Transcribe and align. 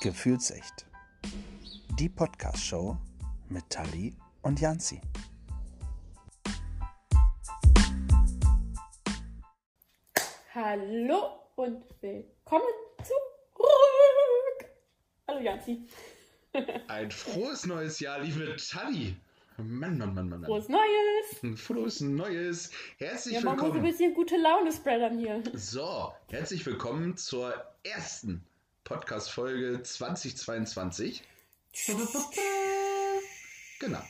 Gefühlsecht. 0.00 0.86
Die 1.98 2.08
Podcast-Show 2.08 2.96
mit 3.50 3.68
Tali 3.68 4.14
und 4.40 4.58
Janzi. 4.58 4.98
Hallo 10.54 11.40
und 11.56 11.84
willkommen 12.00 12.64
zurück. 13.02 14.70
Hallo 15.28 15.40
Janzi. 15.40 15.82
Ein 16.88 17.10
frohes 17.10 17.66
neues 17.66 18.00
Jahr, 18.00 18.20
liebe 18.20 18.56
Tali. 18.56 19.16
Mann, 19.58 19.98
Mann, 19.98 20.14
Mann, 20.14 20.28
Mann. 20.30 20.44
Frohes 20.44 20.68
Neues. 20.68 21.42
Ein 21.42 21.56
frohes 21.56 22.00
Neues. 22.00 22.70
Herzlich 22.96 23.34
Ja, 23.34 23.40
man 23.42 23.56
muss 23.56 23.64
ein 23.64 23.66
willkommen. 23.74 23.90
bisschen 23.90 24.14
gute 24.14 24.36
Laune 24.38 24.72
spreadern 24.72 25.18
hier. 25.18 25.42
So, 25.52 26.12
herzlich 26.30 26.64
willkommen 26.64 27.18
zur 27.18 27.52
ersten 27.82 28.42
Podcast-Folge 28.90 29.84
2022. 29.84 31.22
Genau. 33.78 34.02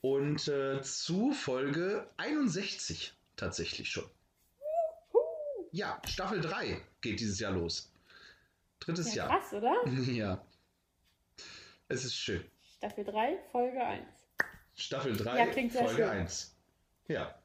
Und 0.00 0.48
äh, 0.48 0.80
zu 0.80 1.32
Folge 1.32 2.08
61 2.16 3.12
tatsächlich 3.36 3.90
schon. 3.90 4.08
Ja, 5.72 6.00
Staffel 6.08 6.40
3 6.40 6.80
geht 7.02 7.20
dieses 7.20 7.38
Jahr 7.38 7.52
los. 7.52 7.92
Drittes 8.80 9.14
Ja, 9.14 9.26
Jahr. 9.26 9.40
krass, 9.40 9.52
oder? 9.52 9.74
Ja. 10.10 10.42
Es 11.88 12.06
ist 12.06 12.16
schön. 12.16 12.42
Staffel 12.78 13.04
3, 13.04 13.36
Folge 13.52 13.84
1. 13.84 14.06
Staffel 14.74 15.18
3, 15.18 15.38
Ja, 15.38 15.52
Folge 15.70 15.96
schön. 15.96 16.08
1. 16.08 16.56
Ja. 17.08 17.38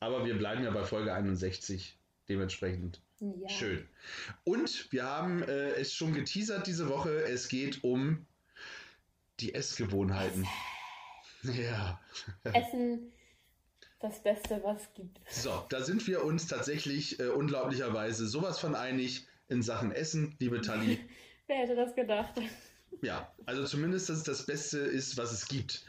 Aber 0.00 0.26
wir 0.26 0.36
bleiben 0.36 0.62
ja 0.62 0.72
bei 0.72 0.84
Folge 0.84 1.14
61. 1.14 1.96
Dementsprechend 2.28 3.00
Ja. 3.20 3.48
schön. 3.50 3.86
Und 4.44 4.90
wir 4.92 5.04
haben 5.04 5.42
äh, 5.42 5.72
es 5.72 5.92
schon 5.92 6.14
geteasert 6.14 6.66
diese 6.66 6.88
Woche. 6.88 7.22
Es 7.24 7.48
geht 7.48 7.84
um 7.84 8.26
die 9.40 9.54
Essgewohnheiten. 9.54 10.46
Ja. 11.42 12.00
Essen, 12.44 13.12
das 14.00 14.22
Beste, 14.22 14.60
was 14.62 14.82
es 14.82 14.94
gibt. 14.94 15.20
So, 15.30 15.64
da 15.68 15.82
sind 15.82 16.06
wir 16.06 16.24
uns 16.24 16.46
tatsächlich 16.46 17.20
äh, 17.20 17.28
unglaublicherweise 17.28 18.26
sowas 18.26 18.58
von 18.58 18.74
einig 18.74 19.26
in 19.48 19.62
Sachen 19.62 19.92
Essen, 19.92 20.36
liebe 20.38 20.60
Tali. 20.60 20.98
Wer 21.46 21.56
hätte 21.56 21.76
das 21.76 21.94
gedacht? 21.94 22.40
Ja, 23.02 23.32
also 23.46 23.64
zumindest, 23.64 24.08
dass 24.08 24.18
es 24.18 24.24
das 24.24 24.46
Beste 24.46 24.78
ist, 24.78 25.16
was 25.16 25.32
es 25.32 25.46
gibt. 25.46 25.84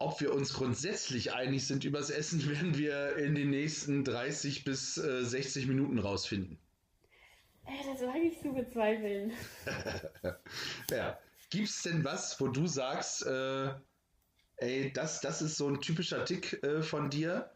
Ob 0.00 0.18
wir 0.22 0.32
uns 0.32 0.54
grundsätzlich 0.54 1.34
einig 1.34 1.66
sind 1.66 1.84
übers 1.84 2.08
Essen, 2.08 2.44
werden 2.48 2.76
wir 2.76 3.16
in 3.16 3.34
den 3.34 3.50
nächsten 3.50 4.02
30 4.02 4.64
bis 4.64 4.96
äh, 4.96 5.24
60 5.24 5.66
Minuten 5.66 5.98
rausfinden. 5.98 6.58
Ey, 7.66 7.76
das 7.86 8.00
wage 8.00 8.22
ich 8.22 8.40
zu 8.40 8.52
bezweifeln. 8.52 9.32
Ja. 10.90 11.18
Gibt's 11.50 11.82
denn 11.82 12.04
was, 12.04 12.40
wo 12.40 12.48
du 12.48 12.66
sagst, 12.66 13.26
äh, 13.26 13.70
ey, 14.56 14.92
das, 14.92 15.20
das 15.20 15.42
ist 15.42 15.56
so 15.56 15.68
ein 15.68 15.80
typischer 15.80 16.24
Tick 16.24 16.62
äh, 16.62 16.80
von 16.80 17.10
dir, 17.10 17.50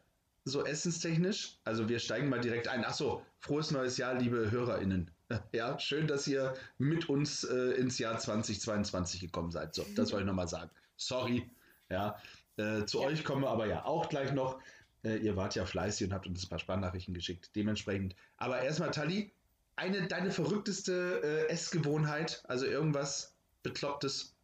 so 0.45 0.65
essenstechnisch? 0.65 1.59
Also 1.65 1.89
wir 1.89 1.98
steigen 1.98 2.28
mal 2.28 2.41
direkt 2.41 2.69
ein. 2.69 2.84
Ach 2.84 2.95
so, 2.95 3.25
frohes 3.39 3.70
neues 3.70 3.97
Jahr, 3.97 4.15
liebe 4.15 4.50
HörerInnen. 4.50 5.11
Ja, 5.53 5.78
schön, 5.81 6.06
dass 6.06 6.28
ihr 6.28 6.55
mit 6.77 7.09
uns 7.09 7.45
äh, 7.45 7.72
ins 7.72 7.98
Jahr 7.98 8.19
2022 8.19 9.20
gekommen 9.20 9.50
seid. 9.50 9.75
So, 9.75 9.84
das 9.97 10.12
wollte 10.12 10.25
ich 10.25 10.27
nochmal 10.27 10.48
sagen. 10.48 10.70
Sorry. 10.97 11.50
Ja, 11.90 12.16
äh, 12.56 12.84
zu 12.86 13.00
Ja. 13.00 13.08
euch 13.08 13.24
kommen 13.24 13.42
wir 13.42 13.50
aber 13.50 13.66
ja 13.66 13.84
auch 13.84 14.08
gleich 14.08 14.32
noch. 14.32 14.60
Äh, 15.04 15.16
ihr 15.18 15.36
wart 15.36 15.54
ja 15.54 15.66
fleißig 15.66 16.06
und 16.08 16.14
habt 16.14 16.26
uns 16.26 16.44
ein 16.44 16.48
paar 16.48 16.58
Sprachnachrichten 16.58 17.14
geschickt. 17.14 17.54
Dementsprechend. 17.56 18.16
Aber 18.36 18.60
erstmal, 18.62 18.91
Tali, 18.91 19.32
eine, 19.76 20.06
deine 20.08 20.30
verrückteste 20.30 21.46
äh, 21.48 21.52
Essgewohnheit, 21.52 22.42
also 22.48 22.66
irgendwas 22.66 23.36
Beklopptes. 23.62 24.36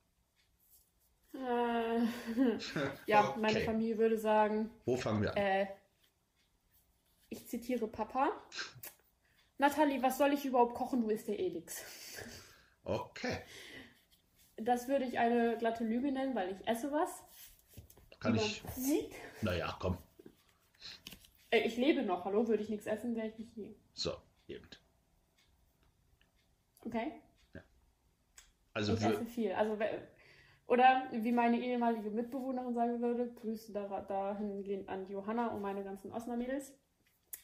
Äh, 1.34 1.38
ja, 3.06 3.34
meine 3.40 3.58
Okay. 3.58 3.64
Familie 3.64 3.98
würde 3.98 4.18
sagen, 4.18 4.70
Wo 4.84 4.96
fangen 4.96 5.22
wir 5.22 5.32
an? 5.32 5.36
äh, 5.36 5.66
ich 7.28 7.46
zitiere 7.48 7.86
Papa. 7.88 8.30
Nathalie, 9.58 10.02
was 10.02 10.18
soll 10.18 10.32
ich 10.32 10.44
überhaupt 10.44 10.74
kochen? 10.74 11.02
Du 11.02 11.10
isst 11.10 11.28
ja 11.28 11.34
eh 11.34 11.50
nix. 11.50 11.84
Okay, 12.84 13.44
Das 14.56 14.88
würde 14.88 15.04
ich 15.06 15.18
eine 15.18 15.56
glatte 15.58 15.84
Lüge 15.84 16.12
nennen, 16.12 16.34
weil 16.34 16.50
ich 16.52 16.68
esse 16.68 16.92
was. 16.92 17.22
Kann 18.20 18.36
ich. 18.36 18.62
Sieht. 18.76 19.12
Naja, 19.42 19.76
komm. 19.80 19.98
Äh, 21.50 21.66
ich 21.66 21.76
lebe 21.76 22.02
noch, 22.02 22.24
hallo, 22.24 22.46
würde 22.46 22.62
ich 22.62 22.68
nichts 22.68 22.86
essen, 22.86 23.16
wäre 23.16 23.26
ich 23.26 23.38
nicht 23.38 23.52
hier. 23.54 23.74
So, 23.94 24.12
eben. 24.46 24.68
Okay? 26.84 27.12
Also 28.72 28.94
ich 28.94 29.02
esse 29.02 29.26
viel. 29.26 29.52
Also, 29.52 29.76
oder 30.66 31.08
wie 31.12 31.32
meine 31.32 31.58
ehemalige 31.60 32.10
Mitbewohnerin 32.10 32.74
sagen 32.74 33.00
würde, 33.00 33.28
Grüße 33.34 33.72
da, 33.72 34.00
dahingehend 34.02 34.88
an 34.88 35.10
Johanna 35.10 35.48
und 35.48 35.60
meine 35.60 35.82
ganzen 35.82 36.12
Osnamädels. 36.12 36.72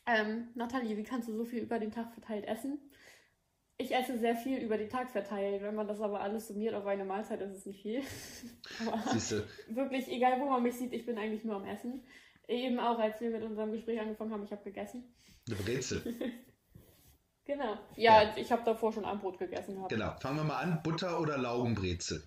Ähm, 0.06 0.48
Nathalie, 0.54 0.97
wie 0.97 1.03
kannst 1.03 1.28
du 1.28 1.32
so 1.32 1.44
viel 1.44 1.65
über 1.65 1.81
den 1.81 1.91
Tag 1.91 2.12
verteilt 2.12 2.44
essen? 2.47 2.78
Ich 3.78 3.94
esse 3.94 4.19
sehr 4.19 4.34
viel 4.37 4.59
über 4.59 4.78
den 4.78 4.88
Tag 4.88 5.10
verteilt. 5.10 5.62
Wenn 5.62 5.75
man 5.75 5.87
das 5.87 6.00
aber 6.00 6.20
alles 6.20 6.48
summiert 6.48 6.75
auf 6.75 6.87
eine 6.87 7.04
Mahlzeit, 7.04 7.41
ist 7.42 7.53
es 7.59 7.66
nicht 7.66 7.82
viel. 7.82 8.03
aber 8.87 8.98
wirklich, 9.69 10.09
egal 10.09 10.41
wo 10.41 10.47
man 10.47 10.62
mich 10.62 10.76
sieht, 10.76 10.92
ich 10.94 11.04
bin 11.04 11.19
eigentlich 11.19 11.44
nur 11.44 11.56
am 11.56 11.66
Essen. 11.66 12.03
Eben 12.48 12.78
auch, 12.81 12.98
als 12.98 13.20
wir 13.20 13.31
mit 13.31 13.42
unserem 13.42 13.72
Gespräch 13.72 14.00
angefangen 14.00 14.32
haben, 14.32 14.44
ich 14.44 14.53
habe 14.53 14.62
gegessen. 14.65 15.04
eine 15.48 15.56
Brezel. 15.56 16.03
Genau. 17.48 17.78
Ja, 17.94 18.22
Ja. 18.25 18.36
ich 18.36 18.50
habe 18.50 18.65
davor 18.65 18.92
schon 18.92 19.04
Abendbrot 19.04 19.38
gegessen 19.38 19.76
gehabt. 19.76 19.91
Genau, 19.92 20.16
fangen 20.19 20.38
wir 20.38 20.42
mal 20.42 20.56
an. 20.59 20.82
Butter 20.82 21.20
oder 21.20 21.38
Laugenbrezel? 21.38 22.25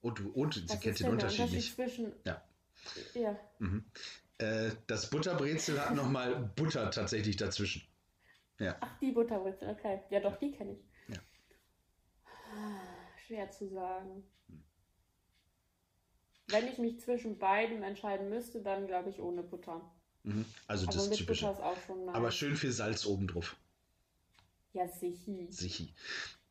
Und, 0.00 0.34
und 0.34 0.54
sie 0.54 0.68
Was 0.68 0.80
kennt 0.80 0.98
den 0.98 1.10
Unterschied 1.10 1.52
nicht. 1.52 1.74
zwischen. 1.76 2.12
Ja. 2.24 2.42
Ja. 3.14 3.38
Mhm. 3.60 3.84
Äh, 4.38 4.70
das 4.88 5.10
Butterbrezel 5.10 5.80
hat 5.80 5.94
nochmal 5.94 6.52
Butter 6.56 6.90
tatsächlich 6.90 7.36
dazwischen. 7.36 7.82
Ja. 8.58 8.76
Ach, 8.80 8.98
die 9.00 9.12
Butterwürze, 9.12 9.66
okay. 9.68 10.00
Ja, 10.10 10.20
doch, 10.20 10.36
die 10.38 10.52
kenne 10.52 10.72
ich. 10.72 10.84
Ja. 11.08 11.18
Schwer 13.26 13.50
zu 13.50 13.68
sagen. 13.68 14.24
Wenn 16.48 16.68
ich 16.68 16.78
mich 16.78 17.00
zwischen 17.00 17.38
beiden 17.38 17.82
entscheiden 17.82 18.28
müsste, 18.28 18.62
dann 18.62 18.86
glaube 18.86 19.10
ich 19.10 19.20
ohne 19.20 19.42
Butter. 19.42 19.80
Mhm. 20.22 20.44
Also 20.66 20.86
Aber 20.86 20.94
das 20.94 21.08
mit 21.08 21.18
Typische. 21.18 21.46
Butter 21.46 21.58
ist 21.58 21.64
auch 21.64 21.86
schon 21.86 22.04
nice. 22.06 22.14
Aber 22.14 22.30
schön 22.30 22.56
viel 22.56 22.72
Salz 22.72 23.04
obendrauf. 23.04 23.56
Ja, 24.72 24.86
sicher. 24.86 25.32
Sichi. 25.50 25.94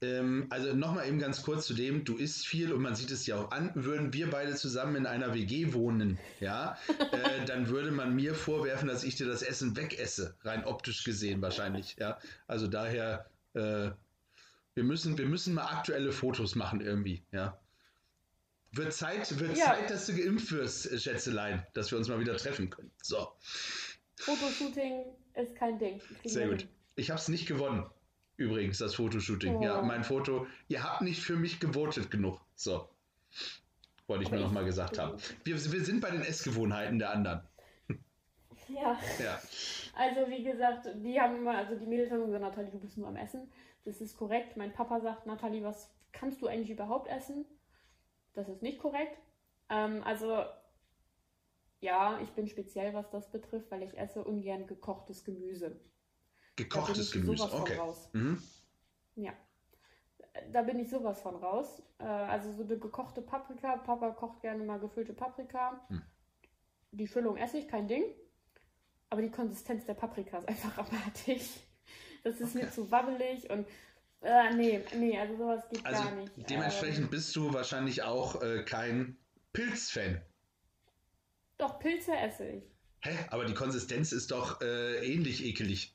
Ähm, 0.05 0.47
also 0.49 0.73
nochmal 0.73 1.07
eben 1.07 1.19
ganz 1.19 1.41
kurz 1.41 1.65
zu 1.65 1.73
dem, 1.73 2.03
du 2.03 2.17
isst 2.17 2.45
viel 2.45 2.71
und 2.71 2.81
man 2.81 2.95
sieht 2.95 3.11
es 3.11 3.25
ja 3.25 3.37
auch 3.37 3.51
an, 3.51 3.71
würden 3.75 4.13
wir 4.13 4.29
beide 4.29 4.55
zusammen 4.55 4.95
in 4.95 5.05
einer 5.05 5.33
WG 5.33 5.73
wohnen, 5.73 6.19
ja, 6.39 6.77
äh, 7.11 7.45
dann 7.45 7.69
würde 7.69 7.91
man 7.91 8.15
mir 8.15 8.35
vorwerfen, 8.35 8.87
dass 8.87 9.03
ich 9.03 9.15
dir 9.15 9.25
das 9.27 9.41
Essen 9.41 9.75
wegesse, 9.75 10.35
rein 10.43 10.65
optisch 10.65 11.03
gesehen 11.03 11.41
wahrscheinlich, 11.41 11.95
ja. 11.99 12.19
Also 12.47 12.67
daher, 12.67 13.25
äh, 13.53 13.91
wir 14.73 14.83
müssen, 14.83 15.17
wir 15.17 15.25
müssen 15.25 15.53
mal 15.53 15.65
aktuelle 15.65 16.11
Fotos 16.11 16.55
machen 16.55 16.81
irgendwie, 16.81 17.23
ja. 17.31 17.59
Wird 18.71 18.93
Zeit, 18.93 19.39
wird 19.39 19.57
Ja. 19.57 19.65
Zeit, 19.65 19.89
dass 19.89 20.05
du 20.05 20.15
geimpft 20.15 20.51
wirst, 20.51 20.91
äh, 20.91 20.99
Schätzelein, 20.99 21.65
dass 21.73 21.91
wir 21.91 21.97
uns 21.97 22.09
mal 22.09 22.19
wieder 22.19 22.35
treffen 22.35 22.69
können. 22.69 22.91
So, 23.01 23.27
Fotoshooting 24.17 25.05
ist 25.35 25.55
kein 25.55 25.79
Ding. 25.79 26.01
Sehr 26.23 26.49
gut. 26.49 26.61
hin. 26.61 26.69
Ich 26.95 27.09
habe 27.09 27.19
es 27.19 27.27
nicht 27.27 27.47
gewonnen. 27.47 27.85
Übrigens, 28.37 28.77
das 28.79 28.95
Fotoshooting. 28.95 29.61
Ja, 29.61 29.79
Oh. 29.79 29.85
mein 29.85 30.03
Foto. 30.03 30.45
Ihr 30.67 30.83
habt 30.83 31.01
nicht 31.01 31.21
für 31.21 31.35
mich 31.35 31.59
gewotet 31.59 32.11
genug. 32.11 32.39
So. 32.55 32.87
Wollte 34.07 34.23
ich 34.23 34.31
nur 34.31 34.41
noch 34.41 34.51
mal 34.51 34.65
gesagt 34.65 34.99
haben. 34.99 35.17
Wir, 35.43 35.55
wir 35.55 35.83
sind 35.83 36.01
bei 36.01 36.11
den 36.11 36.21
Essgewohnheiten 36.21 36.99
der 36.99 37.11
anderen. 37.11 37.41
Ja, 38.67 38.99
Ja. 39.23 39.39
also 39.95 40.27
wie 40.29 40.43
gesagt, 40.43 40.87
die 40.95 41.21
haben 41.21 41.35
immer, 41.37 41.55
also 41.55 41.75
die 41.75 41.85
Mädels 41.85 42.09
haben 42.11 42.25
gesagt, 42.25 42.41
Nathalie, 42.41 42.71
du 42.71 42.79
bist 42.79 42.97
nur 42.97 43.07
am 43.07 43.15
Essen. 43.15 43.51
Das 43.83 44.01
ist 44.01 44.17
korrekt. 44.17 44.57
Mein 44.57 44.73
Papa 44.73 44.99
sagt, 45.01 45.27
Nathalie, 45.27 45.63
was 45.63 45.93
kannst 46.11 46.41
du 46.41 46.47
eigentlich 46.47 46.71
überhaupt 46.71 47.07
essen? 47.07 47.45
Das 48.33 48.49
ist 48.49 48.63
nicht 48.63 48.79
korrekt. 48.79 49.19
Ähm, 49.69 50.01
also, 50.03 50.43
ja, 51.79 52.19
ich 52.21 52.31
bin 52.31 52.47
speziell, 52.47 52.95
was 52.95 53.09
das 53.11 53.31
betrifft, 53.31 53.69
weil 53.69 53.83
ich 53.83 53.95
esse 53.97 54.23
ungern 54.23 54.65
gekochtes 54.65 55.23
Gemüse. 55.23 55.79
Gekochtes 56.55 57.11
Gemüse. 57.11 57.43
Okay. 57.51 57.75
raus. 57.77 58.09
Mhm. 58.13 58.41
Ja. 59.15 59.33
Da 60.51 60.61
bin 60.63 60.79
ich 60.79 60.89
sowas 60.89 61.21
von 61.21 61.35
raus. 61.35 61.81
Äh, 61.99 62.03
also 62.03 62.51
so 62.51 62.63
eine 62.63 62.77
gekochte 62.77 63.21
Paprika. 63.21 63.77
Papa 63.77 64.11
kocht 64.11 64.41
gerne 64.41 64.63
mal 64.63 64.79
gefüllte 64.79 65.13
Paprika. 65.13 65.85
Hm. 65.89 66.01
Die 66.91 67.07
Füllung 67.07 67.37
esse 67.37 67.57
ich, 67.57 67.67
kein 67.67 67.87
Ding. 67.87 68.03
Aber 69.09 69.21
die 69.21 69.31
Konsistenz 69.31 69.85
der 69.85 69.93
Paprika 69.93 70.37
ist 70.39 70.47
einfach 70.47 70.77
abartig. 70.77 71.49
Das 72.23 72.39
ist 72.41 72.55
mir 72.55 72.63
Okay. 72.63 72.71
zu 72.71 72.89
wabbelig 72.91 73.49
und 73.49 73.67
äh, 74.21 74.53
nee, 74.55 74.83
nee, 74.97 75.17
also 75.19 75.37
sowas 75.37 75.69
geht 75.69 75.85
Also 75.85 76.03
gar 76.03 76.15
nicht. 76.15 76.49
dementsprechend 76.49 77.03
Ähm, 77.05 77.09
bist 77.11 77.35
du 77.35 77.53
wahrscheinlich 77.53 78.01
auch 78.03 78.41
äh, 78.41 78.63
kein 78.63 79.17
Pilzfan. 79.53 80.21
doch, 81.57 81.77
Pilze 81.79 82.15
esse 82.17 82.47
ich. 82.47 82.63
Hä? 83.01 83.15
Aber 83.29 83.45
die 83.45 83.53
Konsistenz 83.53 84.11
ist 84.11 84.31
doch 84.31 84.59
äh, 84.61 85.05
ähnlich 85.05 85.45
ekelig. 85.45 85.94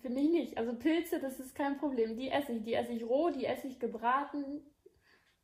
Finde 0.00 0.20
ich 0.20 0.30
nicht. 0.30 0.58
Also 0.58 0.74
Pilze, 0.74 1.20
das 1.20 1.40
ist 1.40 1.54
kein 1.54 1.78
Problem. 1.78 2.16
Die 2.16 2.30
esse 2.30 2.52
ich. 2.52 2.62
Die 2.62 2.74
esse 2.74 2.92
ich 2.92 3.04
roh, 3.04 3.30
die 3.30 3.46
esse 3.46 3.66
ich 3.66 3.78
gebraten. 3.78 4.62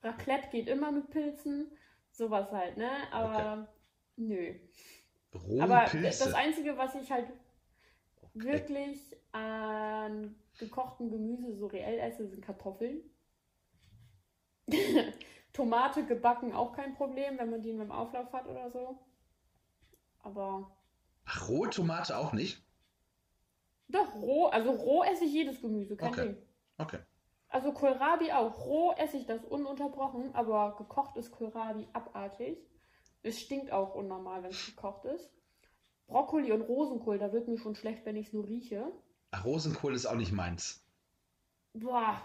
Raclette 0.03 0.49
geht 0.51 0.69
immer 0.69 0.93
mit 0.93 1.11
Pilzen. 1.11 1.71
Sowas 2.11 2.51
halt, 2.53 2.77
ne? 2.77 2.91
Aber 3.13 3.69
nö. 4.17 4.55
Rohe 5.35 5.63
Aber 5.63 5.85
Pilze. 5.85 6.25
das 6.25 6.35
Einzige, 6.35 6.77
was 6.79 6.95
ich 6.95 7.11
halt 7.11 7.29
wirklich 8.35 9.17
an 9.33 10.37
gekochtem 10.59 11.11
Gemüse 11.11 11.57
so 11.57 11.67
reell 11.67 11.99
esse, 11.99 12.29
sind 12.29 12.45
Kartoffeln. 12.45 13.03
Tomate 15.53 16.05
gebacken 16.05 16.53
auch 16.53 16.73
kein 16.73 16.95
Problem, 16.95 17.39
wenn 17.39 17.51
man 17.51 17.63
die 17.63 17.73
mit 17.73 17.89
dem 17.89 17.93
Auflauf 17.93 18.33
hat 18.33 18.47
oder 18.47 18.71
so. 18.71 18.99
Aber 20.21 20.77
Ach, 21.27 21.49
rohe 21.49 21.71
Tomate 21.71 22.17
auch 22.19 22.33
nicht? 22.33 22.63
Doch 23.89 24.15
roh, 24.15 24.47
also 24.47 24.71
roh 24.71 25.05
esse 25.05 25.25
ich 25.25 25.33
jedes 25.33 25.61
Gemüse, 25.61 25.97
kein 25.97 26.09
Okay. 26.11 26.23
Ding. 26.29 26.37
Okay. 26.79 26.99
Also 27.49 27.73
Kohlrabi 27.73 28.33
auch. 28.33 28.59
Roh 28.67 28.93
esse 28.97 29.17
ich 29.17 29.27
das 29.27 29.45
ununterbrochen, 29.45 30.35
aber 30.35 30.75
gekocht 30.77 31.17
ist 31.17 31.31
Kohlrabi 31.31 31.87
abartig. 31.93 32.59
Es 33.23 33.41
stinkt 33.41 33.71
auch 33.71 33.95
unnormal, 33.95 34.43
wenn 34.43 34.51
es 34.51 34.67
gekocht 34.67 35.05
ist. 35.05 35.31
Brokkoli 36.07 36.53
und 36.53 36.63
Rosenkohl, 36.63 37.19
da 37.19 37.33
wird 37.33 37.49
mir 37.49 37.59
schon 37.59 37.75
schlecht, 37.75 38.05
wenn 38.05 38.17
ich 38.17 38.27
es 38.29 38.33
nur 38.33 38.47
rieche. 38.47 38.93
Ach, 39.31 39.45
Rosenkohl 39.45 39.95
ist 39.95 40.07
auch 40.07 40.17
nicht 40.17 40.33
meins. 40.33 40.85
Boah. 41.73 42.21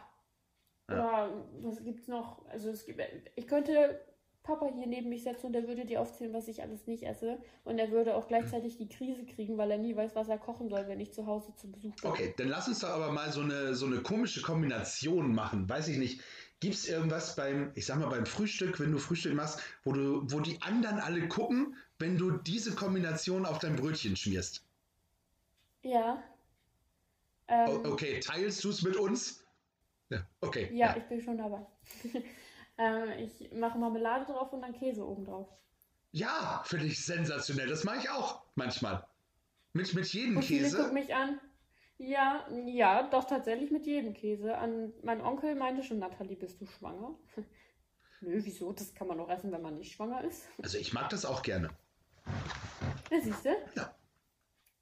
Ja. 0.90 1.28
Oder 1.28 1.46
was 1.62 1.84
gibt's 1.84 2.08
noch? 2.08 2.46
Also 2.48 2.70
es 2.70 2.86
gibt, 2.86 3.02
ich 3.36 3.48
könnte 3.48 4.02
Papa 4.50 4.72
hier 4.74 4.88
neben 4.88 5.10
mich 5.10 5.24
setzen 5.24 5.48
und 5.48 5.54
der 5.54 5.68
würde 5.68 5.86
dir 5.86 6.02
aufzählen, 6.02 6.34
was 6.34 6.48
ich 6.48 6.64
alles 6.64 6.88
nicht 6.88 7.04
esse. 7.04 7.38
Und 7.64 7.78
er 7.78 7.92
würde 7.92 8.16
auch 8.16 8.28
gleichzeitig 8.28 8.78
die 8.78 8.90
Krise 8.90 9.24
kriegen, 9.26 9.58
weil 9.60 9.70
er 9.70 9.78
nie 9.78 9.96
weiß, 9.96 10.16
was 10.16 10.28
er 10.28 10.40
kochen 10.40 10.70
soll, 10.70 10.88
wenn 10.88 11.00
ich 11.00 11.14
zu 11.14 11.28
Hause 11.28 11.54
zu 11.56 11.72
Besuch 11.72 11.96
bin. 11.96 12.10
Okay, 12.10 12.34
dann 12.38 12.48
lass 12.48 12.68
uns 12.68 12.80
doch 12.80 12.90
aber 12.90 13.12
mal 13.12 13.32
so 13.32 13.42
eine, 13.42 13.76
so 13.76 13.86
eine 13.86 14.02
komische 14.02 14.42
Kombination 14.42 15.36
machen. 15.36 15.70
Weiß 15.70 15.88
ich 15.88 16.00
nicht. 16.00 16.22
Gibt 16.60 16.76
es 16.76 16.90
irgendwas 16.90 17.36
beim, 17.36 17.72
ich 17.76 17.86
sag 17.86 18.00
mal, 18.00 18.10
beim 18.10 18.26
Frühstück, 18.26 18.80
wenn 18.80 18.92
du 18.92 18.98
Frühstück 18.98 19.36
machst, 19.36 19.62
wo 19.84 19.94
du, 19.94 20.24
wo 20.32 20.40
die 20.40 20.60
anderen 20.62 20.98
alle 20.98 21.28
gucken, 21.28 21.78
wenn 22.00 22.18
du 22.18 22.32
diese 22.32 22.74
Kombination 22.74 23.46
auf 23.46 23.60
dein 23.60 23.76
Brötchen 23.76 24.16
schmierst? 24.16 24.66
Ja. 25.84 26.24
Ähm, 27.48 27.86
okay, 27.86 28.20
teilst 28.20 28.64
du 28.64 28.72
es 28.72 28.82
mit 28.82 28.96
uns? 28.96 29.46
Ja, 30.10 30.26
okay. 30.42 30.70
Ja, 30.74 30.98
ich 30.98 31.04
bin 31.04 31.22
schon 31.22 31.38
dabei. 31.38 31.66
ähm, 32.80 33.10
ich 33.20 33.52
mache 33.54 33.78
Marmelade 33.78 34.26
drauf 34.26 34.52
und 34.54 34.62
dann 34.62 34.74
Käse 34.74 35.06
oben 35.06 35.26
drauf. 35.26 35.48
Ja, 36.12 36.64
finde 36.66 36.86
ich 36.88 37.06
sensationell. 37.06 37.68
Das 37.68 37.84
mache 37.84 37.98
ich 37.98 38.10
auch 38.10 38.42
manchmal. 38.56 39.06
Mit, 39.74 39.94
mit 39.94 40.08
jedem 40.08 40.38
Und 40.38 40.44
Käse. 40.44 40.92
mich 40.92 41.14
an. 41.14 41.40
Ja, 41.98 42.48
ja, 42.66 43.04
doch 43.10 43.26
tatsächlich 43.26 43.70
mit 43.72 43.86
jedem 43.86 44.14
Käse. 44.14 44.58
An, 44.58 44.94
mein 45.04 45.22
Onkel 45.22 45.54
meinte 45.56 45.84
schon, 45.84 46.00
Nathalie, 46.00 46.38
bist 46.38 46.60
du 46.62 46.66
schwanger? 46.66 47.16
Nö, 48.22 48.40
wieso? 48.44 48.72
Das 48.72 48.94
kann 48.96 49.08
man 49.08 49.18
doch 49.18 49.30
essen, 49.30 49.52
wenn 49.52 49.62
man 49.62 49.78
nicht 49.78 49.94
schwanger 49.94 50.24
ist. 50.24 50.44
Also 50.64 50.78
ich 50.78 50.94
mag 50.94 51.10
das 51.10 51.26
auch 51.26 51.42
gerne. 51.42 51.70
Ja, 53.12 53.22
siehst 53.22 53.46
du? 53.46 53.50
Ja. 53.76 53.94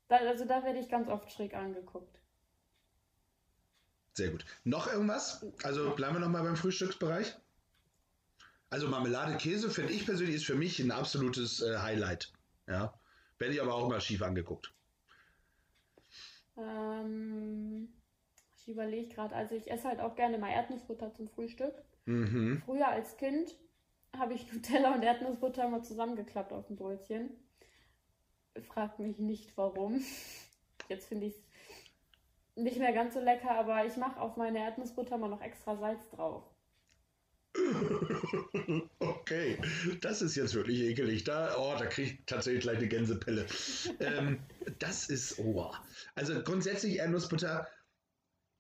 Da, 0.07 0.17
also 0.17 0.45
da 0.45 0.63
werde 0.63 0.79
ich 0.79 0.89
ganz 0.89 1.09
oft 1.09 1.31
schräg 1.31 1.55
angeguckt. 1.55 2.21
Sehr 4.13 4.29
gut. 4.29 4.45
Noch 4.63 4.87
irgendwas? 4.87 5.45
Also 5.63 5.95
bleiben 5.95 6.15
wir 6.15 6.19
nochmal 6.19 6.43
beim 6.43 6.55
Frühstücksbereich. 6.55 7.35
Also 8.69 8.87
Marmelade, 8.87 9.37
Käse, 9.37 9.69
finde 9.69 9.93
ich 9.93 10.05
persönlich, 10.05 10.35
ist 10.35 10.45
für 10.45 10.55
mich 10.55 10.79
ein 10.79 10.91
absolutes 10.91 11.61
äh, 11.61 11.77
Highlight. 11.77 12.33
Ja. 12.67 12.93
Werde 13.37 13.53
ich 13.53 13.61
aber 13.61 13.75
auch 13.75 13.85
immer 13.85 14.01
schief 14.01 14.21
angeguckt. 14.21 14.73
Ähm, 16.57 17.87
ich 18.57 18.67
überlege 18.67 19.13
gerade, 19.13 19.35
also 19.35 19.55
ich 19.55 19.71
esse 19.71 19.87
halt 19.87 19.99
auch 19.99 20.15
gerne 20.15 20.37
mal 20.37 20.49
Erdnussbutter 20.49 21.13
zum 21.13 21.27
Frühstück. 21.27 21.73
Mhm. 22.05 22.61
Früher 22.65 22.87
als 22.87 23.15
Kind 23.17 23.55
habe 24.17 24.33
ich 24.33 24.51
Nutella 24.53 24.95
und 24.95 25.03
Erdnussbutter 25.03 25.65
immer 25.65 25.83
zusammengeklappt 25.83 26.51
auf 26.51 26.67
dem 26.67 26.75
Brötchen. 26.75 27.29
Fragt 28.67 28.99
mich 28.99 29.19
nicht 29.19 29.55
warum. 29.55 30.03
Jetzt 30.89 31.07
finde 31.07 31.27
ich 31.27 31.35
es 31.35 31.43
nicht 32.55 32.79
mehr 32.79 32.93
ganz 32.93 33.13
so 33.13 33.19
lecker, 33.19 33.51
aber 33.51 33.85
ich 33.85 33.95
mache 33.97 34.19
auf 34.19 34.35
meine 34.35 34.59
Erdnussbutter 34.59 35.17
mal 35.17 35.29
noch 35.29 35.41
extra 35.41 35.77
Salz 35.77 36.09
drauf. 36.09 36.43
Okay, 38.99 39.57
das 40.01 40.21
ist 40.21 40.35
jetzt 40.35 40.53
wirklich 40.53 40.81
ekelig. 40.81 41.23
Da, 41.23 41.55
oh, 41.57 41.75
da 41.77 41.85
kriege 41.85 42.11
ich 42.11 42.19
tatsächlich 42.25 42.63
gleich 42.63 42.77
eine 42.77 42.87
Gänsepelle. 42.87 43.45
ähm, 43.99 44.39
das 44.79 45.09
ist, 45.09 45.39
oh. 45.39 45.73
Also 46.15 46.41
grundsätzlich 46.43 46.97
Erdnussbutter. 46.97 47.67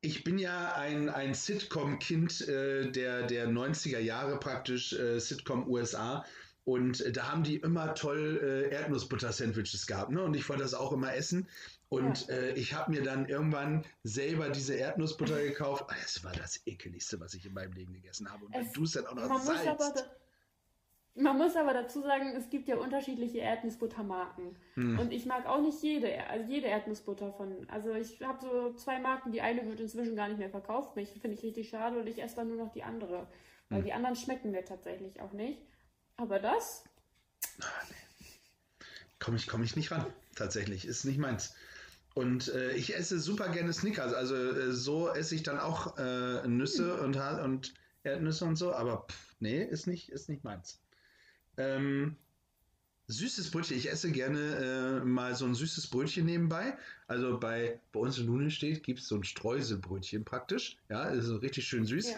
Ich 0.01 0.23
bin 0.23 0.37
ja 0.37 0.73
ein, 0.75 1.09
ein 1.09 1.33
Sitcom-Kind 1.33 2.47
äh, 2.47 2.91
der, 2.91 3.23
der 3.23 3.47
90er 3.47 3.99
Jahre 3.99 4.39
praktisch, 4.39 4.93
äh, 4.93 5.19
Sitcom 5.19 5.67
USA. 5.69 6.25
Und 6.67 6.99
äh, 6.99 7.13
da 7.13 7.31
haben 7.31 7.43
die 7.43 7.55
immer 7.55 7.93
toll 7.95 8.41
äh, 8.43 8.75
Erdnussbutter-Sandwiches 8.75 9.87
gehabt. 9.87 10.11
Ne? 10.11 10.21
Und 10.21 10.33
ich 10.35 10.49
wollte 10.49 10.63
das 10.63 10.73
auch 10.73 10.91
immer 10.91 11.15
essen. 11.15 11.47
Und 11.87 12.27
äh, 12.27 12.51
ich 12.55 12.73
habe 12.73 12.91
mir 12.91 13.01
dann 13.03 13.25
irgendwann 13.29 13.85
selber 14.03 14.49
diese 14.49 14.75
Erdnussbutter 14.75 15.41
gekauft. 15.41 15.85
Ah, 15.87 15.95
Das 16.01 16.21
war 16.25 16.33
das 16.33 16.59
ekeligste, 16.67 17.21
was 17.21 17.33
ich 17.35 17.45
in 17.45 17.53
meinem 17.53 17.71
Leben 17.71 17.93
gegessen 17.93 18.29
habe. 18.29 18.43
Und 18.45 18.53
wenn 18.53 18.65
Es- 18.65 18.73
du 18.73 18.83
es 18.83 18.91
dann 18.91 19.07
auch 19.07 19.15
noch 19.15 19.29
Man 19.29 19.37
muss, 19.45 19.49
aber, 19.65 19.77
salzt. 19.81 20.09
man 21.15 21.37
muss 21.37 21.55
aber 21.55 21.73
dazu 21.73 22.01
sagen, 22.01 22.33
es 22.35 22.49
gibt 22.49 22.67
ja 22.67 22.75
unterschiedliche 22.75 23.37
Erdnussbuttermarken. 23.37 24.57
Hm. 24.73 24.99
Und 24.99 25.13
ich 25.13 25.25
mag 25.25 25.45
auch 25.45 25.61
nicht 25.61 25.81
jede, 25.81 26.27
also 26.27 26.51
jede 26.51 26.67
Erdnussbutter 26.67 27.31
von. 27.31 27.65
Also 27.69 27.93
ich 27.93 28.21
habe 28.21 28.39
so 28.41 28.73
zwei 28.73 28.99
Marken, 28.99 29.31
die 29.31 29.39
eine 29.39 29.65
wird 29.65 29.79
inzwischen 29.79 30.17
gar 30.17 30.27
nicht 30.27 30.39
mehr 30.39 30.49
verkauft. 30.49 30.97
Mich 30.97 31.11
finde 31.11 31.37
ich 31.37 31.43
richtig 31.43 31.69
schade 31.69 31.97
und 31.97 32.07
ich 32.07 32.21
esse 32.21 32.35
dann 32.35 32.49
nur 32.49 32.57
noch 32.57 32.73
die 32.73 32.83
andere. 32.83 33.25
Weil 33.69 33.77
Hm. 33.79 33.85
die 33.85 33.93
anderen 33.93 34.17
schmecken 34.17 34.51
mir 34.51 34.65
tatsächlich 34.65 35.21
auch 35.21 35.31
nicht. 35.31 35.61
Aber 36.17 36.39
das, 36.39 36.83
komme 39.19 39.37
ich, 39.37 39.47
komm 39.47 39.63
ich 39.63 39.75
nicht 39.75 39.91
ran. 39.91 40.05
Tatsächlich, 40.35 40.85
ist 40.85 41.05
nicht 41.05 41.17
meins. 41.17 41.53
Und 42.13 42.47
äh, 42.47 42.71
ich 42.73 42.95
esse 42.95 43.19
super 43.19 43.49
gerne 43.49 43.73
Snickers. 43.73 44.13
Also 44.13 44.35
äh, 44.35 44.71
so 44.71 45.09
esse 45.09 45.35
ich 45.35 45.43
dann 45.43 45.59
auch 45.59 45.97
äh, 45.97 46.47
Nüsse 46.47 46.99
und, 47.01 47.17
Ha- 47.17 47.43
und 47.43 47.73
Erdnüsse 48.03 48.45
und 48.45 48.55
so. 48.55 48.73
Aber 48.73 49.05
pff, 49.07 49.35
nee, 49.39 49.63
ist 49.63 49.85
nicht, 49.85 50.09
ist 50.09 50.29
nicht 50.29 50.43
meins. 50.43 50.79
Ähm, 51.57 52.15
süßes 53.07 53.51
Brötchen. 53.51 53.77
Ich 53.77 53.91
esse 53.91 54.11
gerne 54.11 55.01
äh, 55.01 55.05
mal 55.05 55.35
so 55.35 55.45
ein 55.45 55.53
süßes 55.53 55.87
Brötchen 55.87 56.25
nebenbei. 56.25 56.77
Also 57.07 57.39
bei, 57.39 57.79
bei 57.91 57.99
uns 57.99 58.17
in 58.17 58.25
Nudeln 58.25 58.51
steht, 58.51 58.83
gibt 58.83 58.99
es 58.99 59.07
so 59.07 59.15
ein 59.15 59.23
Streuselbrötchen 59.23 60.25
praktisch. 60.25 60.77
Ja, 60.89 61.05
ist 61.05 61.25
so 61.25 61.37
richtig 61.37 61.67
schön 61.67 61.85
süß. 61.85 62.11
Ja. 62.11 62.17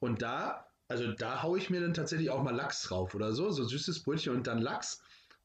Und 0.00 0.22
da, 0.22 0.67
also 0.88 1.12
da 1.12 1.42
haue 1.42 1.58
ich 1.58 1.70
mir 1.70 1.80
dann 1.80 1.94
tatsächlich 1.94 2.30
auch 2.30 2.42
mal 2.42 2.54
Lachs 2.54 2.82
drauf 2.82 3.14
oder 3.14 3.32
so. 3.32 3.50
So 3.50 3.64
süßes 3.64 4.02
Brötchen 4.02 4.34
und 4.34 4.46
dann 4.46 4.58
Lachs. 4.58 5.02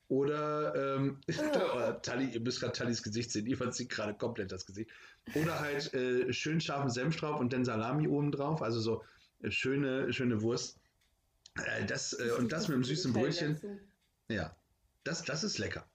Oder, 0.08 0.98
ähm, 0.98 1.20
oh, 1.30 1.92
Tali, 2.02 2.30
ihr 2.30 2.42
müsst 2.42 2.60
gerade 2.60 2.74
Tallis 2.74 3.04
Gesicht 3.04 3.32
sehen, 3.32 3.46
ihr 3.46 3.58
verzieht 3.58 3.90
gerade 3.90 4.14
komplett 4.14 4.52
das 4.52 4.66
Gesicht. 4.66 4.90
Oder 5.34 5.60
halt 5.60 5.94
äh, 5.94 6.32
schön 6.34 6.62
scharfen 6.62 6.90
Senf 6.90 7.18
drauf 7.18 7.40
und 7.40 7.54
dann 7.54 7.66
Salami 7.66 8.08
oben 8.08 8.32
drauf, 8.32 8.62
also 8.62 8.80
so 8.80 9.04
äh, 9.42 9.50
schöne, 9.50 10.12
schöne 10.14 10.42
Wurst. 10.42 10.78
Äh, 11.56 11.86
das, 11.86 12.14
äh, 12.14 12.32
und 12.38 12.52
das 12.52 12.68
mit 12.68 12.76
einem 12.76 12.84
süßen 12.84 13.14
Brötchen, 13.14 13.80
ja, 14.28 14.56
das, 15.04 15.24
das 15.24 15.44
ist 15.44 15.58
lecker. 15.58 15.86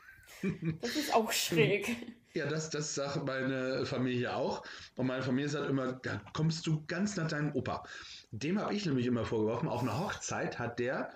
Das 0.80 0.96
ist 0.96 1.14
auch 1.14 1.32
schräg. 1.32 1.88
Ja, 2.34 2.46
das, 2.46 2.68
das 2.70 2.94
sagt 2.94 3.26
meine 3.26 3.84
Familie 3.86 4.36
auch. 4.36 4.62
Und 4.94 5.06
meine 5.06 5.22
Familie 5.22 5.48
sagt 5.48 5.68
immer, 5.68 5.94
da 5.94 6.20
kommst 6.34 6.66
du 6.66 6.84
ganz 6.86 7.16
nach 7.16 7.26
deinem 7.26 7.52
Opa. 7.54 7.84
Dem 8.30 8.60
habe 8.60 8.74
ich 8.74 8.84
nämlich 8.84 9.06
immer 9.06 9.24
vorgeworfen, 9.24 9.66
auf 9.66 9.80
einer 9.80 9.98
Hochzeit 9.98 10.58
hat 10.58 10.78
der 10.78 11.10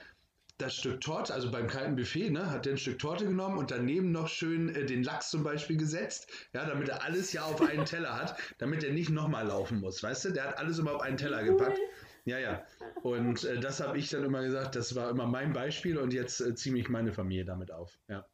das 0.59 0.75
Stück 0.76 1.00
Torte, 1.00 1.35
also 1.35 1.50
beim 1.50 1.67
kalten 1.67 1.97
Buffet, 1.97 2.31
ne, 2.31 2.50
hat 2.50 2.67
der 2.67 2.75
ein 2.75 2.79
Stück 2.79 2.99
Torte 2.99 3.26
genommen 3.26 3.59
und 3.59 3.71
daneben 3.71 4.12
noch 4.12 4.29
schön 4.29 4.75
äh, 4.75 4.85
den 4.85 5.02
Lachs 5.02 5.31
zum 5.31 5.43
Beispiel 5.43 5.76
gesetzt, 5.76 6.31
ja, 6.55 6.64
damit 6.64 6.88
er 6.88 7.02
alles 7.02 7.33
ja 7.33 7.45
auf 7.45 7.61
einen 7.61 7.85
Teller 7.85 8.17
hat, 8.17 8.37
damit 8.59 8.85
er 8.85 8.93
nicht 8.93 9.11
nochmal 9.11 9.47
laufen 9.47 9.81
muss, 9.81 10.02
weißt 10.02 10.26
du? 10.26 10.31
Der 10.31 10.45
hat 10.45 10.59
alles 10.59 10.79
immer 10.79 10.95
auf 10.95 11.02
einen 11.02 11.17
Teller 11.17 11.43
gepackt. 11.43 11.79
Ja, 12.25 12.38
ja. 12.38 12.64
Und 13.02 13.45
äh, 13.45 13.59
das 13.59 13.81
habe 13.81 13.99
ich 13.99 14.09
dann 14.11 14.25
immer 14.25 14.43
gesagt, 14.43 14.76
das 14.76 14.95
war 14.95 15.11
immer 15.11 15.26
mein 15.26 15.52
Beispiel 15.52 15.99
und 15.99 16.12
jetzt 16.12 16.41
äh, 16.41 16.55
ziehe 16.55 16.76
ich 16.76 16.88
meine 16.88 17.12
Familie 17.12 17.45
damit 17.45 17.73
auf. 17.73 17.99
Ja. 18.09 18.25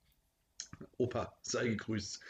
Opa, 0.96 1.32
sei 1.42 1.68
gegrüßt. 1.68 2.20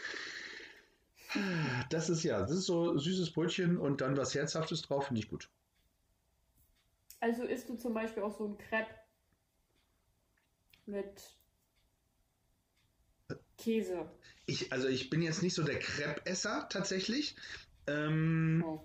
Das 1.91 2.09
ist 2.09 2.23
ja, 2.23 2.41
das 2.41 2.51
ist 2.53 2.67
so 2.67 2.97
süßes 2.99 3.33
Brötchen 3.33 3.77
und 3.77 4.01
dann 4.01 4.17
was 4.17 4.35
Herzhaftes 4.35 4.83
drauf, 4.83 5.07
finde 5.09 5.21
ich 5.21 5.29
gut. 5.29 5.51
Also 7.21 7.43
isst 7.45 7.69
du 7.69 7.77
zum 7.77 7.95
Beispiel 7.95 8.23
auch 8.23 8.37
so 8.37 8.47
ein 8.47 8.59
Crepe 8.59 8.95
mit 10.87 11.23
Käse. 13.59 14.09
Ich, 14.47 14.73
also 14.73 14.89
ich 14.89 15.11
bin 15.11 15.21
jetzt 15.21 15.43
nicht 15.43 15.55
so 15.55 15.63
der 15.63 15.79
Crepe-Esser 15.79 16.69
tatsächlich. 16.71 17.37
Ähm, 17.87 18.65
Oh. 18.65 18.81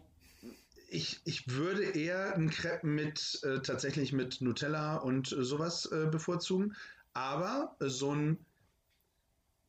ich, 0.89 1.22
ich 1.25 1.50
würde 1.50 1.84
eher 1.84 2.36
ein 2.36 2.50
Crepe 2.50 2.86
mit 2.88 3.39
äh, 3.43 3.62
tatsächlich 3.62 4.12
mit 4.12 4.41
Nutella 4.41 4.98
und 4.98 5.32
äh, 5.32 5.43
sowas 5.43 5.86
äh, 5.91 6.08
bevorzugen. 6.08 6.75
Aber 7.13 7.75
äh, 7.79 7.88
so 7.88 8.13
ein 8.13 8.46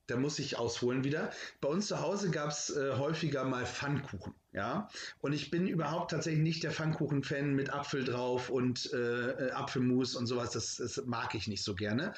da 0.06 0.16
muss 0.16 0.38
ich 0.38 0.58
ausholen 0.58 1.04
wieder. 1.04 1.30
Bei 1.60 1.68
uns 1.68 1.86
zu 1.86 2.00
Hause 2.00 2.30
gab 2.30 2.50
es 2.50 2.70
äh, 2.70 2.94
häufiger 2.96 3.44
mal 3.44 3.66
Pfannkuchen, 3.66 4.34
ja. 4.52 4.88
Und 5.20 5.32
ich 5.32 5.50
bin 5.50 5.66
überhaupt 5.66 6.10
tatsächlich 6.10 6.42
nicht 6.42 6.62
der 6.62 6.72
Pfannkuchen-Fan 6.72 7.54
mit 7.54 7.72
Apfel 7.72 8.04
drauf 8.04 8.50
und 8.50 8.92
äh, 8.92 9.50
Apfelmus 9.52 10.14
und 10.14 10.26
sowas. 10.26 10.50
Das, 10.50 10.76
das 10.76 11.02
mag 11.06 11.34
ich 11.34 11.48
nicht 11.48 11.64
so 11.64 11.74
gerne. 11.74 12.14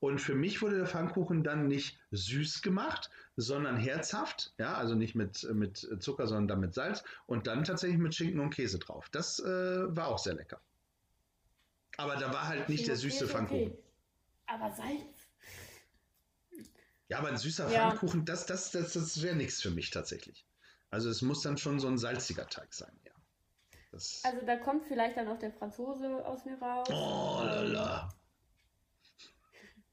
Und 0.00 0.18
für 0.18 0.34
mich 0.34 0.62
wurde 0.62 0.76
der 0.76 0.86
Pfannkuchen 0.86 1.44
dann 1.44 1.68
nicht 1.68 1.98
süß 2.10 2.62
gemacht, 2.62 3.10
sondern 3.36 3.76
herzhaft, 3.76 4.54
ja, 4.58 4.74
also 4.74 4.94
nicht 4.94 5.14
mit, 5.14 5.46
mit 5.52 5.88
Zucker, 6.00 6.26
sondern 6.26 6.48
dann 6.48 6.60
mit 6.60 6.74
Salz 6.74 7.04
und 7.26 7.46
dann 7.46 7.64
tatsächlich 7.64 7.98
mit 7.98 8.14
Schinken 8.14 8.40
und 8.40 8.50
Käse 8.50 8.78
drauf. 8.78 9.08
Das 9.10 9.40
äh, 9.40 9.44
war 9.96 10.08
auch 10.08 10.18
sehr 10.18 10.34
lecker. 10.34 10.60
Aber 11.98 12.16
da 12.16 12.32
war 12.32 12.48
halt 12.48 12.70
nicht 12.70 12.88
der 12.88 12.96
süße 12.96 13.28
Pfannkuchen. 13.28 13.72
Aber 14.46 14.70
Salz? 14.70 15.19
Ja, 17.10 17.18
aber 17.18 17.28
ein 17.28 17.36
süßer 17.36 17.68
Ja. 17.70 17.90
Pfannkuchen, 17.90 18.24
das, 18.24 18.46
das, 18.46 18.70
das, 18.70 18.92
das 18.94 19.20
wäre 19.20 19.34
nichts 19.36 19.60
für 19.60 19.70
mich 19.70 19.90
tatsächlich. 19.90 20.46
Also 20.90 21.10
es 21.10 21.22
muss 21.22 21.42
dann 21.42 21.58
schon 21.58 21.78
so 21.80 21.88
ein 21.88 21.98
salziger 21.98 22.46
Teig 22.48 22.72
sein, 22.72 22.98
ja. 23.04 23.12
Das, 23.90 24.22
Also 24.24 24.46
da 24.46 24.56
kommt 24.56 24.86
vielleicht 24.86 25.16
dann 25.16 25.26
auch 25.28 25.38
der 25.38 25.52
Franzose 25.52 26.24
aus 26.24 26.44
mir 26.44 26.56
raus. 26.62 26.88
oh 26.90 27.42
la 27.44 27.62
la. 27.62 28.14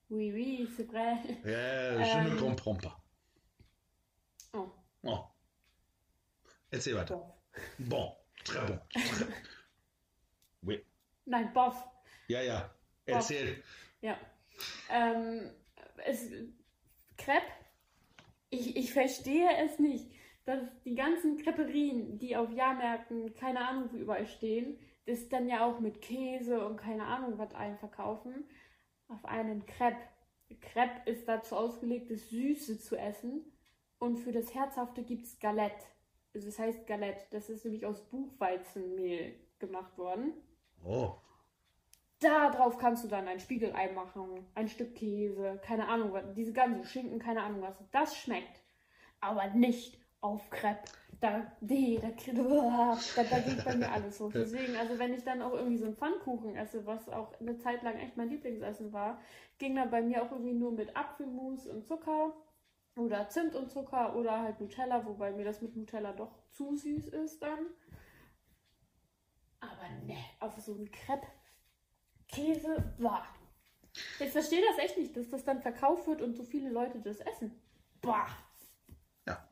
Oui, 0.10 0.32
oui, 0.32 0.68
c'est 0.78 0.88
vrai. 0.88 1.18
Ja, 1.44 2.00
je 2.00 2.24
ne 2.24 2.30
Ähm. 2.30 2.38
comprends 2.38 2.78
pas. 2.82 3.02
Oh, 4.54 4.70
Oh. 5.04 5.26
Erzähl 6.70 6.96
weiter. 6.96 7.16
bof. 7.16 7.34
Bon, 7.80 8.16
très 8.46 8.66
bon. 8.68 8.80
Oui. 10.62 10.86
Nein, 11.26 11.52
bof. 11.54 11.76
Ja, 12.28 12.42
ja. 12.42 12.70
Erzähl. 13.06 13.64
Ja. 14.02 14.18
Ähm, 14.90 15.50
es, 16.06 16.30
Crepe, 17.18 17.46
ich, 18.50 18.76
ich 18.76 18.94
verstehe 18.94 19.50
es 19.66 19.80
nicht, 19.80 20.10
dass 20.46 20.62
die 20.86 20.96
ganzen 20.96 21.38
Creperien, 21.38 22.18
die 22.20 22.36
auf 22.38 22.52
Jahrmärkten, 22.52 23.34
keine 23.36 23.68
Ahnung, 23.68 23.90
wo 23.92 23.98
überall 23.98 24.28
stehen, 24.28 24.80
das 25.06 25.28
dann 25.30 25.50
ja 25.50 25.66
auch 25.66 25.80
mit 25.80 26.02
Käse 26.02 26.66
und 26.66 26.78
keine 26.78 27.06
Ahnung 27.06 27.38
was 27.38 27.54
einverkaufen, 27.54 28.46
auf 29.08 29.26
einen 29.26 29.66
Crepe. 29.66 29.98
Crepe 30.62 31.10
ist 31.10 31.28
dazu 31.28 31.56
ausgelegt, 31.56 32.10
das 32.10 32.30
Süße 32.30 32.80
zu 32.80 32.96
essen 32.96 33.46
und 34.00 34.18
für 34.18 34.32
das 34.32 34.54
Herzhafte 34.54 35.04
gibt 35.04 35.26
es 35.26 35.40
Galette. 35.40 35.84
Also 36.34 36.48
es 36.48 36.60
heißt 36.60 36.88
Galette, 36.88 37.26
das 37.32 37.50
ist 37.50 37.66
nämlich 37.66 37.86
aus 37.86 38.02
Buchweizenmehl 38.10 39.36
gemacht 39.60 39.98
worden. 39.98 40.34
Oh. 40.86 41.16
Darauf 42.20 42.78
kannst 42.80 43.04
du 43.04 43.08
dann 43.08 43.28
ein 43.28 43.40
Spiegelei 43.40 43.92
machen, 43.92 44.48
ein 44.56 44.68
Stück 44.68 44.96
Käse, 44.96 45.60
keine 45.64 45.88
Ahnung 45.88 46.14
was, 46.14 46.34
diese 46.34 46.52
ganze 46.52 46.84
Schinken, 46.88 47.20
keine 47.20 47.44
Ahnung 47.44 47.62
was. 47.62 47.76
Das 47.92 48.18
schmeckt. 48.18 48.62
Aber 49.20 49.48
nicht 49.50 50.00
auf 50.22 50.50
Crepe. 50.50 50.84
Da, 51.20 51.52
nee, 51.62 52.00
da, 52.00 52.10
da, 53.16 53.24
da 53.24 53.40
geht 53.40 53.64
bei 53.66 53.76
mir 53.76 53.92
alles 53.92 54.18
so. 54.18 54.30
Deswegen, 54.30 54.76
also 54.76 55.00
wenn 55.00 55.14
ich 55.14 55.24
dann 55.24 55.42
auch 55.42 55.54
irgendwie 55.54 55.78
so 55.78 55.86
einen 55.86 55.96
Pfannkuchen 55.96 56.56
esse, 56.56 56.86
was 56.86 57.10
auch 57.10 57.40
eine 57.40 57.58
Zeit 57.58 57.82
lang 57.84 57.96
echt 57.98 58.18
mein 58.18 58.30
Lieblingsessen 58.30 58.94
war, 58.94 59.20
ging 59.58 59.76
da 59.76 59.86
bei 59.86 60.02
mir 60.02 60.24
auch 60.24 60.32
irgendwie 60.32 60.54
nur 60.54 60.72
mit 60.72 60.96
Apfelmus 60.96 61.66
und 61.68 61.88
Zucker 61.88 62.34
oder 62.96 63.30
Zimt 63.30 63.56
und 63.56 63.72
Zucker 63.72 64.16
oder 64.16 64.42
halt 64.42 64.60
Nutella, 64.60 65.06
wobei 65.06 65.32
mir 65.32 65.46
das 65.46 65.62
mit 65.62 65.76
Nutella 65.76 66.14
doch 66.14 66.32
zu 66.52 66.76
süß 66.76 67.08
ist 67.08 67.42
dann. 67.42 67.68
Aber 69.60 69.90
ne, 70.06 70.18
auf 70.40 70.60
so 70.60 70.76
einen 70.76 70.92
Crepe 70.92 71.28
Käse, 72.28 72.94
boah. 72.98 73.26
Ich 74.20 74.32
verstehe 74.32 74.62
das 74.70 74.78
echt 74.86 74.98
nicht, 74.98 75.16
dass 75.18 75.30
das 75.30 75.44
dann 75.44 75.62
verkauft 75.62 76.08
wird 76.08 76.22
und 76.22 76.36
so 76.36 76.44
viele 76.44 76.70
Leute 76.70 77.00
das 77.04 77.20
essen. 77.20 77.52
Boah. 78.02 78.28
Ja. 79.26 79.50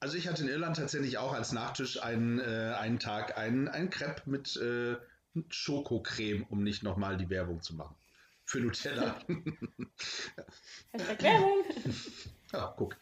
Also 0.00 0.16
ich 0.16 0.28
hatte 0.28 0.42
in 0.42 0.48
Irland 0.48 0.76
tatsächlich 0.76 1.16
auch 1.18 1.32
als 1.32 1.52
Nachtisch 1.52 2.02
einen, 2.02 2.38
äh, 2.40 2.74
einen 2.78 2.98
Tag 2.98 3.38
einen, 3.38 3.68
einen 3.68 3.88
Crepe 3.90 4.28
mit 4.28 4.56
äh, 4.56 4.96
Schokocreme, 5.48 6.44
um 6.50 6.62
nicht 6.62 6.82
nochmal 6.82 7.16
die 7.16 7.30
Werbung 7.30 7.62
zu 7.62 7.74
machen. 7.74 7.96
Für 8.44 8.60
Nutella. 8.60 9.18
Werbung. 10.92 11.64
ja, 12.52 12.74
guck. 12.76 12.96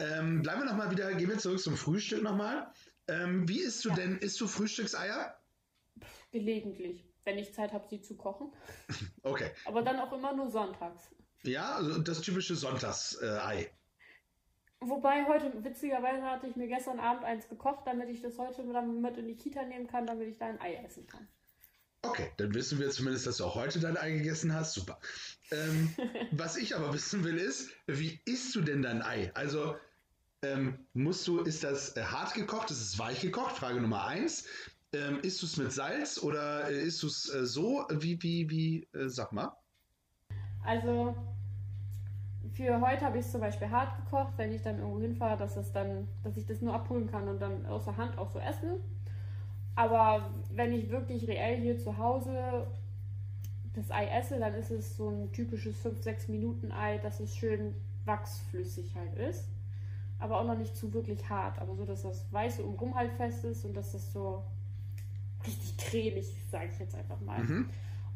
Ähm, 0.00 0.42
bleiben 0.42 0.62
wir 0.62 0.66
nochmal 0.66 0.90
wieder, 0.90 1.14
gehen 1.14 1.28
wir 1.28 1.38
zurück 1.38 1.60
zum 1.60 1.76
Frühstück 1.76 2.22
nochmal. 2.22 2.72
Ähm, 3.06 3.48
wie 3.48 3.60
isst 3.60 3.84
du 3.84 3.90
Ja. 3.90 3.94
denn, 3.94 4.18
isst 4.18 4.40
du 4.40 4.48
Frühstückseier? 4.48 5.36
Gelegentlich, 6.32 7.04
wenn 7.24 7.38
ich 7.38 7.54
Zeit 7.54 7.72
habe, 7.72 7.86
sie 7.88 8.00
zu 8.00 8.16
kochen. 8.16 8.52
Okay. 9.22 9.50
Aber 9.66 9.82
dann 9.82 10.00
auch 10.00 10.12
immer 10.12 10.34
nur 10.34 10.50
sonntags. 10.50 11.10
Ja, 11.42 11.74
also 11.74 11.98
das 11.98 12.20
typische 12.20 12.56
Sonntagsei. 12.56 13.70
Wobei 14.80 15.26
heute, 15.26 15.62
witzigerweise, 15.62 16.22
hatte 16.22 16.46
ich 16.46 16.56
mir 16.56 16.66
gestern 16.66 17.00
Abend 17.00 17.24
eins 17.24 17.48
gekocht, 17.48 17.86
damit 17.86 18.08
ich 18.08 18.22
das 18.22 18.38
heute 18.38 18.62
mit 18.62 19.16
in 19.18 19.26
die 19.26 19.36
Kita 19.36 19.62
nehmen 19.64 19.86
kann, 19.86 20.06
damit 20.06 20.28
ich 20.28 20.38
da 20.38 20.46
ein 20.46 20.60
Ei 20.60 20.74
essen 20.76 21.06
kann. 21.06 21.28
Okay, 22.02 22.30
dann 22.38 22.54
wissen 22.54 22.78
wir 22.78 22.90
zumindest, 22.90 23.26
dass 23.26 23.36
du 23.36 23.44
auch 23.44 23.56
heute 23.56 23.78
dein 23.78 23.98
Ei 23.98 24.12
gegessen 24.12 24.54
hast. 24.54 24.72
Super. 24.72 24.98
Ähm, 25.50 25.94
was 26.30 26.56
ich 26.56 26.74
aber 26.74 26.94
wissen 26.94 27.24
will, 27.24 27.36
ist, 27.36 27.70
wie 27.86 28.20
isst 28.24 28.54
du 28.54 28.62
denn 28.62 28.80
dein 28.80 29.02
Ei? 29.02 29.30
Also, 29.34 29.76
ähm, 30.42 30.86
musst 30.94 31.28
du, 31.28 31.40
ist 31.40 31.62
das 31.62 31.96
äh, 31.96 32.04
hart 32.04 32.32
gekocht, 32.32 32.70
ist 32.70 32.80
es 32.80 32.98
weich 32.98 33.20
gekocht? 33.20 33.58
Frage 33.58 33.82
Nummer 33.82 34.06
eins. 34.06 34.46
Ähm, 34.92 35.20
isst 35.22 35.40
du 35.40 35.46
es 35.46 35.56
mit 35.56 35.72
Salz 35.72 36.20
oder 36.20 36.68
äh, 36.68 36.82
isst 36.82 37.02
du 37.04 37.06
es 37.06 37.32
äh, 37.32 37.46
so? 37.46 37.86
Wie, 37.90 38.20
wie, 38.22 38.50
wie, 38.50 38.88
äh, 38.92 39.08
sag 39.08 39.32
mal. 39.32 39.52
Also 40.64 41.14
für 42.54 42.80
heute 42.80 43.04
habe 43.04 43.18
ich 43.18 43.24
es 43.24 43.30
zum 43.30 43.40
Beispiel 43.40 43.70
hart 43.70 43.96
gekocht, 44.04 44.32
wenn 44.36 44.52
ich 44.52 44.62
dann 44.62 44.80
irgendwo 44.80 45.00
hinfahre, 45.00 45.36
dass 45.36 45.56
es 45.56 45.70
dann, 45.72 46.08
dass 46.24 46.36
ich 46.36 46.44
das 46.44 46.60
nur 46.60 46.74
abholen 46.74 47.08
kann 47.08 47.28
und 47.28 47.40
dann 47.40 47.64
aus 47.66 47.84
der 47.84 47.96
Hand 47.96 48.18
auch 48.18 48.30
so 48.30 48.40
esse. 48.40 48.80
Aber 49.76 50.34
wenn 50.52 50.72
ich 50.72 50.90
wirklich 50.90 51.28
reell 51.28 51.60
hier 51.60 51.78
zu 51.78 51.96
Hause 51.96 52.66
das 53.74 53.92
Ei 53.92 54.06
esse, 54.08 54.40
dann 54.40 54.54
ist 54.54 54.72
es 54.72 54.96
so 54.96 55.08
ein 55.08 55.30
typisches 55.32 55.76
5-6 55.84 56.32
Minuten 56.32 56.72
Ei, 56.72 56.98
dass 56.98 57.20
es 57.20 57.36
schön 57.36 57.76
wachsflüssig 58.04 58.92
halt 58.96 59.14
ist. 59.16 59.44
Aber 60.18 60.40
auch 60.40 60.44
noch 60.44 60.58
nicht 60.58 60.76
zu 60.76 60.92
wirklich 60.92 61.28
hart. 61.28 61.60
Aber 61.60 61.76
so, 61.76 61.84
dass 61.84 62.02
das 62.02 62.30
Weiße 62.32 62.64
umrum 62.64 62.96
halt 62.96 63.12
fest 63.12 63.44
ist 63.44 63.64
und 63.64 63.74
dass 63.74 63.92
das 63.92 64.12
so 64.12 64.42
richtig 65.46 65.76
cremig 65.78 66.26
sage 66.50 66.70
ich 66.72 66.78
jetzt 66.78 66.94
einfach 66.94 67.20
mal. 67.20 67.38
Mhm. 67.40 67.70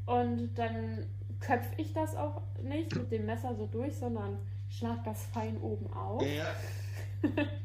Und 0.06 0.54
dann 0.54 1.06
köpfe 1.40 1.74
ich 1.78 1.92
das 1.92 2.14
auch 2.16 2.42
nicht 2.62 2.94
mit 2.94 3.10
dem 3.10 3.26
Messer 3.26 3.54
so 3.54 3.66
durch, 3.66 3.94
sondern 3.94 4.38
schlag 4.68 5.02
das 5.04 5.24
fein 5.26 5.60
oben 5.60 5.92
auf. 5.92 6.22
Ja, 6.22 6.54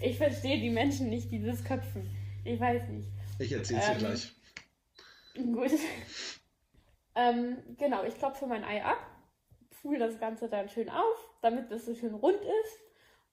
ich 0.00 0.16
verstehe 0.16 0.58
die 0.60 0.70
Menschen 0.70 1.08
nicht, 1.10 1.30
die 1.30 1.42
das 1.42 1.62
köpfen. 1.64 2.08
Ich 2.44 2.58
weiß 2.58 2.88
nicht. 2.88 3.08
ich 3.38 3.52
erzähl's 3.52 3.84
dir 3.86 3.92
Ähm, 3.92 3.98
gleich. 3.98 4.32
Gut. 5.70 5.80
ähm, 7.14 7.56
genau, 7.78 8.04
ich 8.04 8.14
klopfe 8.16 8.46
mein 8.46 8.64
Ei 8.64 8.82
ab, 8.84 8.98
fuhl 9.70 9.98
das 9.98 10.18
Ganze 10.18 10.48
dann 10.48 10.68
schön 10.68 10.88
auf, 10.88 11.28
damit 11.42 11.70
es 11.70 11.86
so 11.86 11.94
schön 11.94 12.14
rund 12.14 12.40
ist. 12.40 12.78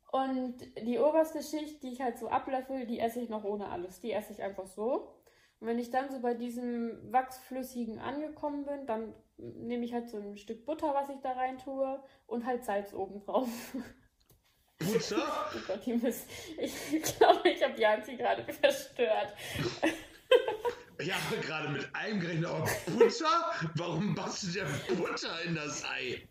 Und 0.07 0.55
die 0.81 0.99
oberste 0.99 1.43
Schicht, 1.43 1.83
die 1.83 1.91
ich 1.91 2.01
halt 2.01 2.17
so 2.17 2.29
ablöffel, 2.29 2.85
die 2.85 2.99
esse 2.99 3.19
ich 3.19 3.29
noch 3.29 3.43
ohne 3.43 3.69
alles. 3.69 3.99
Die 3.99 4.11
esse 4.11 4.31
ich 4.33 4.41
einfach 4.41 4.65
so. 4.65 5.13
Und 5.59 5.67
wenn 5.67 5.79
ich 5.79 5.89
dann 5.89 6.09
so 6.11 6.19
bei 6.19 6.33
diesem 6.33 7.11
Wachsflüssigen 7.11 7.99
angekommen 7.99 8.65
bin, 8.65 8.85
dann 8.85 9.13
nehme 9.37 9.85
ich 9.85 9.93
halt 9.93 10.09
so 10.09 10.17
ein 10.17 10.37
Stück 10.37 10.65
Butter, 10.65 10.93
was 10.93 11.09
ich 11.09 11.19
da 11.21 11.31
rein 11.31 11.57
tue, 11.57 12.01
und 12.25 12.45
halt 12.45 12.63
Salz 12.63 12.93
oben 12.93 13.19
drauf. 13.19 13.49
Butter? 14.79 15.17
oh 15.55 15.59
Gott, 15.67 15.85
die 15.85 15.93
Mist. 15.93 16.29
Ich 16.57 17.01
glaube, 17.17 17.49
ich 17.49 17.63
habe 17.63 17.79
Janzi 17.79 18.15
gerade 18.15 18.43
verstört. 18.53 19.33
Ich 20.99 21.13
habe 21.13 21.37
gerade 21.41 21.69
mit 21.69 21.87
einem 21.93 22.19
gerechnet, 22.19 22.45
aber 22.45 22.67
Butter? 22.97 23.51
Warum 23.75 24.13
machst 24.15 24.43
du 24.43 24.47
denn 24.59 24.97
Butter 24.97 25.41
in 25.43 25.55
das 25.55 25.85
Ei? 25.85 26.27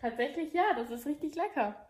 Tatsächlich 0.00 0.52
ja, 0.52 0.74
das 0.74 0.90
ist 0.90 1.06
richtig 1.06 1.34
lecker. 1.34 1.83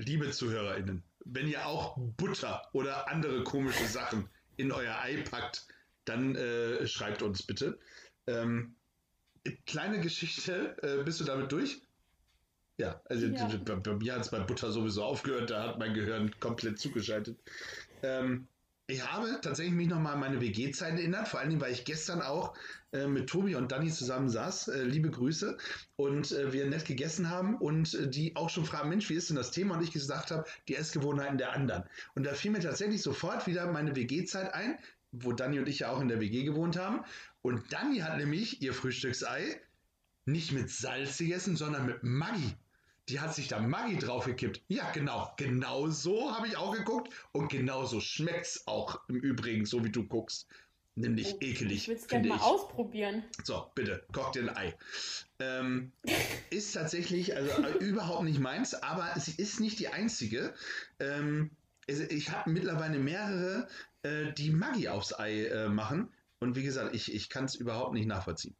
Liebe 0.00 0.30
ZuhörerInnen, 0.30 1.02
wenn 1.24 1.48
ihr 1.48 1.66
auch 1.66 1.96
Butter 2.16 2.68
oder 2.72 3.08
andere 3.08 3.44
komische 3.44 3.86
Sachen 3.86 4.28
in 4.56 4.72
euer 4.72 4.98
Ei 5.00 5.22
packt, 5.22 5.66
dann 6.04 6.34
äh, 6.36 6.86
schreibt 6.86 7.22
uns 7.22 7.42
bitte. 7.42 7.78
Ähm, 8.26 8.74
kleine 9.66 10.00
Geschichte, 10.00 10.76
äh, 10.82 11.02
bist 11.04 11.20
du 11.20 11.24
damit 11.24 11.52
durch? 11.52 11.82
Ja, 12.76 13.00
also 13.04 13.26
Ja. 13.26 13.46
Bei, 13.64 13.74
bei 13.76 13.94
mir 13.94 14.14
hat 14.14 14.22
es 14.22 14.30
bei 14.30 14.40
Butter 14.40 14.72
sowieso 14.72 15.04
aufgehört, 15.04 15.50
da 15.50 15.68
hat 15.68 15.78
mein 15.78 15.94
Gehirn 15.94 16.34
komplett 16.40 16.78
zugeschaltet. 16.78 17.38
Ähm, 18.02 18.48
ich 18.90 19.06
habe 19.06 19.38
tatsächlich 19.40 19.74
mich 19.74 19.88
nochmal 19.88 20.14
an 20.14 20.20
meine 20.20 20.40
WG-Zeit 20.40 20.94
erinnert, 20.94 21.28
vor 21.28 21.40
allen 21.40 21.50
Dingen, 21.50 21.60
weil 21.60 21.72
ich 21.72 21.84
gestern 21.84 22.22
auch 22.22 22.54
äh, 22.92 23.06
mit 23.06 23.28
Tobi 23.28 23.54
und 23.54 23.70
Dani 23.70 23.90
zusammen 23.90 24.28
saß. 24.28 24.68
Äh, 24.68 24.82
liebe 24.82 25.10
Grüße. 25.10 25.56
Und 25.96 26.32
äh, 26.32 26.52
wir 26.52 26.66
nett 26.66 26.84
gegessen 26.84 27.30
haben 27.30 27.56
und 27.56 27.94
äh, 27.94 28.08
die 28.08 28.36
auch 28.36 28.50
schon 28.50 28.64
fragen, 28.64 28.88
Mensch, 28.88 29.08
wie 29.08 29.14
ist 29.14 29.28
denn 29.28 29.36
das 29.36 29.50
Thema? 29.52 29.76
Und 29.76 29.84
ich 29.84 29.92
gesagt 29.92 30.30
habe, 30.30 30.44
die 30.68 30.76
Essgewohnheiten 30.76 31.38
der 31.38 31.52
anderen. 31.52 31.84
Und 32.14 32.24
da 32.24 32.34
fiel 32.34 32.50
mir 32.50 32.60
tatsächlich 32.60 33.02
sofort 33.02 33.46
wieder 33.46 33.70
meine 33.70 33.94
WG-Zeit 33.94 34.52
ein, 34.54 34.78
wo 35.12 35.32
Dani 35.32 35.58
und 35.58 35.68
ich 35.68 35.80
ja 35.80 35.90
auch 35.90 36.00
in 36.00 36.08
der 36.08 36.20
WG 36.20 36.44
gewohnt 36.44 36.76
haben. 36.76 37.04
Und 37.42 37.72
Dani 37.72 37.98
hat 37.98 38.16
nämlich 38.16 38.60
ihr 38.62 38.74
Frühstücksei 38.74 39.60
nicht 40.24 40.52
mit 40.52 40.70
Salz 40.70 41.18
gegessen, 41.18 41.56
sondern 41.56 41.86
mit 41.86 42.02
Maggi. 42.02 42.54
Die 43.10 43.18
hat 43.18 43.34
sich 43.34 43.48
da 43.48 43.58
Maggi 43.58 43.98
draufgekippt. 43.98 44.62
Ja, 44.68 44.90
genau. 44.92 45.32
Genau 45.36 45.88
so 45.88 46.32
habe 46.32 46.46
ich 46.46 46.56
auch 46.56 46.72
geguckt. 46.76 47.12
Und 47.32 47.48
genau 47.48 47.84
so 47.84 48.00
schmeckt 48.00 48.46
es 48.46 48.66
auch 48.68 49.00
im 49.08 49.16
Übrigen, 49.16 49.66
so 49.66 49.84
wie 49.84 49.90
du 49.90 50.06
guckst. 50.06 50.46
Nämlich 50.94 51.34
Oh, 51.34 51.38
ekelig. 51.40 51.76
Ich 51.78 51.88
würde 51.88 52.00
es 52.00 52.06
gerne 52.08 52.28
mal 52.28 52.36
ich. 52.36 52.42
ausprobieren. 52.42 53.24
So, 53.42 53.70
bitte, 53.74 54.04
koch 54.12 54.30
dir 54.30 54.42
ein 54.42 54.56
Ei. 54.56 54.76
Ähm, 55.40 55.92
ist 56.50 56.72
tatsächlich 56.72 57.34
also 57.36 57.50
äh, 57.62 57.72
überhaupt 57.78 58.24
nicht 58.24 58.38
meins, 58.38 58.74
aber 58.74 59.12
sie 59.18 59.34
ist 59.36 59.58
nicht 59.60 59.78
die 59.80 59.88
einzige. 59.88 60.54
Ähm, 61.00 61.50
ich 61.86 62.30
habe 62.30 62.50
mittlerweile 62.50 62.98
mehrere, 62.98 63.66
äh, 64.02 64.32
die 64.32 64.50
Maggi 64.50 64.88
aufs 64.88 65.18
Ei 65.18 65.46
äh, 65.46 65.68
machen. 65.68 66.12
Und 66.38 66.54
wie 66.54 66.62
gesagt, 66.62 66.94
ich, 66.94 67.12
ich 67.12 67.28
kann 67.28 67.44
es 67.46 67.54
überhaupt 67.56 67.92
nicht 67.94 68.06
nachvollziehen. 68.06 68.54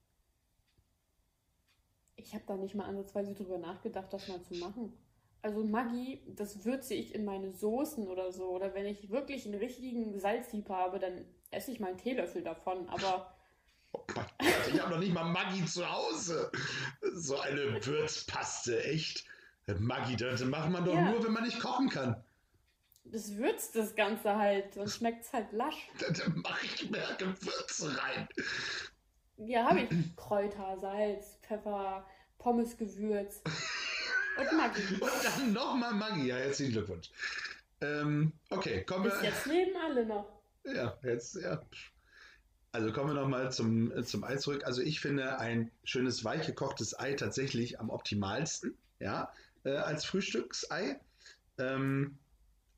Ich 2.24 2.34
habe 2.34 2.44
da 2.46 2.56
nicht 2.56 2.74
mal 2.74 2.84
ansatzweise 2.86 3.34
drüber 3.34 3.58
nachgedacht, 3.58 4.12
das 4.12 4.28
mal 4.28 4.42
zu 4.42 4.54
machen. 4.54 4.92
Also 5.42 5.64
Maggi, 5.64 6.22
das 6.36 6.64
würze 6.64 6.94
ich 6.94 7.14
in 7.14 7.24
meine 7.24 7.52
Soßen 7.52 8.06
oder 8.06 8.30
so. 8.30 8.50
Oder 8.50 8.74
wenn 8.74 8.86
ich 8.86 9.10
wirklich 9.10 9.46
einen 9.46 9.58
richtigen 9.58 10.18
Salzlieb 10.18 10.68
habe, 10.68 10.98
dann 10.98 11.24
esse 11.50 11.70
ich 11.72 11.80
mal 11.80 11.88
einen 11.88 11.98
Teelöffel 11.98 12.42
davon. 12.42 12.88
Aber 12.88 13.34
Oh 13.92 14.04
Gott, 14.06 14.26
ich 14.72 14.80
habe 14.80 14.92
noch 14.92 15.00
nicht 15.00 15.12
mal 15.12 15.24
Maggi 15.24 15.64
zu 15.64 15.90
Hause. 15.90 16.52
So 17.14 17.38
eine 17.40 17.84
Würzpaste, 17.84 18.84
echt. 18.84 19.24
Maggi, 19.78 20.16
das 20.16 20.44
macht 20.44 20.70
man 20.70 20.84
doch 20.84 20.94
Ja. 20.94 21.10
nur, 21.10 21.24
wenn 21.24 21.32
man 21.32 21.42
nicht 21.44 21.58
kochen 21.60 21.88
kann. 21.88 22.22
das 23.04 23.34
würzt 23.36 23.74
das 23.74 23.94
Ganze 23.96 24.36
halt. 24.36 24.76
Dann 24.76 24.88
schmeckt 24.88 25.24
es 25.24 25.32
halt 25.32 25.52
lasch. 25.52 25.88
Da, 25.98 26.10
da 26.12 26.28
mache 26.36 26.66
ich 26.66 26.88
mehr 26.90 27.16
Gewürze 27.18 27.96
rein. 28.00 28.28
Ja, 29.46 29.64
habe 29.64 29.80
ich 29.80 29.88
Kräuter, 30.16 30.76
Salz, 30.78 31.38
Pfeffer, 31.42 32.06
Pommesgewürz 32.38 33.42
und 34.38 34.56
Maggi. 34.56 34.82
Und 35.00 35.10
dann 35.24 35.52
nochmal 35.52 35.94
Maggi. 35.94 36.26
Ja, 36.26 36.36
herzlichen 36.36 36.72
Glückwunsch. 36.72 37.10
Ähm, 37.80 38.32
okay, 38.50 38.84
kommen 38.84 39.04
Bis 39.04 39.20
wir. 39.20 39.30
jetzt 39.30 39.46
leben 39.46 39.76
alle 39.82 40.06
noch. 40.06 40.42
Ja, 40.64 40.96
jetzt, 41.02 41.36
ja. 41.36 41.62
Also 42.72 42.92
kommen 42.92 43.14
wir 43.14 43.20
nochmal 43.20 43.50
zum, 43.50 43.90
äh, 43.92 44.04
zum 44.04 44.24
Ei 44.24 44.36
zurück. 44.36 44.64
Also 44.64 44.82
ich 44.82 45.00
finde 45.00 45.38
ein 45.38 45.70
schönes 45.84 46.24
weich 46.24 46.46
gekochtes 46.46 46.98
Ei 46.98 47.14
tatsächlich 47.14 47.80
am 47.80 47.90
optimalsten, 47.90 48.76
ja, 49.00 49.32
äh, 49.64 49.70
als 49.70 50.04
Frühstücksei. 50.04 51.00
Ähm, 51.58 52.18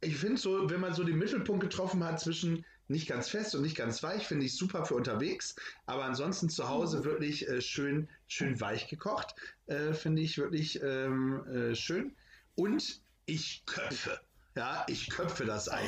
ich 0.01 0.17
finde 0.17 0.41
so, 0.41 0.71
wenn 0.71 0.81
man 0.81 0.95
so 0.95 1.05
den 1.05 1.19
Mittelpunkt 1.19 1.63
getroffen 1.63 2.03
hat 2.05 2.21
zwischen 2.21 2.65
nicht 2.89 3.09
ganz 3.09 3.29
fest 3.29 3.55
und 3.55 3.63
nicht 3.63 3.77
ganz 3.77 4.03
weich, 4.03 4.27
finde 4.27 4.47
ich 4.47 4.57
super 4.57 4.85
für 4.85 4.95
unterwegs. 4.95 5.57
Aber 5.87 6.05
ansonsten 6.05 6.49
zu 6.49 6.69
Hause 6.69 6.99
Mhm. 6.99 7.05
wirklich 7.05 7.49
äh, 7.49 7.61
schön, 7.61 8.09
schön 8.27 8.61
weich 8.61 8.89
gekocht, 8.89 9.35
äh, 9.67 9.93
finde 9.95 10.23
ich 10.23 10.39
wirklich 10.39 10.83
ähm, 10.83 11.45
äh, 11.47 11.75
schön. 11.75 12.17
Und 12.55 13.01
ich 13.27 13.65
köpfe, 13.67 14.21
ja, 14.57 14.85
ich 14.89 15.09
köpfe 15.11 15.45
das 15.45 15.71
Ei. 15.71 15.85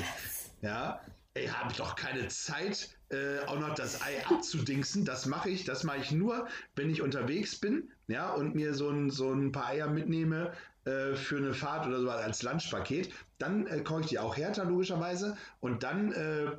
Ja, 0.63 1.01
ey, 1.35 1.49
habe 1.49 1.71
ich 1.73 1.77
doch 1.79 1.97
keine 1.97 2.29
Zeit, 2.29 2.97
äh, 3.11 3.41
auch 3.41 3.59
noch 3.59 3.75
das 3.75 4.01
Ei 4.03 4.25
abzudingsen. 4.27 5.05
Das 5.05 5.27
mache 5.27 5.51
ich, 5.51 5.65
das 5.65 5.85
mache 5.85 5.99
ich 5.99 6.11
nur, 6.13 6.49
wenn 6.77 6.91
ich 6.91 7.03
unterwegs 7.03 7.57
bin, 7.57 7.91
ja, 8.07 8.33
und 8.33 8.55
mir 8.55 8.75
so 8.75 8.89
ein, 8.89 9.11
so 9.11 9.33
ein 9.33 9.53
paar 9.53 9.67
Eier 9.67 9.89
mitnehme 9.89 10.53
äh, 10.85 11.15
für 11.15 11.37
eine 11.39 11.53
Fahrt 11.55 11.87
oder 11.87 12.01
so 12.01 12.11
als 12.11 12.43
Lunchpaket. 12.43 13.13
Dann 13.39 13.67
äh, 13.67 13.81
koche 13.83 14.03
ich 14.03 14.07
die 14.09 14.19
auch 14.19 14.37
härter, 14.37 14.65
logischerweise. 14.65 15.37
Und 15.61 15.83
dann 15.83 16.13
äh, 16.13 16.53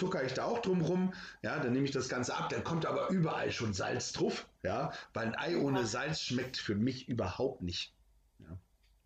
tucker 0.00 0.24
ich 0.24 0.34
da 0.34 0.44
auch 0.44 0.60
drum 0.60 0.80
rum. 0.80 1.14
Ja, 1.42 1.60
dann 1.60 1.72
nehme 1.72 1.84
ich 1.84 1.92
das 1.92 2.08
Ganze 2.08 2.34
ab. 2.34 2.48
Dann 2.48 2.64
kommt 2.64 2.86
aber 2.86 3.08
überall 3.10 3.52
schon 3.52 3.72
Salz 3.72 4.12
drauf. 4.12 4.48
Ja, 4.62 4.92
weil 5.12 5.28
ein 5.28 5.38
Ei 5.38 5.56
ohne. 5.56 5.86
Salz 5.86 6.20
schmeckt 6.20 6.56
für 6.56 6.74
mich 6.74 7.08
überhaupt 7.08 7.62
nicht. 7.62 7.94
Ja. 8.40 8.58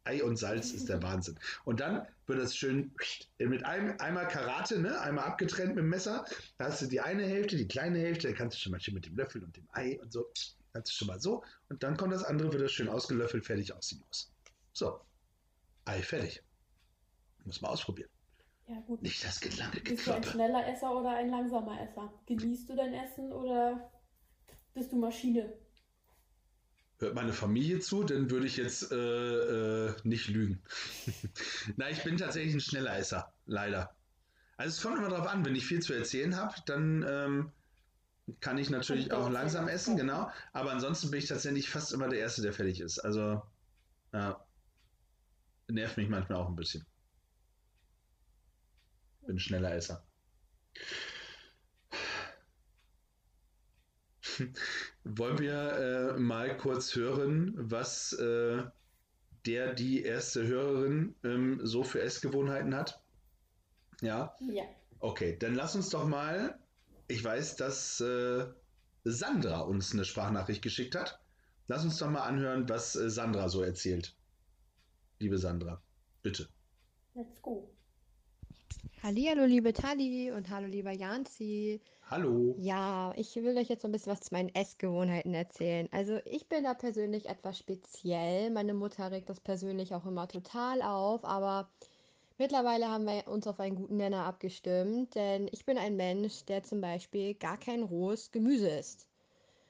Ei 0.04 0.22
und 0.22 0.36
Salz 0.36 0.72
ist 0.72 0.88
der 0.88 1.02
Wahnsinn. 1.02 1.38
Und 1.64 1.80
dann 1.80 2.07
wird 2.26 2.38
das 2.38 2.57
schön 2.57 2.94
mit 3.38 3.64
einem 3.64 3.98
einmal 3.98 4.28
Karate, 4.28 4.78
ne? 4.78 4.98
einmal 5.00 5.24
abgetrennt 5.24 5.74
mit 5.74 5.85
dem 5.85 5.88
Messer. 5.88 6.24
Da 6.59 6.66
hast 6.66 6.83
du 6.83 6.87
die 6.87 7.00
eine 7.00 7.24
Hälfte, 7.24 7.57
die 7.57 7.68
kleine 7.68 7.98
Hälfte, 7.98 8.28
da 8.28 8.35
kannst 8.35 8.57
du 8.57 8.61
schon 8.61 8.72
mal 8.72 8.80
schön 8.80 8.94
mit 8.94 9.07
dem 9.07 9.16
Löffel 9.16 9.42
und 9.42 9.57
dem 9.57 9.68
Ei 9.72 9.98
und 10.00 10.12
so. 10.12 10.30
Kannst 10.72 10.92
du 10.92 10.96
schon 10.96 11.09
mal 11.09 11.20
so. 11.20 11.44
Und 11.68 11.83
dann 11.83 11.96
kommt 11.96 12.12
das 12.12 12.24
andere, 12.24 12.52
wird 12.52 12.62
das 12.62 12.72
schön 12.72 12.88
ausgelöffelt, 12.88 13.44
fertig 13.44 13.72
aus 13.72 13.88
die 13.88 13.96
Maus. 13.96 14.33
So. 14.72 15.00
Ei 15.85 16.02
fertig. 16.02 16.42
Muss 17.44 17.61
man 17.61 17.70
ausprobieren. 17.70 18.09
Ja, 18.66 18.81
gut. 18.87 19.03
Nicht 19.03 19.22
das 19.24 19.59
lange 19.59 19.81
Bist 19.81 20.07
du 20.07 20.12
ein 20.12 20.24
schneller 20.24 20.66
Esser 20.66 20.98
oder 20.98 21.11
ein 21.11 21.29
langsamer 21.29 21.81
Esser? 21.81 22.12
Genießt 22.27 22.68
du 22.68 22.74
dein 22.74 22.94
Essen 22.94 23.33
oder 23.33 23.90
bist 24.72 24.90
du 24.92 24.96
Maschine? 24.96 25.53
Hört 26.98 27.14
meine 27.14 27.33
Familie 27.33 27.81
zu, 27.81 28.05
dann 28.05 28.31
würde 28.31 28.46
ich 28.46 28.57
jetzt 28.57 28.90
äh, 28.90 29.87
äh, 29.88 29.94
nicht 30.05 30.29
lügen. 30.29 30.62
Nein, 31.77 31.92
ich 31.92 32.03
bin 32.05 32.16
tatsächlich 32.16 32.55
ein 32.55 32.61
schneller 32.61 32.96
Esser, 32.96 33.35
leider. 33.46 33.94
Also 34.57 34.70
es 34.70 34.83
kommt 34.83 34.98
immer 34.98 35.11
darauf 35.11 35.27
an, 35.27 35.44
wenn 35.44 35.57
ich 35.57 35.66
viel 35.66 35.83
zu 35.83 35.92
erzählen 35.92 36.37
habe, 36.37 36.55
dann 36.66 37.05
ähm, 37.07 37.53
kann 38.40 38.57
ich 38.57 38.70
natürlich 38.70 39.12
auch 39.12 39.29
langsam 39.29 39.68
essen, 39.68 39.96
genau. 39.96 40.31
Aber 40.53 40.70
ansonsten 40.70 41.11
bin 41.11 41.18
ich 41.18 41.27
tatsächlich 41.27 41.68
fast 41.68 41.92
immer 41.92 42.09
der 42.09 42.20
Erste, 42.20 42.40
der 42.42 42.53
fertig 42.53 42.81
ist. 42.81 43.00
Also 43.00 43.42
ja, 44.12 44.46
nervt 45.68 45.96
mich 45.96 46.09
manchmal 46.09 46.38
auch 46.38 46.48
ein 46.48 46.57
bisschen. 46.57 46.87
Bin 49.26 49.37
ein 49.37 49.38
schneller 49.38 49.74
Esser. 49.74 50.04
Wollen 55.04 55.38
wir 55.38 56.14
äh, 56.16 56.18
mal 56.18 56.56
kurz 56.56 56.94
hören, 56.96 57.52
was 57.56 58.12
äh, 58.14 58.62
der, 59.46 59.74
die 59.74 60.02
erste 60.02 60.46
Hörerin 60.46 61.14
ähm, 61.24 61.60
so 61.62 61.84
für 61.84 62.00
Essgewohnheiten 62.02 62.74
hat? 62.74 63.02
Ja, 64.00 64.34
Ja. 64.40 64.64
okay, 64.98 65.37
dann 65.38 65.54
lass 65.54 65.76
uns 65.76 65.90
doch 65.90 66.06
mal. 66.06 66.58
Ich 67.06 67.22
weiß, 67.22 67.56
dass 67.56 68.00
äh, 68.00 68.46
Sandra 69.04 69.60
uns 69.60 69.92
eine 69.92 70.04
Sprachnachricht 70.04 70.62
geschickt 70.62 70.94
hat. 70.94 71.20
Lass 71.66 71.84
uns 71.84 71.98
doch 71.98 72.10
mal 72.10 72.22
anhören, 72.22 72.68
was 72.68 72.96
äh, 72.96 73.10
Sandra 73.10 73.48
so 73.48 73.62
erzählt. 73.62 74.16
Liebe 75.18 75.38
Sandra, 75.38 75.82
bitte. 76.22 76.48
Let's 77.14 77.40
go. 77.42 77.73
Hallihallo, 79.03 79.44
liebe 79.44 79.73
Tali 79.73 80.33
und 80.33 80.51
hallo, 80.51 80.66
lieber 80.66 80.90
Janzi. 80.90 81.81
Hallo. 82.11 82.55
Ja, 82.59 83.12
ich 83.16 83.35
will 83.37 83.57
euch 83.57 83.68
jetzt 83.68 83.83
so 83.83 83.88
ein 83.88 83.92
bisschen 83.92 84.12
was 84.12 84.20
zu 84.20 84.35
meinen 84.35 84.55
Essgewohnheiten 84.55 85.35
erzählen. 85.35 85.88
Also 85.92 86.18
ich 86.25 86.49
bin 86.49 86.64
da 86.64 86.75
persönlich 86.75 87.29
etwas 87.29 87.59
speziell. 87.59 88.51
Meine 88.51 88.75
Mutter 88.75 89.11
regt 89.11 89.31
das 89.31 89.40
persönlich 89.40 89.94
auch 89.94 90.07
immer 90.07 90.29
total 90.29 90.83
auf, 90.83 91.25
aber 91.25 91.70
mittlerweile 92.38 92.88
haben 92.88 93.07
wir 93.07 93.29
uns 93.29 93.47
auf 93.47 93.61
einen 93.61 93.77
guten 93.77 93.97
Nenner 93.97 94.25
abgestimmt, 94.25 95.14
denn 95.14 95.49
ich 95.53 95.64
bin 95.64 95.79
ein 95.79 95.97
Mensch, 95.97 96.44
der 96.44 96.62
zum 96.62 96.81
Beispiel 96.81 97.35
gar 97.35 97.59
kein 97.59 97.83
rohes 97.83 98.33
Gemüse 98.33 98.68
isst. 98.68 99.07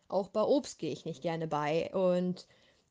Auch 0.09 0.29
bei 0.29 0.43
Obst 0.43 0.79
gehe 0.79 0.93
ich 0.93 1.05
nicht 1.05 1.23
gerne 1.23 1.49
bei 1.49 1.91
und 1.93 2.47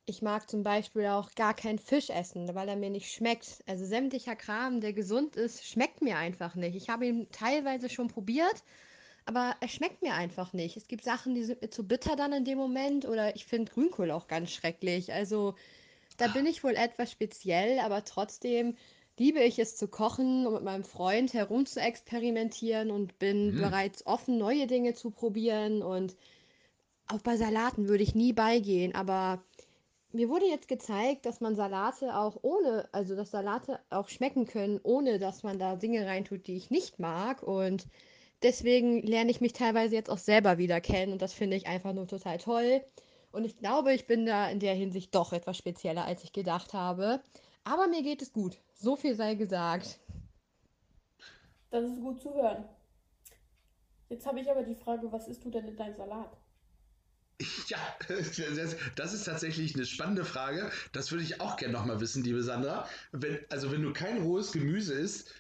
ich 0.06 0.22
mag 0.22 0.50
zum 0.50 0.64
Beispiel 0.64 1.06
auch 1.08 1.34
gar 1.36 1.54
keinen 1.54 1.80
Fisch 1.80 2.10
essen, 2.10 2.54
weil 2.56 2.68
er 2.68 2.76
mir 2.76 2.90
nicht 2.90 3.12
schmeckt. 3.12 3.64
Also 3.68 3.86
sämtlicher 3.86 4.36
Kram, 4.36 4.82
der 4.82 4.94
gesund 4.94 5.36
ist, 5.36 5.66
schmeckt 5.66 6.02
mir 6.02 6.18
einfach 6.18 6.56
nicht. 6.56 6.76
Ich 6.76 6.90
habe 6.90 7.06
ihn 7.08 7.28
teilweise 7.32 7.90
schon 7.90 8.10
probiert, 8.10 8.64
aber 9.26 9.56
er 9.62 9.70
schmeckt 9.70 10.02
mir 10.02 10.14
einfach 10.14 10.54
nicht. 10.54 10.76
Es 10.78 10.88
gibt 10.88 11.04
Sachen, 11.06 11.36
die 11.36 11.44
sind 11.44 11.62
mir 11.62 11.70
zu 11.70 11.88
bitter 11.88 12.16
dann 12.16 12.34
in 12.34 12.46
dem 12.46 12.58
Moment 12.58 13.06
oder 13.06 13.36
ich 13.36 13.46
finde 13.46 13.72
Grünkohl 13.72 14.12
auch 14.12 14.28
ganz 14.28 14.52
schrecklich. 14.52 15.14
Also 15.14 15.56
da 16.18 16.28
bin 16.28 16.46
ich 16.46 16.64
wohl 16.64 16.76
etwas 16.76 17.12
speziell, 17.12 17.80
aber 17.80 18.04
trotzdem 18.04 18.76
liebe 19.18 19.40
ich 19.42 19.60
es 19.60 19.78
zu 19.78 19.88
kochen 19.88 20.48
und 20.48 20.54
mit 20.56 20.64
meinem 20.64 20.84
Freund 20.84 21.34
herum 21.34 21.66
zu 21.66 21.80
experimentieren 21.80 22.92
und 22.92 23.20
bin 23.20 23.54
Mhm. 23.54 23.60
bereits 23.60 24.06
offen, 24.06 24.38
neue 24.38 24.68
Dinge 24.68 24.94
zu 24.96 25.12
probieren 25.12 25.82
und 25.84 26.16
auch 27.08 27.22
bei 27.22 27.38
Salaten 27.38 27.88
würde 27.88 28.04
ich 28.04 28.16
nie 28.16 28.34
beigehen, 28.34 28.96
aber 28.96 29.44
mir 30.14 30.30
wurde 30.30 30.46
jetzt 30.46 30.68
gezeigt, 30.68 31.26
dass 31.26 31.42
man 31.42 31.56
Salate 31.56 32.16
auch 32.16 32.38
ohne, 32.44 32.88
also 32.92 33.16
dass 33.16 33.32
Salate 33.32 33.80
auch 33.90 34.10
schmecken 34.10 34.46
können, 34.46 34.80
ohne 34.84 35.20
dass 35.20 35.44
man 35.44 35.60
da 35.60 35.76
Dinge 35.76 36.06
reintut, 36.06 36.48
die 36.48 36.56
ich 36.56 36.70
nicht 36.70 37.00
mag. 37.00 37.42
Und 37.42 37.88
deswegen 38.44 39.02
lerne 39.02 39.32
ich 39.32 39.42
mich 39.42 39.54
teilweise 39.54 39.96
jetzt 39.96 40.10
auch 40.10 40.20
selber 40.20 40.58
wieder 40.58 40.82
kennen 40.82 41.14
und 41.14 41.22
das 41.22 41.34
finde 41.34 41.58
ich 41.58 41.68
einfach 41.68 41.94
nur 41.94 42.08
total 42.08 42.38
toll. 42.38 42.82
Und 43.32 43.46
ich 43.46 43.58
glaube, 43.58 43.94
ich 43.94 44.06
bin 44.06 44.28
da 44.28 44.48
in 44.50 44.60
der 44.60 44.76
Hinsicht 44.76 45.16
doch 45.16 45.34
etwas 45.34 45.58
spezieller, 45.58 46.06
als 46.06 46.24
ich 46.24 46.32
gedacht 46.32 46.74
habe. 46.74 47.20
Aber 47.64 47.88
mir 47.88 48.04
geht 48.04 48.22
es 48.22 48.32
gut. 48.32 48.60
So 48.76 48.96
viel 48.96 49.16
sei 49.16 49.34
gesagt. 49.34 50.00
Das 51.72 51.86
ist 51.86 52.00
gut 52.00 52.22
zu 52.22 52.36
hören. 52.36 52.66
Jetzt 54.10 54.28
habe 54.28 54.40
ich 54.42 54.52
aber 54.52 54.62
die 54.62 54.76
Frage, 54.76 55.12
was 55.12 55.28
isst 55.28 55.44
du 55.44 55.50
denn 55.50 55.68
in 55.68 55.76
deinem 55.76 55.96
Salat? 55.96 56.38
Ja, 57.68 57.80
das- 58.96 59.14
ist 59.14 59.24
tatsächlich 59.26 59.76
eine 59.76 59.86
spannende 59.86 60.26
Frage. 60.26 60.72
Das 60.92 61.12
würde 61.12 61.24
ich 61.24 61.42
auch 61.42 61.58
gerne 61.58 61.74
nochmal 61.74 62.00
wissen, 62.00 62.24
liebe 62.24 62.44
Sandra. 62.44 62.88
Wenn, 63.12 63.40
also 63.50 63.72
wenn 63.72 63.82
du 63.82 63.92
kein 63.94 64.22
rohes 64.22 64.52
Gemüse 64.52 64.94
isst, 64.94 65.34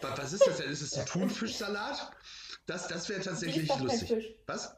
wa- 0.00 0.14
was 0.16 0.32
ist 0.32 0.46
das 0.46 0.58
denn? 0.58 0.70
Ist 0.70 0.82
es 0.82 0.94
ein 0.94 1.06
Thunfischsalat? 1.12 2.12
Das, 2.66 2.88
das 2.88 3.08
wäre 3.08 3.20
Sie 3.20 3.28
tatsächlich 3.28 3.68
lustig. 3.78 4.08
Fisch. 4.08 4.26
Was? 4.46 4.76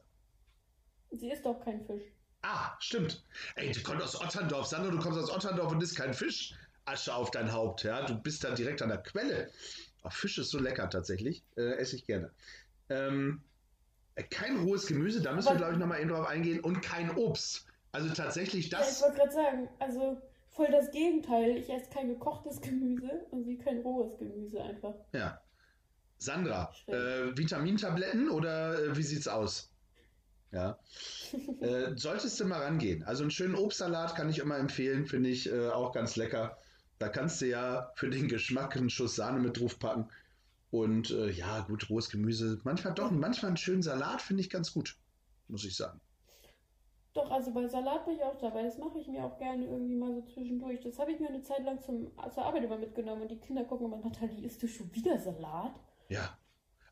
Sie 1.10 1.30
isst 1.30 1.44
doch 1.44 1.60
kein 1.60 1.84
Fisch. 1.86 2.02
Ah, 2.42 2.76
stimmt. 2.80 3.24
Ey, 3.56 3.72
du 3.72 3.82
kommst 3.82 4.02
aus 4.02 4.20
Otterndorf. 4.20 4.66
Sandra, 4.66 4.90
du 4.90 4.98
kommst 4.98 5.18
aus 5.18 5.30
Otterndorf 5.30 5.72
und 5.72 5.82
isst 5.82 5.96
kein 5.96 6.12
Fisch. 6.14 6.54
Asche 6.84 7.14
auf 7.14 7.30
dein 7.30 7.52
Haupt, 7.52 7.82
ja. 7.84 8.04
Du 8.04 8.20
bist 8.20 8.44
da 8.44 8.50
direkt 8.54 8.82
an 8.82 8.90
der 8.90 8.98
Quelle. 9.02 9.50
Oh, 10.02 10.10
Fisch 10.10 10.36
ist 10.38 10.50
so 10.50 10.58
lecker 10.58 10.90
tatsächlich. 10.90 11.44
Äh, 11.56 11.76
esse 11.76 11.96
ich 11.96 12.04
gerne. 12.06 12.34
Ähm, 12.90 13.42
äh, 13.42 13.53
kein 14.22 14.58
rohes 14.58 14.86
Gemüse, 14.86 15.20
da 15.22 15.32
müssen 15.32 15.46
wir, 15.46 15.50
Aber- 15.52 15.58
glaube 15.58 15.72
ich, 15.74 15.78
nochmal 15.78 16.00
eben 16.00 16.10
drauf 16.10 16.26
eingehen. 16.28 16.60
Und 16.60 16.82
kein 16.82 17.10
Obst. 17.16 17.66
Also 17.92 18.08
tatsächlich 18.12 18.70
Ja, 18.70 18.80
ich 18.80 18.86
das. 18.86 19.02
wollte 19.02 19.16
gerade 19.18 19.32
sagen, 19.32 19.68
also 19.78 20.20
voll 20.48 20.68
das 20.70 20.90
Gegenteil. 20.90 21.56
Ich 21.56 21.70
esse 21.70 21.90
kein 21.90 22.08
gekochtes 22.08 22.60
Gemüse 22.60 23.26
und 23.30 23.44
sie 23.44 23.56
kein 23.58 23.80
rohes 23.80 24.16
Gemüse 24.18 24.62
einfach. 24.62 24.94
Ja. 25.12 25.40
Sandra, 26.18 26.72
äh, 26.86 27.36
Vitamintabletten 27.36 28.30
oder 28.30 28.78
äh, 28.82 28.96
wie 28.96 29.02
sieht's 29.02 29.28
aus? 29.28 29.70
Ja. 30.52 30.78
äh, 31.60 31.92
solltest 31.96 32.38
du 32.38 32.44
mal 32.44 32.62
rangehen. 32.62 33.02
Also 33.02 33.24
einen 33.24 33.30
schönen 33.32 33.56
Obstsalat 33.56 34.14
kann 34.14 34.30
ich 34.30 34.38
immer 34.38 34.56
empfehlen, 34.58 35.06
finde 35.06 35.28
ich 35.30 35.50
äh, 35.52 35.68
auch 35.70 35.92
ganz 35.92 36.14
lecker. 36.16 36.56
Da 37.00 37.08
kannst 37.08 37.40
du 37.42 37.46
ja 37.46 37.90
für 37.96 38.08
den 38.08 38.28
Geschmack 38.28 38.76
einen 38.76 38.90
Schuss 38.90 39.16
Sahne 39.16 39.40
mit 39.40 39.60
drauf 39.60 39.78
packen. 39.80 40.08
Und 40.74 41.12
äh, 41.12 41.30
ja, 41.30 41.60
gut, 41.60 41.88
rohes 41.88 42.10
Gemüse. 42.10 42.60
Manchmal 42.64 42.94
doch, 42.94 43.12
manchmal 43.12 43.50
einen 43.50 43.56
schönen 43.56 43.80
Salat 43.80 44.20
finde 44.20 44.40
ich 44.40 44.50
ganz 44.50 44.72
gut, 44.72 44.96
muss 45.46 45.64
ich 45.64 45.76
sagen. 45.76 46.00
Doch, 47.12 47.30
also 47.30 47.52
bei 47.52 47.68
Salat 47.68 48.04
bin 48.04 48.16
ich 48.16 48.22
auch 48.24 48.36
dabei. 48.38 48.64
Das 48.64 48.76
mache 48.78 48.98
ich 48.98 49.06
mir 49.06 49.22
auch 49.22 49.38
gerne 49.38 49.66
irgendwie 49.66 49.94
mal 49.94 50.12
so 50.12 50.22
zwischendurch. 50.22 50.80
Das 50.80 50.98
habe 50.98 51.12
ich 51.12 51.20
mir 51.20 51.28
eine 51.28 51.42
Zeit 51.42 51.62
lang 51.64 51.80
zum, 51.80 52.10
zur 52.34 52.44
Arbeit 52.44 52.64
immer 52.64 52.76
mitgenommen 52.76 53.22
und 53.22 53.30
die 53.30 53.38
Kinder 53.38 53.62
gucken 53.62 53.86
immer, 53.86 53.98
Nathalie, 53.98 54.44
isst 54.44 54.64
du 54.64 54.66
schon 54.66 54.92
wieder 54.92 55.16
Salat? 55.16 55.78
Ja. 56.08 56.36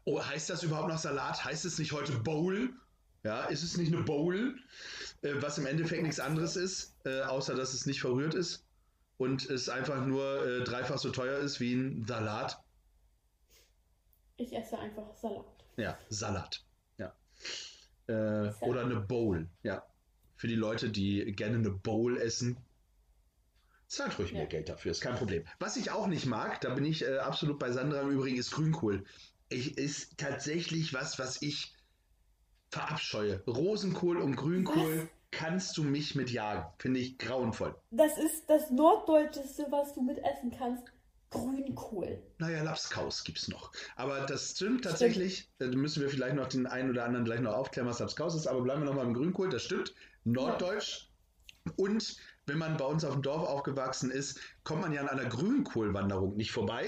Oh, 0.04 0.22
heißt 0.22 0.48
das 0.48 0.62
überhaupt 0.62 0.88
noch 0.88 0.98
Salat? 0.98 1.44
Heißt 1.44 1.64
es 1.64 1.80
nicht 1.80 1.90
heute 1.90 2.12
Bowl? 2.20 2.70
Ja, 3.24 3.46
ist 3.46 3.64
es 3.64 3.76
nicht 3.76 3.92
eine 3.92 4.04
Bowl, 4.04 4.60
äh, 5.22 5.32
was 5.40 5.58
im 5.58 5.66
Endeffekt 5.66 6.02
nichts 6.02 6.20
anderes 6.20 6.54
ist, 6.54 6.94
äh, 7.04 7.22
außer 7.22 7.56
dass 7.56 7.74
es 7.74 7.84
nicht 7.86 8.00
verrührt 8.00 8.34
ist 8.34 8.64
und 9.16 9.50
es 9.50 9.68
einfach 9.68 10.06
nur 10.06 10.46
äh, 10.46 10.62
dreifach 10.62 10.98
so 10.98 11.10
teuer 11.10 11.40
ist 11.40 11.58
wie 11.58 11.74
ein 11.74 12.04
Salat? 12.06 12.61
Ich 14.42 14.52
esse 14.56 14.76
einfach 14.76 15.14
Salat. 15.14 15.64
Ja, 15.76 15.96
Salat. 16.08 16.64
Ja. 16.98 17.14
Äh, 18.08 18.52
oder 18.60 18.84
eine 18.84 19.00
Bowl. 19.00 19.48
Ja. 19.62 19.84
Für 20.34 20.48
die 20.48 20.56
Leute, 20.56 20.90
die 20.90 21.32
gerne 21.32 21.58
eine 21.58 21.70
Bowl 21.70 22.18
essen. 22.18 22.56
Zahlt 23.86 24.18
ruhig 24.18 24.32
mehr 24.32 24.42
Ja. 24.42 24.48
Geld 24.48 24.68
dafür, 24.68 24.90
ist 24.90 25.00
kein 25.00 25.14
Problem. 25.14 25.44
Was 25.60 25.76
ich 25.76 25.92
auch 25.92 26.08
nicht 26.08 26.26
mag, 26.26 26.60
da 26.60 26.74
bin 26.74 26.84
ich 26.84 27.02
äh, 27.04 27.18
absolut 27.18 27.60
bei 27.60 27.70
Sandra 27.70 28.00
im 28.00 28.10
Übrigen, 28.10 28.36
ist 28.36 28.50
Grünkohl. 28.50 29.04
Ich, 29.48 29.78
ist 29.78 30.18
tatsächlich 30.18 30.92
was, 30.92 31.18
was 31.20 31.40
ich 31.40 31.72
verabscheue. 32.70 33.44
Rosenkohl 33.46 34.16
und 34.16 34.34
Grünkohl 34.34 35.02
Was? 35.02 35.08
kannst 35.30 35.76
du 35.76 35.84
mich 35.84 36.16
mit 36.16 36.30
jagen. 36.30 36.66
Finde 36.78 36.98
ich 36.98 37.18
grauenvoll. 37.18 37.76
Das 37.90 38.18
ist 38.18 38.48
das 38.48 38.70
Norddeutscheste, 38.70 39.66
was 39.70 39.94
du 39.94 40.02
mit 40.02 40.18
essen 40.18 40.50
kannst. 40.50 40.84
Grünkohl. 41.32 42.22
Naja, 42.38 42.62
Lapskaus 42.62 43.24
gibt's 43.24 43.48
noch. 43.48 43.72
Aber 43.96 44.20
das 44.26 44.52
stimmt 44.52 44.84
tatsächlich. 44.84 45.50
Da 45.58 45.66
müssen 45.66 46.02
wir 46.02 46.08
vielleicht 46.08 46.36
noch 46.36 46.46
den 46.48 46.66
einen 46.66 46.90
oder 46.90 47.04
anderen 47.04 47.24
gleich 47.24 47.40
noch 47.40 47.54
aufklären, 47.54 47.88
was 47.88 47.98
Lapskaus 47.98 48.34
ist. 48.36 48.46
Aber 48.46 48.62
bleiben 48.62 48.82
wir 48.82 48.86
noch 48.86 48.94
mal 48.94 49.06
im 49.06 49.14
Grünkohl. 49.14 49.48
Das 49.48 49.64
stimmt. 49.64 49.94
Norddeutsch. 50.24 51.08
Und 51.76 52.16
wenn 52.46 52.58
man 52.58 52.76
bei 52.76 52.84
uns 52.84 53.04
auf 53.04 53.14
dem 53.14 53.22
Dorf 53.22 53.48
aufgewachsen 53.48 54.10
ist, 54.10 54.38
kommt 54.64 54.82
man 54.82 54.92
ja 54.92 55.00
an 55.00 55.08
einer 55.08 55.28
Grünkohlwanderung 55.28 56.36
nicht 56.36 56.52
vorbei. 56.52 56.84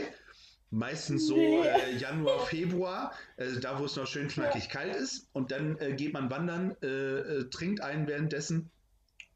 Meistens 0.71 1.29
so 1.29 1.37
Nee. 1.37 1.61
äh, 1.63 1.97
Januar, 1.97 2.41
Februar, 2.47 3.13
äh, 3.37 3.61
da 3.61 3.79
wo 3.79 3.85
es 3.85 3.95
noch 3.95 4.07
schön 4.09 4.27
knackig 4.29 4.69
kalt 4.69 4.95
ist. 4.97 5.29
Und 5.33 5.53
dann 5.53 5.79
äh, 5.79 5.95
geht 5.95 6.13
man 6.13 6.31
wandern, 6.31 6.77
äh, 6.83 6.87
äh, 6.87 7.51
trinkt 7.51 7.81
einen 7.81 8.09
währenddessen. 8.09 8.71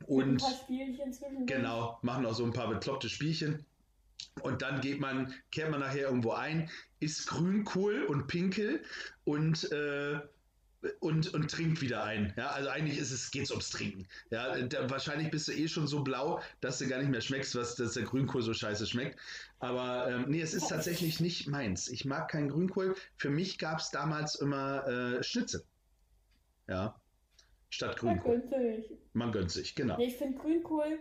Mit 0.01 0.09
ein 0.09 0.15
Und 0.31 0.37
paar 0.39 0.51
Spielchen 0.65 1.13
zwischendurch. 1.13 1.47
Genau, 1.47 1.99
machen 2.03 2.27
auch 2.27 2.35
so 2.35 2.45
ein 2.45 2.53
paar 2.53 2.69
bekloppte 2.69 3.09
Spielchen. 3.09 3.65
Und 4.43 4.63
dann 4.63 4.81
geht 4.81 5.01
man, 5.01 5.35
kehrt 5.51 5.71
man 5.71 5.81
nachher 5.81 6.09
irgendwo 6.09 6.33
ein, 6.33 6.71
isst 7.01 7.29
Grünkohl 7.29 8.05
und 8.05 8.27
Pinkel 8.27 8.83
und, 9.25 9.71
äh, 9.73 10.21
und, 11.01 11.35
und 11.35 11.51
trinkt 11.51 11.81
wieder 11.81 12.05
ein. 12.05 12.33
Ja, 12.37 12.51
also 12.51 12.69
eigentlich 12.69 12.99
ist 12.99 13.11
es, 13.11 13.31
geht's 13.31 13.51
ums 13.51 13.71
Trinken. 13.71 14.07
Ja, 14.31 14.61
da, 14.63 14.89
wahrscheinlich 14.91 15.31
bist 15.31 15.49
du 15.49 15.53
eh 15.53 15.67
schon 15.67 15.87
so 15.87 16.05
blau, 16.05 16.41
dass 16.61 16.79
du 16.79 16.87
gar 16.87 16.99
nicht 16.99 17.11
mehr 17.11 17.21
schmeckst, 17.21 17.55
was 17.57 17.75
dass 17.75 17.95
der 17.95 18.05
Grünkohl 18.05 18.43
so 18.43 18.55
scheiße 18.55 18.87
schmeckt. 18.87 19.19
Aber 19.59 20.09
ähm, 20.09 20.27
nee, 20.29 20.41
es 20.41 20.55
ist 20.55 20.69
tatsächlich 20.69 21.21
nicht 21.21 21.49
meins. 21.49 21.89
Ich 21.89 22.05
mag 22.05 22.29
keinen 22.29 22.49
Grünkohl. 22.49 22.95
Für 23.17 23.31
mich 23.31 23.59
gab 23.59 23.81
es 23.81 23.91
damals 23.91 24.37
immer 24.37 24.87
äh, 24.87 25.23
Schnitzel. 25.23 25.65
Ja. 26.69 27.01
Statt 27.71 27.97
Grünkohl. 27.97 28.41
günstig. 28.41 28.99
Man 29.13 29.33
gönnt 29.33 29.51
sich, 29.51 29.75
genau. 29.75 29.97
Nee, 29.97 30.07
ich 30.07 30.17
finde 30.17 30.39
Grünkohl 30.39 31.01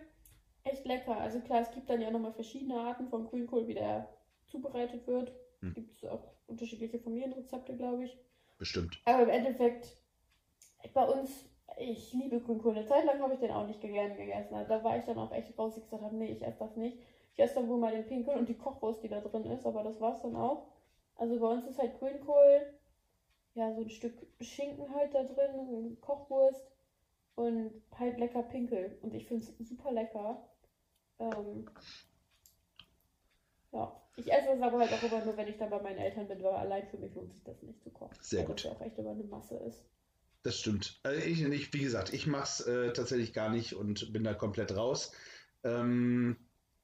echt 0.71 0.85
lecker. 0.85 1.17
Also 1.17 1.39
klar, 1.39 1.61
es 1.61 1.71
gibt 1.71 1.89
dann 1.89 2.01
ja 2.01 2.11
nochmal 2.11 2.33
verschiedene 2.33 2.79
Arten 2.79 3.07
von 3.07 3.27
Grünkohl, 3.27 3.67
wie 3.67 3.73
der 3.73 4.09
zubereitet 4.45 5.05
wird. 5.07 5.31
Hm. 5.61 5.73
Gibt 5.73 5.91
es 5.91 6.09
auch 6.09 6.23
unterschiedliche 6.47 6.99
Familienrezepte, 6.99 7.75
glaube 7.75 8.05
ich. 8.05 8.17
Bestimmt. 8.57 8.99
Aber 9.05 9.23
im 9.23 9.29
Endeffekt, 9.29 9.97
bei 10.93 11.05
uns, 11.05 11.49
ich 11.77 12.13
liebe 12.13 12.39
Grünkohl. 12.39 12.75
Eine 12.75 12.85
Zeit 12.85 13.05
lang 13.05 13.21
habe 13.21 13.33
ich 13.33 13.39
den 13.39 13.51
auch 13.51 13.67
nicht 13.67 13.81
gern 13.81 14.15
gegessen. 14.15 14.55
Also 14.55 14.69
da 14.69 14.83
war 14.83 14.97
ich 14.97 15.03
dann 15.03 15.17
auch 15.17 15.31
echt 15.31 15.57
raus, 15.57 15.77
ich 15.77 15.83
gesagt 15.83 16.03
habe, 16.03 16.15
nee, 16.15 16.31
ich 16.31 16.43
esse 16.43 16.59
das 16.59 16.75
nicht. 16.75 16.97
Ich 17.33 17.39
esse 17.39 17.55
dann 17.55 17.69
wohl 17.69 17.77
mal 17.77 17.91
den 17.91 18.07
Pinkel 18.07 18.35
und 18.35 18.49
die 18.49 18.57
Kochwurst, 18.57 19.03
die 19.03 19.09
da 19.09 19.21
drin 19.21 19.45
ist, 19.45 19.65
aber 19.65 19.83
das 19.83 20.01
war 20.01 20.15
es 20.15 20.21
dann 20.21 20.35
auch. 20.35 20.67
Also 21.15 21.39
bei 21.39 21.47
uns 21.47 21.67
ist 21.67 21.77
halt 21.77 21.99
Grünkohl, 21.99 22.73
ja, 23.53 23.73
so 23.73 23.81
ein 23.81 23.89
Stück 23.89 24.13
Schinken 24.39 24.93
halt 24.95 25.13
da 25.13 25.23
drin, 25.23 25.97
Kochwurst 26.01 26.71
und 27.35 27.71
halt 27.97 28.17
lecker 28.17 28.43
Pinkel. 28.43 28.97
Und 29.01 29.13
ich 29.13 29.27
finde 29.27 29.45
es 29.45 29.67
super 29.67 29.91
lecker. 29.91 30.43
Ähm, 31.19 31.69
ja, 33.71 34.01
ich 34.15 34.31
esse 34.31 34.49
es 34.55 34.61
aber 34.61 34.79
halt 34.79 34.93
auch 34.93 35.03
immer 35.03 35.25
nur, 35.25 35.37
wenn 35.37 35.47
ich 35.47 35.57
dann 35.57 35.69
bei 35.69 35.81
meinen 35.81 35.99
Eltern 35.99 36.27
bin, 36.27 36.41
weil 36.41 36.55
allein 36.55 36.87
für 36.87 36.97
mich 36.97 37.13
lohnt 37.13 37.33
sich 37.33 37.43
das 37.43 37.61
nicht 37.61 37.81
zu 37.83 37.89
kochen. 37.91 38.15
Sehr 38.21 38.39
weil 38.39 38.47
gut. 38.47 38.57
das 38.57 38.63
ja 38.63 38.71
auch 38.71 38.81
echt 38.81 38.97
immer 38.97 39.11
eine 39.11 39.23
Masse 39.23 39.55
ist. 39.57 39.83
Das 40.43 40.59
stimmt. 40.59 40.99
Also 41.03 41.21
ich, 41.21 41.41
ich, 41.41 41.73
wie 41.73 41.79
gesagt, 41.79 42.13
ich 42.13 42.27
mache 42.27 42.43
es 42.43 42.59
äh, 42.61 42.93
tatsächlich 42.93 43.33
gar 43.33 43.49
nicht 43.49 43.73
und 43.73 44.13
bin 44.13 44.23
da 44.23 44.33
komplett 44.33 44.75
raus. 44.75 45.11
Ähm, 45.63 46.37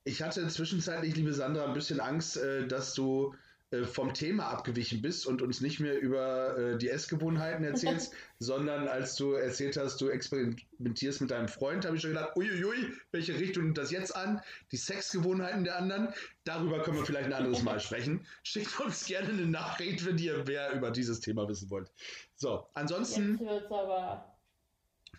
ich 0.03 0.21
hatte 0.21 0.45
zwischenzeitlich, 0.47 1.15
liebe 1.15 1.33
Sandra, 1.33 1.65
ein 1.65 1.73
bisschen 1.73 1.99
Angst, 2.01 2.37
äh, 2.37 2.67
dass 2.67 2.93
du 2.93 3.33
vom 3.81 4.13
Thema 4.13 4.47
abgewichen 4.49 5.01
bist 5.01 5.25
und 5.25 5.41
uns 5.41 5.59
nicht 5.62 5.79
mehr 5.79 5.99
über 5.99 6.57
äh, 6.57 6.77
die 6.77 6.89
Essgewohnheiten 6.89 7.65
erzählst, 7.65 8.13
sondern 8.39 8.88
als 8.88 9.15
du 9.15 9.33
erzählt 9.33 9.77
hast, 9.77 9.99
du 9.99 10.09
experimentierst 10.09 11.21
mit 11.21 11.31
deinem 11.31 11.47
Freund, 11.47 11.83
habe 11.86 11.95
ich 11.95 12.01
schon 12.03 12.12
gedacht, 12.13 12.36
uiuiui, 12.38 12.91
welche 13.12 13.33
Richtung 13.33 13.63
nimmt 13.63 13.77
das 13.77 13.89
jetzt 13.89 14.15
an? 14.15 14.41
Die 14.71 14.77
Sexgewohnheiten 14.77 15.63
der 15.63 15.77
anderen? 15.77 16.13
Darüber 16.43 16.83
können 16.83 16.97
wir 16.97 17.05
vielleicht 17.05 17.25
ein 17.25 17.33
anderes 17.33 17.63
Mal 17.63 17.79
sprechen. 17.81 18.27
Schickt 18.43 18.79
uns 18.79 19.05
gerne 19.05 19.29
eine 19.29 19.45
Nachricht, 19.47 20.05
wenn 20.05 20.17
ihr 20.17 20.43
mehr 20.43 20.73
über 20.73 20.91
dieses 20.91 21.19
Thema 21.19 21.47
wissen 21.47 21.69
wollt. 21.69 21.91
So, 22.36 22.67
ansonsten, 22.73 23.31
Jetzt 23.31 23.41
wird's 23.41 23.71
aber. 23.71 24.36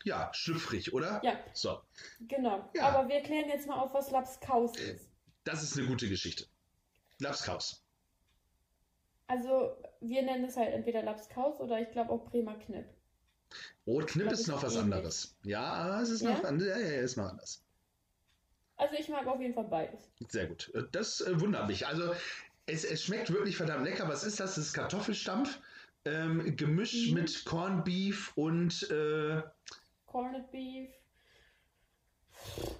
ja, 0.04 0.30
schlüpfrig, 0.32 0.92
oder? 0.92 1.20
Ja, 1.24 1.38
So, 1.54 1.80
genau. 2.28 2.70
Ja. 2.74 2.88
Aber 2.90 3.08
wir 3.08 3.20
klären 3.22 3.48
jetzt 3.48 3.66
mal 3.66 3.76
auf, 3.80 3.92
was 3.94 4.10
Lapskaus 4.10 4.76
ist. 4.78 5.08
das 5.44 5.62
ist 5.62 5.76
eine 5.78 5.86
gute 5.88 6.08
Geschichte. 6.08 6.46
Lapskaus. 7.18 7.83
Also, 9.26 9.76
wir 10.00 10.22
nennen 10.22 10.44
es 10.44 10.56
halt 10.56 10.72
entweder 10.74 11.02
Lapskaus 11.02 11.60
oder 11.60 11.80
ich 11.80 11.90
glaube 11.90 12.10
auch 12.10 12.24
Bremer 12.30 12.56
Knipp. 12.56 12.84
Rotknipp 13.86 14.32
ist 14.32 14.48
noch 14.48 14.62
was 14.62 14.76
anderes. 14.76 15.36
Ja, 15.44 16.00
es 16.00 16.10
ist 16.10 16.22
Ja? 16.22 16.32
noch 16.32 16.44
anders. 16.44 16.68
Ja, 16.68 16.78
ja, 16.78 16.90
ja, 16.92 17.00
ist 17.00 17.16
noch 17.16 17.28
anders. 17.30 17.62
Also, 18.76 18.94
ich 18.98 19.08
mag 19.08 19.26
auf 19.26 19.40
jeden 19.40 19.54
Fall 19.54 19.64
beides. 19.64 20.10
Sehr 20.28 20.46
gut. 20.46 20.72
Das 20.92 21.20
äh, 21.20 21.40
wundert 21.40 21.68
mich. 21.68 21.86
Also, 21.86 22.12
es, 22.66 22.84
es 22.84 23.04
schmeckt 23.04 23.32
wirklich 23.32 23.56
verdammt 23.56 23.84
lecker. 23.84 24.08
Was 24.08 24.24
ist 24.24 24.40
das? 24.40 24.56
Das 24.56 24.66
ist 24.66 24.72
Kartoffelstampf, 24.74 25.60
ähm, 26.04 26.56
gemischt 26.56 27.08
Mhm. 27.10 27.14
mit 27.14 27.44
Corned 27.44 27.84
Beef 27.84 28.32
und 28.36 28.90
äh, 28.90 29.42
Corned 30.06 30.50
Beef. 30.50 30.90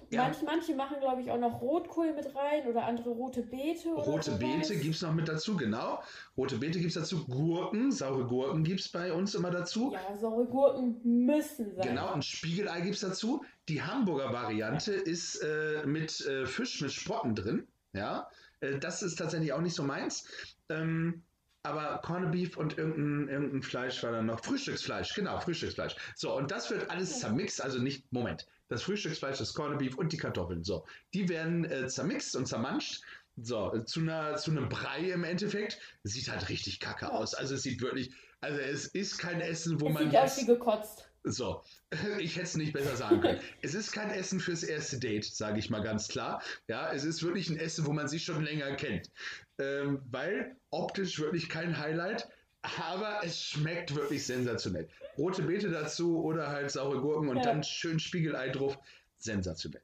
Ja. 0.09 0.23
Manch, 0.23 0.37
manche 0.45 0.75
machen, 0.75 0.97
glaube 0.99 1.21
ich, 1.21 1.31
auch 1.31 1.39
noch 1.39 1.61
Rotkohl 1.61 2.13
mit 2.13 2.33
rein 2.35 2.67
oder 2.67 2.85
andere 2.85 3.09
rote 3.09 3.41
Beete. 3.41 3.89
Rote. 3.89 4.31
Beete 4.31 4.77
gibt 4.77 4.95
es 4.95 5.01
noch 5.01 5.13
mit 5.13 5.27
dazu, 5.27 5.57
genau. 5.57 6.01
Rote 6.37 6.57
Beete 6.57 6.79
gibt 6.79 6.95
es 6.95 7.01
dazu. 7.01 7.25
Gurken, 7.25 7.91
saure 7.91 8.25
Gurken 8.25 8.63
gibt 8.63 8.81
es 8.81 8.89
bei 8.89 9.11
uns 9.11 9.35
immer 9.35 9.51
dazu. 9.51 9.93
Ja, 9.93 10.17
saure 10.17 10.45
Gurken 10.45 10.99
müssen 11.03 11.75
sein. 11.75 11.87
Genau, 11.87 12.13
ein 12.13 12.21
Spiegelei 12.21 12.81
gibt 12.81 12.95
es 12.95 13.01
dazu. 13.01 13.43
Die 13.67 13.81
Hamburger 13.81 14.31
Variante 14.31 14.93
ist 14.93 15.37
äh, 15.37 15.85
mit 15.85 16.25
äh, 16.25 16.45
Fisch 16.45 16.81
mit 16.81 16.91
Sprotten 16.91 17.35
drin. 17.35 17.67
Ja, 17.93 18.29
äh, 18.61 18.77
das 18.77 19.01
ist 19.01 19.15
tatsächlich 19.15 19.53
auch 19.53 19.61
nicht 19.61 19.75
so 19.75 19.83
meins. 19.83 20.25
Ähm, 20.69 21.23
aber 21.65 21.99
Corned 22.03 22.31
Beef 22.31 22.57
und 22.57 22.77
irgendein, 22.77 23.27
irgendein 23.27 23.63
Fleisch 23.63 24.01
war 24.03 24.11
dann 24.11 24.27
noch. 24.27 24.43
Frühstücksfleisch, 24.43 25.13
genau, 25.13 25.39
Frühstücksfleisch. 25.39 25.95
So, 26.15 26.35
und 26.35 26.51
das 26.51 26.69
wird 26.69 26.89
alles 26.89 27.19
zermixt, 27.19 27.61
also 27.61 27.79
nicht, 27.79 28.11
Moment, 28.11 28.47
das 28.69 28.83
Frühstücksfleisch, 28.83 29.37
das 29.39 29.53
Corned 29.53 29.79
Beef 29.79 29.95
und 29.95 30.13
die 30.13 30.17
Kartoffeln. 30.17 30.63
So, 30.63 30.85
die 31.13 31.27
werden 31.29 31.65
äh, 31.65 31.87
zermixt 31.87 32.35
und 32.35 32.45
zermanscht. 32.47 33.01
So, 33.37 33.77
zu, 33.79 33.99
einer, 33.99 34.37
zu 34.37 34.51
einem 34.51 34.69
Brei 34.69 35.11
im 35.11 35.25
Endeffekt. 35.25 35.79
Sieht 36.03 36.29
halt 36.29 36.47
richtig 36.47 36.79
kacke 36.79 37.11
aus. 37.11 37.33
Also 37.33 37.55
es 37.55 37.63
sieht 37.63 37.81
wirklich, 37.81 38.11
also 38.39 38.57
es 38.59 38.87
ist 38.87 39.17
kein 39.17 39.41
Essen, 39.41 39.81
wo 39.81 39.87
es 39.87 39.93
man 39.93 40.09
sieht 40.09 40.17
aus 40.17 40.37
wie 40.39 40.45
gekotzt. 40.45 41.09
So, 41.27 41.63
ich 42.19 42.35
hätte 42.35 42.45
es 42.45 42.55
nicht 42.55 42.71
besser 42.73 42.95
sagen 42.95 43.19
können. 43.21 43.39
es 43.63 43.73
ist 43.73 43.91
kein 43.91 44.11
Essen 44.11 44.39
fürs 44.39 44.61
erste 44.63 44.99
Date, 44.99 45.25
sage 45.25 45.57
ich 45.57 45.71
mal 45.71 45.81
ganz 45.81 46.07
klar. 46.07 46.41
Ja, 46.67 46.93
es 46.93 47.03
ist 47.03 47.23
wirklich 47.23 47.49
ein 47.49 47.57
Essen, 47.57 47.85
wo 47.87 47.93
man 47.93 48.07
sich 48.07 48.23
schon 48.23 48.43
länger 48.43 48.75
kennt. 48.75 49.09
Ähm, 49.57 50.03
weil 50.11 50.55
optisch 50.69 51.19
wirklich 51.19 51.49
kein 51.49 51.77
Highlight, 51.79 52.29
aber 52.61 53.21
es 53.23 53.41
schmeckt 53.41 53.95
wirklich 53.95 54.23
sensationell. 54.25 54.87
Rote 55.17 55.41
Beete 55.41 55.71
dazu 55.71 56.23
oder 56.23 56.49
halt 56.49 56.69
saure 56.69 57.01
Gurken 57.01 57.29
und 57.29 57.37
Ja. 57.37 57.43
dann 57.43 57.63
schön 57.63 57.99
Spiegelei 57.99 58.49
drauf. 58.49 58.77
Sensationell. 59.17 59.81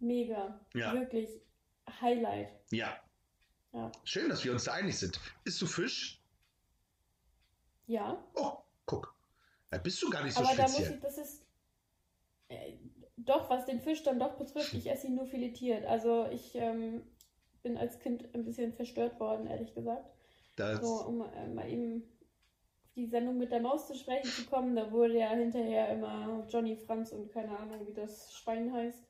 Mega. 0.00 0.60
Ja. 0.74 0.94
Wirklich 0.94 1.28
Highlight. 2.00 2.48
Ja. 2.70 2.96
Ja. 3.72 3.92
Schön, 4.04 4.28
dass 4.28 4.44
wir 4.44 4.50
uns 4.52 4.64
da 4.64 4.72
einig 4.72 4.96
sind. 4.98 5.20
Isst 5.44 5.62
du 5.62 5.66
Fisch? 5.66 6.20
Ja. 7.86 8.20
Oh, 8.34 8.58
guck. 8.86 9.14
Da 9.70 9.78
bist 9.78 10.02
du 10.02 10.10
gar 10.10 10.24
nicht 10.24 10.34
so 10.34 10.42
Aber 10.44 10.54
da 10.56 10.62
muss 10.62 10.72
speziell. 10.76 10.94
ich, 10.94 11.00
das 11.00 11.18
ist. 11.18 11.44
Äh, 12.48 12.74
doch, 13.16 13.50
was 13.50 13.66
den 13.66 13.80
Fisch 13.80 14.02
dann 14.02 14.18
doch 14.18 14.36
betrifft, 14.36 14.72
ich 14.74 14.88
esse 14.90 15.08
ihn 15.08 15.16
nur 15.16 15.26
filetiert. 15.26 15.84
Also 15.84 16.26
ich 16.30 16.54
ähm, 16.54 17.02
bin 17.62 17.76
als 17.76 17.98
Kind 17.98 18.32
ein 18.34 18.44
bisschen 18.44 18.72
verstört 18.72 19.18
worden, 19.20 19.46
ehrlich 19.46 19.74
gesagt. 19.74 20.08
Das, 20.56 20.80
So, 20.80 21.04
um 21.06 21.20
äh, 21.22 21.48
mal 21.48 21.68
eben 21.68 22.02
auf 22.84 22.92
die 22.94 23.06
Sendung 23.06 23.36
mit 23.36 23.50
der 23.52 23.60
Maus 23.60 23.86
zu 23.86 23.94
sprechen 23.94 24.28
zu 24.30 24.46
kommen, 24.46 24.74
da 24.76 24.90
wurde 24.92 25.18
ja 25.18 25.30
hinterher 25.30 25.88
immer 25.90 26.46
Johnny 26.48 26.76
Franz 26.76 27.12
und 27.12 27.30
keine 27.32 27.58
Ahnung, 27.58 27.86
wie 27.86 27.92
das 27.92 28.32
Schwein 28.34 28.72
heißt. 28.72 29.04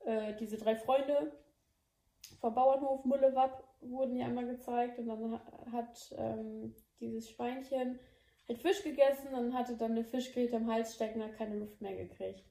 Äh, 0.00 0.34
diese 0.36 0.58
drei 0.58 0.76
Freunde 0.76 1.32
vom 2.40 2.54
Bauernhof 2.54 3.04
Mullewapp 3.04 3.64
wurden 3.80 4.16
ja 4.16 4.26
einmal 4.26 4.46
gezeigt 4.46 4.98
und 4.98 5.06
dann 5.06 5.32
ha- 5.32 5.66
hat 5.72 6.14
ähm, 6.18 6.74
dieses 7.00 7.30
Schweinchen 7.30 7.98
halt 8.48 8.58
Fisch 8.60 8.82
gegessen 8.82 9.34
und 9.34 9.54
hatte 9.54 9.76
dann 9.76 9.92
eine 9.92 10.04
Fischgräte 10.04 10.56
im 10.56 10.70
Hals 10.70 10.94
stecken, 10.94 11.22
hat 11.22 11.36
keine 11.36 11.56
Luft 11.56 11.80
mehr 11.80 11.96
gekriegt. 11.96 12.44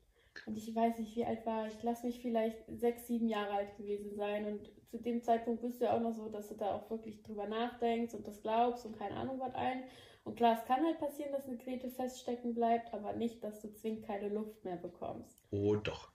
Und 0.47 0.57
ich 0.57 0.73
weiß 0.75 0.97
nicht, 0.97 1.15
wie 1.15 1.25
alt 1.25 1.45
war 1.45 1.67
ich. 1.67 1.81
Lass 1.83 2.03
mich 2.03 2.19
vielleicht 2.21 2.57
sechs, 2.79 3.05
sieben 3.05 3.27
Jahre 3.29 3.51
alt 3.53 3.77
gewesen 3.77 4.15
sein. 4.15 4.45
Und 4.47 4.71
zu 4.89 4.97
dem 4.97 5.21
Zeitpunkt 5.21 5.61
bist 5.61 5.79
du 5.79 5.85
ja 5.85 5.95
auch 5.95 6.01
noch 6.01 6.13
so, 6.13 6.27
dass 6.29 6.47
du 6.49 6.55
da 6.55 6.73
auch 6.73 6.89
wirklich 6.89 7.21
drüber 7.21 7.47
nachdenkst 7.47 8.15
und 8.15 8.27
das 8.27 8.41
glaubst 8.41 8.85
und 8.85 8.97
keine 8.97 9.15
Ahnung 9.15 9.39
was 9.39 9.53
ein. 9.53 9.83
Und 10.23 10.35
klar, 10.35 10.57
es 10.59 10.65
kann 10.65 10.83
halt 10.83 10.97
passieren, 10.99 11.31
dass 11.33 11.47
eine 11.47 11.57
Grete 11.57 11.89
feststecken 11.91 12.55
bleibt, 12.55 12.93
aber 12.93 13.13
nicht, 13.13 13.43
dass 13.43 13.59
du 13.61 13.71
zwingend 13.73 14.05
keine 14.07 14.29
Luft 14.29 14.63
mehr 14.63 14.77
bekommst. 14.77 15.37
oh 15.51 15.75
doch. 15.75 16.11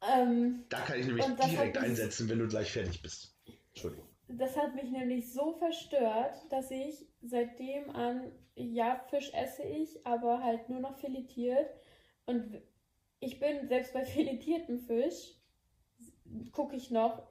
Ähm, 0.00 0.64
Da 0.68 0.78
kann 0.80 1.00
ich 1.00 1.06
nämlich 1.06 1.26
Und 1.26 1.42
direkt 1.44 1.74
mich- 1.76 1.84
einsetzen, 1.84 2.28
wenn 2.28 2.38
du 2.38 2.46
gleich 2.48 2.70
fertig 2.72 3.02
bist. 3.02 3.36
Entschuldigung. 3.74 4.06
Das 4.28 4.56
hat 4.56 4.74
mich 4.74 4.90
nämlich 4.90 5.32
so 5.32 5.54
verstört, 5.54 6.36
dass 6.50 6.70
ich 6.70 7.07
seitdem 7.22 7.90
an, 7.90 8.32
ja, 8.54 9.00
Fisch 9.10 9.32
esse 9.34 9.62
ich, 9.62 10.06
aber 10.06 10.42
halt 10.42 10.68
nur 10.68 10.80
noch 10.80 10.96
filetiert. 10.96 11.68
Und 12.26 12.60
ich 13.20 13.40
bin 13.40 13.68
selbst 13.68 13.92
bei 13.92 14.04
filetiertem 14.04 14.80
Fisch, 14.80 15.34
gucke 16.52 16.76
ich 16.76 16.90
noch, 16.90 17.22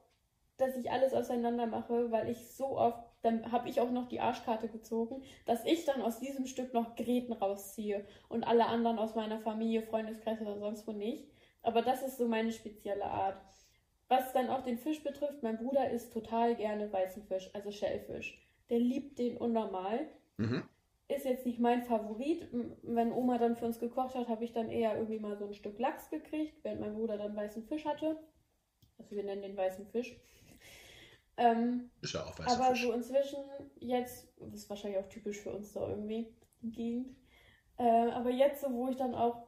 dass 0.58 0.76
ich 0.76 0.92
alles 0.92 1.14
auseinander 1.14 1.68
mache, 1.68 2.12
weil 2.12 2.30
ich 2.30 2.52
so 2.52 2.78
oft, 2.78 3.04
dann 3.22 3.52
habe 3.52 3.70
ich 3.70 3.80
auch 3.80 3.92
noch 3.92 4.08
die 4.08 4.20
Arschkarte 4.20 4.70
gezogen, 4.70 5.24
dass 5.46 5.66
ich 5.66 5.86
dann 5.86 6.02
aus 6.02 6.20
diesem 6.20 6.48
Stück 6.48 6.74
noch 6.74 6.96
Gräten 6.96 7.34
rausziehe 7.34 8.06
und 8.28 8.44
alle 8.44 8.66
anderen 8.66 9.00
aus 9.00 9.16
meiner 9.16 9.40
Familie, 9.40 9.84
Freundeskreis 9.84 10.42
oder 10.42 10.58
sonst 10.58 10.88
wo 10.88 10.92
nicht. 10.92 11.30
Aber 11.62 11.82
das 11.82 12.02
ist 12.02 12.18
so 12.18 12.28
meine 12.28 12.52
spezielle 12.52 13.06
Art. 13.06 13.40
Was 14.08 14.32
dann 14.34 14.50
auch 14.50 14.64
den 14.64 14.78
Fisch 14.78 15.04
betrifft, 15.04 15.44
mein 15.44 15.58
Bruder 15.58 15.90
isst 15.90 16.14
total 16.14 16.56
gerne 16.56 16.92
weißen 16.92 17.24
Fisch, 17.24 17.50
also 17.54 17.72
Schellfisch. 17.72 18.47
Der 18.70 18.80
liebt 18.80 19.20
den 19.20 19.38
unnormal. 19.38 20.08
Mhm. 20.38 20.64
Ist 21.08 21.26
jetzt 21.26 21.46
nicht 21.46 21.60
mein 21.60 21.84
Favorit. 21.84 22.50
Wenn 22.84 23.14
Oma 23.14 23.38
dann 23.38 23.56
für 23.56 23.66
uns 23.66 23.80
gekocht 23.80 24.16
hat, 24.16 24.28
habe 24.28 24.44
ich 24.44 24.52
dann 24.52 24.70
eher 24.70 24.96
irgendwie 24.96 25.20
mal 25.20 25.38
so 25.38 25.46
ein 25.46 25.54
Stück 25.54 25.80
Lachs 25.80 26.10
gekriegt, 26.10 26.64
während 26.64 26.82
mein 26.82 26.96
Bruder 26.96 27.18
dann 27.18 27.36
weißen 27.36 27.64
Fisch 27.64 27.86
hatte. 27.86 28.18
Also 28.98 29.16
wir 29.16 29.24
nennen 29.24 29.42
den 29.42 29.56
weißen 29.56 29.88
Fisch. 29.88 30.20
Ähm, 31.38 31.92
Ist 32.02 32.14
ja 32.14 32.26
auch 32.26 32.38
weißer 32.38 32.52
aber 32.52 32.76
Fisch. 32.76 32.84
so 32.84 32.92
inzwischen, 32.92 33.40
jetzt, 33.80 34.28
das 34.40 34.54
ist 34.54 34.70
wahrscheinlich 34.70 35.00
auch 35.00 35.08
typisch 35.08 35.40
für 35.40 35.54
uns 35.54 35.72
da 35.72 35.88
irgendwie, 35.88 36.34
die 36.62 36.72
Gegend. 36.72 37.16
Äh, 37.78 38.10
aber 38.12 38.32
jetzt, 38.32 38.62
so 38.62 38.74
wo 38.74 38.90
ich 38.90 38.98
dann 38.98 39.14
auch 39.14 39.47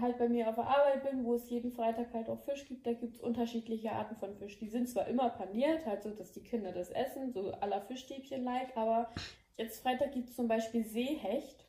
halt 0.00 0.18
bei 0.18 0.28
mir 0.28 0.48
auf 0.48 0.54
der 0.54 0.66
Arbeit 0.66 1.04
bin, 1.04 1.24
wo 1.24 1.34
es 1.34 1.48
jeden 1.50 1.72
Freitag 1.72 2.12
halt 2.12 2.28
auch 2.28 2.40
Fisch 2.44 2.66
gibt, 2.66 2.86
da 2.86 2.92
gibt 2.92 3.14
es 3.14 3.20
unterschiedliche 3.20 3.92
Arten 3.92 4.16
von 4.16 4.36
Fisch. 4.36 4.58
Die 4.58 4.68
sind 4.68 4.88
zwar 4.88 5.06
immer 5.06 5.30
paniert, 5.30 5.86
halt 5.86 6.02
so, 6.02 6.10
dass 6.10 6.32
die 6.32 6.42
Kinder 6.42 6.72
das 6.72 6.90
essen, 6.90 7.32
so 7.32 7.52
aller 7.52 7.82
Fischstäbchen-like, 7.82 8.76
aber 8.76 9.10
jetzt 9.56 9.82
Freitag 9.82 10.12
gibt 10.12 10.30
es 10.30 10.36
zum 10.36 10.48
Beispiel 10.48 10.84
Seehecht, 10.84 11.66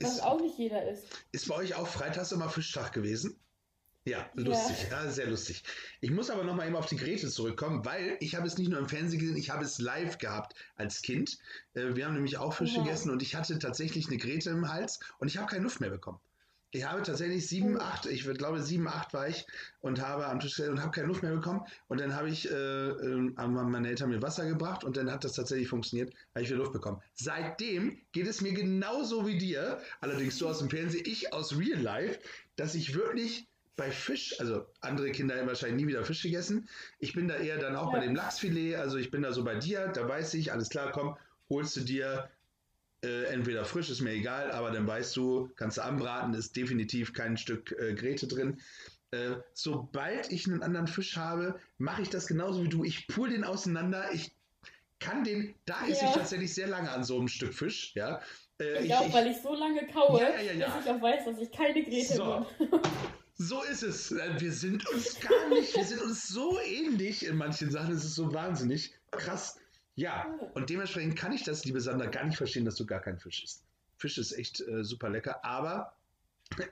was 0.00 0.16
Ist, 0.16 0.22
auch 0.22 0.40
nicht 0.40 0.58
jeder 0.58 0.88
isst. 0.88 1.08
ist 1.32 1.48
bei 1.48 1.56
euch 1.56 1.74
auch 1.74 1.86
freitags 1.86 2.32
immer 2.32 2.50
Fischtag 2.50 2.92
gewesen? 2.92 3.40
Ja, 4.06 4.30
Ja. 4.36 4.44
lustig, 4.44 4.88
ja, 4.88 5.10
sehr 5.10 5.26
lustig. 5.28 5.64
Ich 6.00 6.12
muss 6.12 6.30
aber 6.30 6.44
noch 6.44 6.54
mal 6.54 6.64
eben 6.66 6.76
auf 6.76 6.86
die 6.86 6.96
Grete 6.96 7.28
zurückkommen, 7.28 7.84
weil 7.84 8.16
ich 8.20 8.36
habe 8.36 8.46
es 8.46 8.56
nicht 8.56 8.68
nur 8.70 8.78
im 8.78 8.88
Fernsehen 8.88 9.18
gesehen, 9.18 9.36
ich 9.36 9.50
habe 9.50 9.64
es 9.64 9.78
live 9.80 10.18
gehabt 10.18 10.54
als 10.76 11.02
Kind. 11.02 11.38
Äh, 11.74 11.96
Wir 11.96 12.06
haben 12.06 12.14
nämlich 12.14 12.38
auch 12.38 12.54
Fisch 12.54 12.76
Oha. 12.76 12.84
gegessen 12.84 13.10
und 13.10 13.20
ich 13.20 13.34
hatte 13.34 13.58
tatsächlich 13.58 14.06
eine 14.06 14.18
Grete 14.18 14.50
im 14.50 14.68
Hals 14.68 15.00
und 15.18 15.26
ich 15.26 15.36
habe 15.38 15.48
keine 15.48 15.64
Luft 15.64 15.80
mehr 15.80 15.90
bekommen. 15.90 16.20
Ich 16.70 16.84
habe 16.84 17.02
tatsächlich 17.02 17.48
sieben, 17.48 17.76
Oh. 17.76 17.80
acht, 17.80 18.06
ich 18.06 18.22
glaube 18.24 18.62
sieben, 18.62 18.86
acht 18.86 19.12
war 19.12 19.28
ich 19.28 19.44
und 19.80 20.00
habe 20.00 20.26
am 20.26 20.38
Tisch 20.38 20.60
und 20.60 20.80
habe 20.80 20.92
keine 20.92 21.08
Luft 21.08 21.22
mehr 21.24 21.32
bekommen. 21.34 21.62
Und 21.88 21.98
dann 22.00 22.14
habe 22.14 22.28
ich, 22.28 22.48
äh, 22.48 22.54
äh, 22.54 23.34
haben 23.36 23.54
meine 23.72 23.88
Eltern 23.88 24.10
mir 24.10 24.22
Wasser 24.22 24.46
gebracht 24.46 24.84
und 24.84 24.96
dann 24.96 25.10
hat 25.10 25.24
das 25.24 25.32
tatsächlich 25.32 25.68
funktioniert, 25.68 26.14
habe 26.32 26.42
ich 26.44 26.48
wieder 26.48 26.58
Luft 26.58 26.72
bekommen. 26.72 27.00
Seitdem 27.14 28.02
geht 28.12 28.28
es 28.28 28.40
mir 28.40 28.52
genauso 28.52 29.26
wie 29.26 29.38
dir, 29.38 29.80
allerdings 30.00 30.38
du 30.38 30.46
aus 30.48 30.60
dem 30.60 30.70
Fernsehen, 30.70 31.04
ich 31.06 31.32
aus 31.32 31.56
Real 31.58 31.80
Life, 31.80 32.20
dass 32.56 32.76
ich 32.76 32.94
wirklich 32.94 33.48
bei 33.76 33.90
Fisch, 33.90 34.40
also 34.40 34.66
andere 34.80 35.10
Kinder 35.12 35.38
haben 35.38 35.46
wahrscheinlich 35.46 35.82
nie 35.82 35.88
wieder 35.88 36.04
Fisch 36.04 36.22
gegessen. 36.22 36.68
Ich 36.98 37.12
bin 37.12 37.28
da 37.28 37.36
eher 37.36 37.58
dann 37.58 37.76
auch 37.76 37.92
Ja. 37.92 37.98
bei 37.98 38.06
dem 38.06 38.14
Lachsfilet, 38.16 38.76
also 38.76 38.96
ich 38.96 39.10
bin 39.10 39.22
da 39.22 39.32
so 39.32 39.44
bei 39.44 39.56
dir, 39.56 39.88
da 39.88 40.08
weiß 40.08 40.34
ich, 40.34 40.52
alles 40.52 40.70
klar, 40.70 40.90
komm, 40.92 41.16
holst 41.50 41.76
du 41.76 41.80
dir 41.82 42.30
äh, 43.04 43.24
entweder 43.24 43.64
frisch, 43.66 43.90
ist 43.90 44.00
mir 44.00 44.12
egal, 44.12 44.50
aber 44.50 44.70
dann 44.70 44.86
weißt 44.86 45.14
du, 45.16 45.50
kannst 45.56 45.76
du 45.76 45.82
anbraten, 45.84 46.32
ist 46.34 46.56
definitiv 46.56 47.12
kein 47.12 47.36
Stück 47.36 47.72
äh, 47.78 47.94
Grete 47.94 48.26
drin. 48.26 48.60
Äh, 49.12 49.36
sobald 49.52 50.32
ich 50.32 50.46
einen 50.48 50.62
anderen 50.62 50.86
Fisch 50.88 51.16
habe, 51.16 51.60
mache 51.78 52.02
ich 52.02 52.08
das 52.10 52.26
genauso 52.26 52.64
wie 52.64 52.68
du. 52.68 52.82
Ich 52.82 53.06
pul 53.06 53.28
den 53.30 53.44
auseinander. 53.44 54.10
Ich 54.12 54.32
kann 54.98 55.22
den, 55.24 55.54
da 55.66 55.86
esse 55.86 56.04
Ja. 56.04 56.08
ich 56.10 56.16
tatsächlich 56.16 56.54
sehr 56.54 56.66
lange 56.66 56.90
an 56.90 57.04
so 57.04 57.18
einem 57.18 57.28
Stück 57.28 57.52
Fisch, 57.54 57.92
ja. 57.94 58.20
Äh, 58.58 58.86
Ich, 58.86 58.94
auch, 58.94 59.12
weil 59.12 59.26
ich 59.26 59.36
so 59.42 59.54
lange 59.54 59.86
kaue, 59.86 60.20
ja, 60.20 60.40
ja. 60.40 60.66
dass 60.66 60.84
ich 60.84 60.90
auch 60.90 61.00
weiß, 61.02 61.26
dass 61.26 61.38
ich 61.38 61.52
keine 61.52 61.84
Grete 61.84 62.14
So. 62.14 62.46
bin. 62.58 62.68
So 63.38 63.62
ist 63.62 63.82
es. 63.82 64.12
Äh, 64.12 64.40
Wir 64.40 64.52
sind 64.52 64.88
uns 64.88 65.20
gar 65.20 65.48
nicht, 65.50 65.76
wir 65.76 65.84
sind 65.84 66.02
uns 66.02 66.28
so 66.28 66.58
ähnlich 66.60 67.26
in 67.26 67.36
manchen 67.36 67.70
Sachen. 67.70 67.94
Es 67.94 68.04
ist 68.04 68.14
so 68.14 68.32
wahnsinnig 68.32 68.92
krass. 69.10 69.58
Ja, 69.94 70.26
und 70.54 70.68
dementsprechend 70.68 71.16
kann 71.16 71.32
ich 71.32 71.44
das, 71.44 71.64
liebe 71.64 71.80
Sandra, 71.80 72.06
gar 72.06 72.24
nicht 72.24 72.36
verstehen, 72.36 72.64
dass 72.64 72.74
du 72.76 72.84
gar 72.86 73.00
keinen 73.00 73.18
Fisch 73.18 73.42
isst. 73.42 73.64
Fisch 73.98 74.18
ist 74.18 74.32
echt 74.32 74.60
äh, 74.60 74.84
super 74.84 75.08
lecker, 75.08 75.42
aber 75.44 75.94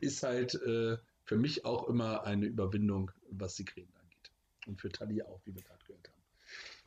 ist 0.00 0.22
halt 0.22 0.54
äh, 0.54 0.96
für 1.24 1.36
mich 1.36 1.64
auch 1.64 1.88
immer 1.88 2.24
eine 2.24 2.46
Überwindung, 2.46 3.10
was 3.30 3.56
die 3.56 3.64
Creme 3.64 3.88
angeht. 4.00 4.30
Und 4.66 4.80
für 4.80 4.90
Tali 4.90 5.22
auch, 5.22 5.40
wie 5.44 5.54
wir 5.54 5.62
gerade 5.62 5.82
gehört 5.86 6.08
haben. 6.08 6.14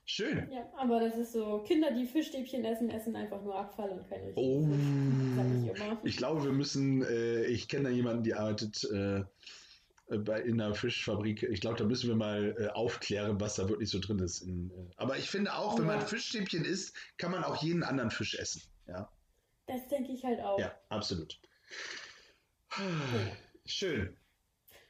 Schön. 0.06 0.50
Ja, 0.52 0.72
aber 0.78 1.00
das 1.02 1.18
ist 1.18 1.34
so, 1.34 1.64
Kinder, 1.68 1.92
die 1.92 2.06
Fischstäbchen 2.06 2.64
essen, 2.66 2.90
essen 2.90 3.16
einfach 3.16 3.42
nur 3.42 3.56
Abfall 3.58 3.90
und 3.90 4.08
kein 4.08 4.22
richtiges 4.24 4.38
Oh. 4.38 4.68
Fisch. 4.68 5.72
Ich. 6.04 6.10
Ich 6.12 6.18
glaube, 6.18 6.44
wir 6.44 6.52
müssen, 6.54 7.04
äh, 7.04 7.46
ich 7.46 7.68
kenne 7.68 7.86
da 7.86 7.90
jemanden, 7.90 8.24
die 8.24 8.36
arbeitet 8.36 8.84
äh, 8.86 9.24
bei, 10.10 10.42
in 10.42 10.62
einer 10.62 10.74
Fischfabrik. 10.74 11.44
Ich 11.44 11.62
glaube, 11.62 11.78
da 11.78 11.84
müssen 11.84 12.08
wir 12.08 12.16
mal 12.16 12.56
äh, 12.58 12.68
aufklären, 12.70 13.40
was 13.42 13.56
da 13.56 13.68
wirklich 13.68 13.90
so 13.90 14.00
drin 14.00 14.20
ist. 14.20 14.42
In, 14.42 14.72
äh, 14.72 14.92
aber 14.96 15.18
ich 15.18 15.30
finde 15.30 15.54
auch, 15.54 15.78
wenn 15.78 15.86
man. 15.86 16.02
Fischstäbchen 16.02 16.64
isst, 16.64 16.96
kann 17.18 17.32
man 17.32 17.44
auch 17.44 17.62
jeden 17.62 17.84
anderen 17.84 18.12
Fisch 18.12 18.36
essen. 18.36 18.62
Ja, 18.88 19.12
Das 19.66 19.88
denke 19.90 20.12
ich 20.14 20.24
halt 20.24 20.40
auch. 20.40 20.60
ja 20.60 20.74
absolut. 20.90 21.40
Schön. 23.66 24.16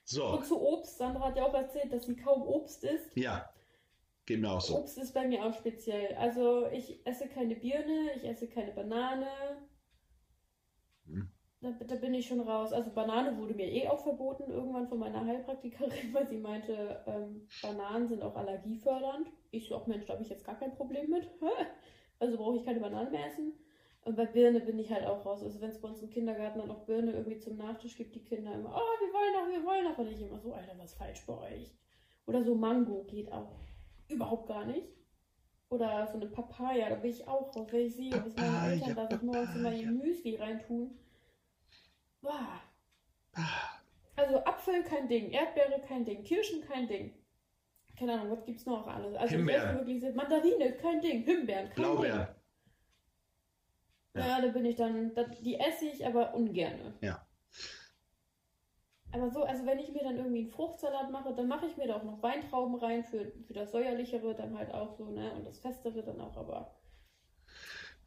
So, 0.03 0.25
Und 0.38 0.45
zu 0.45 0.62
Obst, 0.62 0.97
Sandra 0.97 1.27
hat 1.27 1.38
ja 1.38 1.43
auch 1.45 1.53
erzählt, 1.53 1.91
dass 1.91 2.06
sie 2.06 2.15
kaum 2.15 2.41
Obst 2.43 2.84
isst. 2.84 3.15
ja, 3.15 3.49
geht 4.25 4.39
mir 4.39 4.51
auch 4.51 4.62
so. 4.62 4.77
Obst 4.77 4.97
ist 4.97 5.13
bei 5.13 5.27
mir 5.27 5.43
auch 5.43 5.53
speziell. 5.53 6.15
Also 6.15 6.67
ich 6.67 7.06
esse 7.06 7.27
keine 7.27 7.56
Birne, 7.56 8.12
ich 8.15 8.23
esse 8.23 8.47
keine 8.47 8.71
Banane. 8.73 9.27
Hm. 11.08 11.30
Da, 11.60 11.72
da 11.72 11.96
bin 11.96 12.13
ich 12.13 12.28
schon 12.28 12.39
raus. 12.41 12.72
Also 12.72 12.91
Banane 12.91 13.38
wurde 13.38 13.56
mir 13.56 13.72
eh 13.72 13.88
auch 13.88 14.00
verboten 14.00 14.52
irgendwann 14.52 14.88
von 14.88 15.00
meiner 15.00 15.26
Heilpraktikerin, 15.26 15.91
weil 16.13 16.28
sie 16.28 16.38
meinte, 16.38 17.04
ähm, 17.08 17.48
Bananen 17.62 18.08
sind 18.08 18.22
auch 18.22 18.36
allergiefördernd. 18.36 19.28
Ich 19.52 19.67
so, 19.67 19.76
auch 19.76 19.88
Mensch, 19.88 20.06
da 20.06 20.13
habe 20.13 20.24
ich 20.24 20.30
jetzt 20.30 20.46
gar 20.46 20.58
kein 20.60 20.76
Problem 20.76 21.10
mit. 21.10 21.28
also 22.20 22.38
brauche 22.38 22.58
ich 22.58 22.65
keine 22.65 22.80
Bananen 22.80 23.12
mehr 23.12 23.26
essen. 23.26 23.54
Und 24.06 24.15
bei 24.15 24.26
Birne 24.26 24.62
bin 24.62 24.80
ich 24.80 24.91
halt 24.91 25.06
auch 25.06 25.26
raus. 25.26 25.43
Also 25.43 25.60
wenn 25.60 25.72
es 25.72 25.82
bei 25.82 25.89
uns 25.89 26.02
im 26.02 26.10
Kindergarten 26.10 26.60
dann 26.60 26.72
auch 26.72 26.86
Birne 26.86 27.12
irgendwie 27.12 27.39
zum 27.39 27.58
Nachtisch 27.58 27.98
gibt, 27.98 28.15
die 28.15 28.24
Kinder 28.24 28.54
immer, 28.54 28.70
oh, 28.70 29.06
wir 29.06 29.13
wollen 29.13 29.34
noch, 29.34 29.60
wir 29.60 29.65
wollen 29.65 29.84
noch. 29.84 29.98
Und 29.98 30.08
ich 30.08 30.22
immer 30.22 30.39
so, 30.39 30.54
Alter, 30.54 30.78
was 30.78 30.93
falsch 30.93 31.26
bei 31.26 31.38
euch? 31.38 31.76
Oder 32.28 32.43
so 32.43 32.56
Mango 32.56 33.04
geht 33.06 33.32
auch 33.32 33.52
überhaupt 34.08 34.48
gar 34.48 34.65
nicht. 34.65 34.88
Oder 35.70 36.08
so 36.08 36.13
eine 36.13 36.28
Papaya, 36.28 36.88
da 36.89 36.96
bin 36.96 37.12
ich 37.12 37.28
auch 37.28 37.52
drauf, 37.52 37.67
wenn 37.74 37.88
ich 37.88 37.96
sehe, 37.96 38.13
was 38.13 38.36
meine 38.36 38.74
Eltern 38.74 38.96
da 38.96 39.08
sich 39.10 39.22
morgens 39.22 39.56
immer 39.56 39.74
in 39.74 39.98
Müsli 39.98 40.36
reintun. 40.38 40.98
Ah, 42.29 42.59
Also 44.15 44.43
Apfel 44.45 44.83
kein 44.83 45.07
Ding, 45.07 45.31
Erdbeere 45.31 45.79
kein 45.87 46.05
Ding, 46.05 46.23
Kirschen 46.23 46.61
kein 46.61 46.87
Ding. 46.87 47.13
Keine 47.97 48.13
Ahnung, 48.13 48.31
was 48.31 48.45
gibt's 48.45 48.65
noch 48.65 48.85
alles? 48.87 49.15
Also 49.15 49.35
Himbeeren. 49.35 49.77
wirklich 49.77 50.01
sehr, 50.01 50.13
Mandarine, 50.13 50.73
kein 50.73 51.01
Ding, 51.01 51.23
Himbeeren, 51.23 51.65
kein 51.69 51.75
Blaubeeren. 51.75 52.27
Ding. 54.13 54.23
Ja. 54.23 54.41
da 54.41 54.47
bin 54.47 54.65
ich 54.65 54.75
dann, 54.75 55.13
die 55.41 55.59
esse 55.59 55.85
ich, 55.85 56.05
aber 56.05 56.33
ungerne. 56.33 56.93
Ja. 57.01 57.23
Aber 59.11 59.29
so, 59.29 59.43
also 59.43 59.65
wenn 59.65 59.79
ich 59.79 59.93
mir 59.93 60.03
dann 60.03 60.17
irgendwie 60.17 60.41
einen 60.41 60.49
Fruchtsalat 60.49 61.11
mache, 61.11 61.33
dann 61.33 61.47
mache 61.47 61.65
ich 61.67 61.77
mir 61.77 61.87
da 61.87 61.95
auch 61.97 62.03
noch 62.03 62.21
Weintrauben 62.21 62.75
rein 62.75 63.03
für, 63.03 63.31
für 63.45 63.53
das 63.53 63.71
säuerlichere 63.71 64.35
dann 64.35 64.57
halt 64.57 64.73
auch 64.73 64.91
so, 64.91 65.05
ne? 65.05 65.31
Und 65.33 65.45
das 65.47 65.59
festere 65.59 66.03
dann 66.03 66.19
auch, 66.19 66.35
aber 66.35 66.76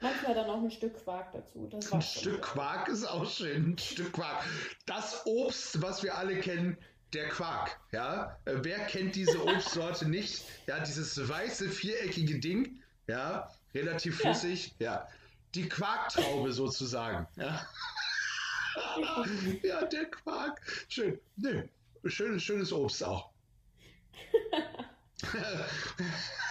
manchmal 0.00 0.34
dann 0.34 0.46
auch 0.50 0.62
ein 0.62 0.70
Stück 0.70 1.02
Quark 1.02 1.32
dazu. 1.32 1.68
Das 1.70 1.92
Ein 1.92 2.02
Stück. 2.02 2.42
Quark 2.42 2.88
ist 2.88 3.04
auch 3.04 3.28
schön. 3.30 3.72
Ein 3.72 3.78
Stück 3.78 4.12
Quark. 4.12 4.44
Das 4.86 5.24
Obst, 5.26 5.80
was 5.82 6.02
wir 6.02 6.16
alle 6.16 6.40
kennen, 6.40 6.76
der 7.12 7.28
Quark. 7.28 7.78
Ja, 7.92 8.38
Äh, 8.44 8.56
wer 8.62 8.78
kennt 8.86 9.14
diese 9.16 9.42
Obstsorte 9.46 10.08
nicht? 10.08 10.44
Ja, 10.66 10.80
dieses 10.80 11.28
weiße 11.28 11.68
viereckige 11.68 12.38
Ding. 12.38 12.82
Ja, 13.06 13.50
relativ 13.74 14.18
Ja. 14.22 14.32
flüssig. 14.32 14.74
Ja, 14.78 15.08
die 15.54 15.68
Quarktraube 15.68 16.52
sozusagen. 16.52 17.26
Ja. 17.36 17.66
ja, 19.62 19.84
der 19.86 20.04
Quark. 20.06 20.60
Schön. 20.88 21.18
Nö, 21.36 21.64
schönes, 22.06 22.42
schönes 22.42 22.72
Obst 22.72 23.02
auch. 23.02 23.30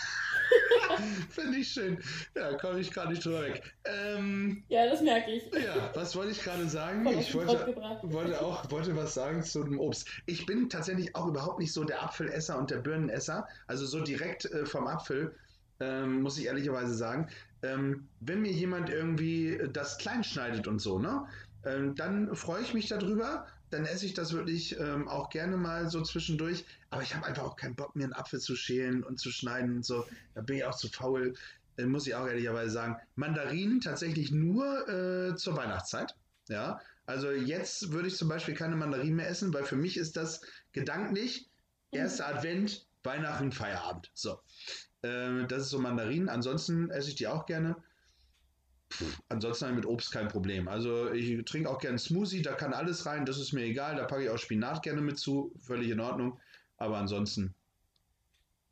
Finde 1.29 1.57
ich 1.57 1.67
schön. 1.71 1.99
Ja, 2.35 2.53
komme 2.57 2.79
ich 2.79 2.91
gerade 2.91 3.09
nicht 3.09 3.25
drüber 3.25 3.41
weg. 3.41 3.75
Ähm, 3.85 4.63
Ja, 4.69 4.85
das 4.87 5.01
merke 5.01 5.31
ich. 5.31 5.43
ja, 5.53 5.91
was 5.93 6.15
wollte 6.15 6.31
ich 6.31 6.43
gerade 6.43 6.67
sagen? 6.67 7.03
Voll 7.03 7.13
Ich 7.15 7.33
wollte, 7.33 7.75
wollte 8.03 8.41
auch 8.41 8.69
wollte 8.71 8.95
was 8.95 9.13
sagen 9.13 9.43
zu 9.43 9.63
dem 9.63 9.79
Obst. 9.79 10.07
Ich 10.25 10.45
bin 10.45 10.69
tatsächlich 10.69 11.15
auch 11.15 11.27
überhaupt 11.27 11.59
nicht 11.59 11.73
so 11.73 11.83
der 11.83 12.03
Apfelesser 12.03 12.57
und 12.57 12.71
der 12.71 12.77
Birnenesser. 12.77 13.47
Also 13.67 13.85
so 13.85 14.01
direkt 14.01 14.45
äh, 14.45 14.65
vom 14.65 14.87
Apfel, 14.87 15.35
ähm, 15.79 16.21
muss 16.21 16.37
ich 16.37 16.45
ehrlicherweise 16.45 16.93
sagen. 16.93 17.27
Ähm, 17.61 18.07
wenn 18.19 18.41
mir 18.41 18.51
jemand 18.51 18.89
irgendwie 18.89 19.55
äh, 19.55 19.69
das 19.69 19.97
klein 19.97 20.23
schneidet 20.23 20.67
und 20.67 20.79
so, 20.79 20.99
ne? 20.99 21.25
Ähm, 21.65 21.95
dann 21.95 22.33
freue 22.35 22.61
ich 22.61 22.73
mich 22.73 22.87
darüber. 22.87 23.45
Dann 23.69 23.85
esse 23.85 24.05
ich 24.05 24.13
das 24.13 24.33
wirklich 24.33 24.79
ähm, 24.79 25.07
auch 25.07 25.29
gerne 25.29 25.57
mal 25.57 25.89
so 25.89 26.01
zwischendurch. 26.01 26.65
Aber 26.89 27.01
ich 27.01 27.15
habe 27.15 27.25
einfach 27.25 27.43
auch 27.43 27.55
keinen 27.55 27.75
Bock, 27.75 27.95
mir 27.95 28.03
einen 28.03 28.13
Apfel 28.13 28.39
zu 28.39 28.55
schälen 28.55 29.03
und 29.03 29.19
zu 29.19 29.31
schneiden 29.31 29.77
und 29.77 29.85
so. 29.85 30.05
Da 30.33 30.41
bin 30.41 30.57
ich 30.57 30.65
auch 30.65 30.75
zu 30.75 30.89
faul. 30.89 31.35
Äh, 31.77 31.85
muss 31.85 32.07
ich 32.07 32.15
auch 32.15 32.27
ehrlicherweise 32.27 32.71
sagen. 32.71 32.97
Mandarinen 33.15 33.81
tatsächlich 33.81 34.31
nur 34.31 34.87
äh, 34.89 35.35
zur 35.35 35.55
Weihnachtszeit. 35.55 36.15
Ja, 36.47 36.79
also 37.05 37.31
jetzt 37.31 37.91
würde 37.91 38.07
ich 38.07 38.15
zum 38.15 38.27
Beispiel 38.27 38.55
keine 38.55 38.75
Mandarinen 38.75 39.15
mehr 39.15 39.29
essen, 39.29 39.53
weil 39.53 39.63
für 39.63 39.75
mich 39.75 39.97
ist 39.97 40.17
das 40.17 40.41
gedanklich 40.73 41.49
erster 41.91 42.27
Advent, 42.27 42.87
Weihnachten, 43.03 43.51
Feierabend. 43.51 44.11
So, 44.13 44.39
äh, 45.01 45.45
das 45.47 45.63
ist 45.63 45.69
so 45.69 45.79
Mandarinen. 45.79 46.29
Ansonsten 46.29 46.89
esse 46.89 47.09
ich 47.09 47.15
die 47.15 47.27
auch 47.27 47.45
gerne. 47.45 47.75
Ansonsten 49.29 49.65
habe 49.65 49.73
ich 49.73 49.85
mit 49.85 49.85
Obst 49.85 50.11
kein 50.11 50.27
Problem. 50.27 50.67
Also 50.67 51.11
ich 51.11 51.43
trinke 51.45 51.69
auch 51.69 51.79
gerne 51.79 51.99
Smoothie, 51.99 52.41
da 52.41 52.53
kann 52.53 52.73
alles 52.73 53.05
rein, 53.05 53.25
das 53.25 53.37
ist 53.39 53.53
mir 53.53 53.63
egal. 53.63 53.95
Da 53.95 54.05
packe 54.05 54.23
ich 54.23 54.29
auch 54.29 54.37
Spinat 54.37 54.81
gerne 54.83 55.01
mit 55.01 55.17
zu, 55.17 55.53
völlig 55.59 55.89
in 55.89 55.99
Ordnung. 55.99 56.39
Aber 56.77 56.97
ansonsten, 56.97 57.53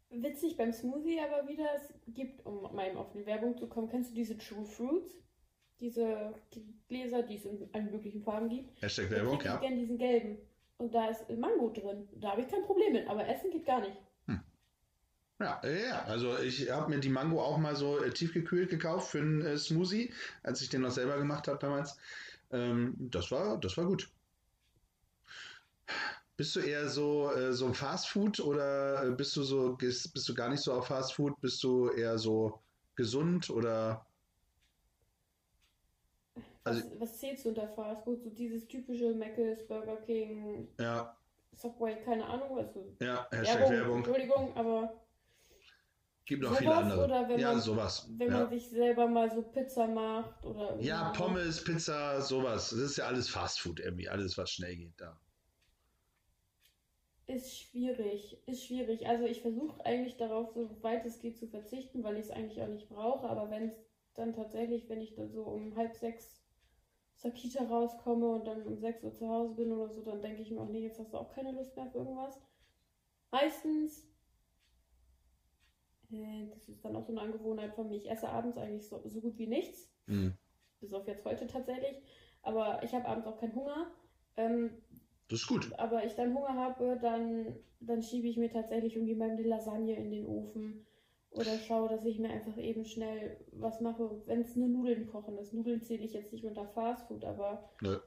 Witzig 0.10 0.56
beim 0.56 0.72
Smoothie 0.72 1.20
aber 1.20 1.48
wieder, 1.50 1.68
es 1.76 1.94
gibt, 2.14 2.46
um 2.46 2.62
mal 2.74 2.88
eben 2.88 2.98
auf 2.98 3.12
die 3.12 3.26
Werbung 3.26 3.58
zu 3.58 3.68
kommen, 3.68 3.90
kennst 3.90 4.12
du 4.12 4.16
diese 4.16 4.38
True 4.38 4.66
Fruits? 4.66 5.18
Diese 5.80 6.34
Gläser, 6.88 7.24
die 7.24 7.36
es 7.36 7.46
in 7.46 7.70
allen 7.74 7.92
möglichen 7.92 8.24
Farben 8.24 8.50
gibt. 8.50 8.82
Hashtag 8.82 9.12
Werbung, 9.12 9.38
kriege 9.38 9.50
ich 9.50 9.54
ja. 9.54 9.60
gerne 9.60 9.78
diesen 9.78 9.98
gelben. 9.98 10.38
Und 10.78 10.96
da 10.96 11.10
ist 11.10 11.30
Mango 11.38 11.70
drin. 11.70 12.08
Da 12.16 12.32
habe 12.32 12.42
ich 12.42 12.48
kein 12.48 12.64
Problem 12.64 12.94
mit, 12.94 13.08
aber 13.08 13.28
Essen 13.28 13.52
geht 13.52 13.66
gar 13.66 13.82
nicht. 13.82 13.98
Ja, 15.40 15.62
ja, 15.68 16.04
also 16.06 16.38
ich 16.40 16.72
habe 16.72 16.90
mir 16.90 17.00
die 17.00 17.10
Mango 17.10 17.40
auch 17.42 17.58
mal 17.60 17.76
so 17.76 18.04
äh, 18.04 18.10
tiefgekühlt 18.10 18.72
gekauft 18.72 19.12
für 19.12 19.20
einen 19.20 19.42
äh, 19.42 19.58
Smoothie, 19.58 20.12
als 20.42 20.62
ich 20.62 20.70
den 20.70 20.82
noch 20.82 20.90
selber 20.92 21.18
gemacht 21.18 21.48
habe 21.48 21.60
damals. 21.60 21.96
Ähm, 22.52 22.96
das 23.12 23.30
war, 23.30 23.60
das 23.60 23.78
war 23.78 23.86
gut. 23.86 24.10
Bist 26.38 26.56
du 26.56 26.60
eher 26.62 26.88
so, 26.88 27.32
äh, 27.32 27.54
so 27.54 27.72
Fast 27.74 28.10
Food 28.10 28.40
oder 28.40 29.04
äh, 29.08 29.12
bist 29.12 29.36
du 29.36 29.44
so, 29.44 29.76
gehst- 29.78 30.12
bist 30.14 30.28
du 30.28 30.34
gar 30.34 30.50
nicht 30.50 30.62
so 30.62 30.74
auf 30.74 30.88
Fast 30.88 31.14
Food? 31.14 31.40
Bist 31.40 31.64
du 31.64 31.90
eher 31.90 32.18
so 32.18 32.60
gesund 32.96 33.50
oder? 33.52 34.06
Was, 36.64 36.78
Also- 36.78 37.00
was 37.00 37.20
zählst 37.20 37.46
du 37.46 37.50
unter 37.50 37.68
Fast 37.68 38.04
Food? 38.04 38.24
So 38.24 38.30
dieses 38.32 38.68
typische 38.68 39.14
Mc's, 39.14 39.68
Burger 39.68 39.98
King, 39.98 40.68
Ja, 40.80 41.16
Subway, 41.54 41.96
keine 42.04 42.26
Ahnung. 42.26 42.58
Also 42.58 42.92
ja, 43.00 43.28
Hashtag 43.32 43.60
Werbung, 43.60 43.72
Werbung. 43.78 43.98
Entschuldigung, 43.98 44.58
aber 44.58 44.94
Gibt 46.28 46.44
noch 46.44 46.50
sowas 46.50 46.60
viele 46.60 46.76
andere. 46.76 47.06
oder 47.06 47.30
wenn 47.30 47.40
ja, 47.40 47.54
man, 47.54 47.62
sowas. 47.62 48.10
wenn 48.18 48.28
ja. 48.28 48.40
man 48.40 48.50
sich 48.50 48.70
selber 48.70 49.08
mal 49.08 49.32
so 49.32 49.42
Pizza 49.44 49.88
macht 49.88 50.46
oder 50.46 50.78
ja, 50.82 51.10
Pommes, 51.12 51.64
Pizza, 51.64 52.20
sowas. 52.22 52.72
Das 52.72 52.80
ist 52.80 52.98
ja 52.98 53.06
alles 53.06 53.30
Fast 53.30 53.62
Food 53.62 53.80
irgendwie, 53.80 54.10
alles 54.10 54.38
was 54.38 54.52
schnell 54.52 54.76
geht 54.76 55.00
da. 55.00 55.18
Ist 57.28 57.58
schwierig, 57.58 58.38
ist 58.46 58.66
schwierig. 58.66 59.08
Also 59.08 59.24
ich 59.24 59.42
versuche 59.42 59.86
eigentlich 59.86 60.18
darauf, 60.18 60.52
so 60.54 60.70
weit 60.82 61.06
es 61.06 61.20
geht, 61.20 61.38
zu 61.38 61.48
verzichten, 61.48 62.04
weil 62.04 62.18
ich 62.18 62.26
es 62.26 62.32
eigentlich 62.32 62.62
auch 62.62 62.68
nicht 62.68 62.90
brauche. 62.90 63.30
Aber 63.30 63.50
wenn 63.50 63.70
es 63.70 63.76
dann 64.14 64.34
tatsächlich, 64.34 64.90
wenn 64.90 65.00
ich 65.00 65.16
dann 65.16 65.32
so 65.32 65.44
um 65.44 65.78
halb 65.78 65.96
sechs 65.96 66.44
aus 67.16 67.22
der 67.22 67.32
Kita 67.32 67.64
rauskomme 67.64 68.28
und 68.28 68.46
dann 68.46 68.64
um 68.64 68.78
sechs 68.78 69.02
Uhr 69.02 69.14
zu 69.14 69.30
Hause 69.30 69.56
bin 69.56 69.72
oder 69.72 69.90
so, 69.90 70.02
dann 70.04 70.22
denke 70.22 70.42
ich 70.42 70.52
mir 70.52 70.60
auch, 70.60 70.70
nee, 70.70 70.84
jetzt 70.84 71.00
hast 71.00 71.14
du 71.14 71.18
auch 71.18 71.34
keine 71.34 71.54
Lust 71.54 71.74
mehr 71.76 71.86
auf 71.86 71.96
irgendwas. 71.96 72.38
Meistens, 73.32 74.07
das 76.10 76.70
ist 76.70 76.84
dann 76.84 76.96
auch 76.96 77.04
so 77.04 77.12
eine 77.12 77.22
Angewohnheit 77.22 77.74
von 77.74 77.90
mir, 77.90 77.98
ich 77.98 78.10
esse 78.10 78.30
abends 78.30 78.58
eigentlich 78.58 78.88
so, 78.88 79.02
so 79.08 79.22
gut 79.22 79.38
wie 79.38 79.48
nichts. 79.48 79.90
Mhm. 80.06 80.34
Bis 80.80 80.94
auf 80.94 81.08
jetzt 81.08 81.26
heute 81.26 81.48
tatsächlich. 81.48 82.02
Aber 82.42 82.82
ich 82.84 82.94
habe 82.94 83.08
abends 83.08 83.28
auch 83.28 83.38
keinen 83.38 83.56
Hunger. 83.56 83.92
Ähm, 84.38 84.70
Das 85.30 85.42
ist 85.42 85.48
gut. 85.48 85.72
aber 85.78 86.06
ich 86.06 86.14
dann 86.14 86.34
Hunger 86.34 86.54
habe, 86.54 86.98
dann, 87.02 87.58
dann 87.80 88.02
schiebe 88.02 88.28
ich 88.28 88.38
mir 88.38 88.50
tatsächlich 88.50 88.96
irgendwie 88.96 89.16
mal 89.16 89.32
eine 89.32 89.44
Lasagne 89.44 89.96
in 89.96 90.12
den 90.12 90.26
Ofen 90.26 90.86
oder 91.32 91.58
schaue, 91.60 91.90
dass 91.90 92.06
ich 92.06 92.20
mir 92.20 92.30
einfach 92.30 92.58
eben 92.58 92.86
schnell 92.86 93.38
was 93.52 93.82
mache, 93.82 94.22
wenn 94.28 94.42
es 94.42 94.56
nur 94.56 94.68
Nudeln 94.70 95.08
kochen 95.08 95.38
ist. 95.38 95.54
Nudeln 95.54 95.82
zähle 95.82 96.04
ich 96.04 96.14
jetzt 96.14 96.32
nicht 96.32 96.46
unter 96.46 96.66
Fastfood, 96.68 97.26
aber 97.26 97.70
Nö. 97.82 97.98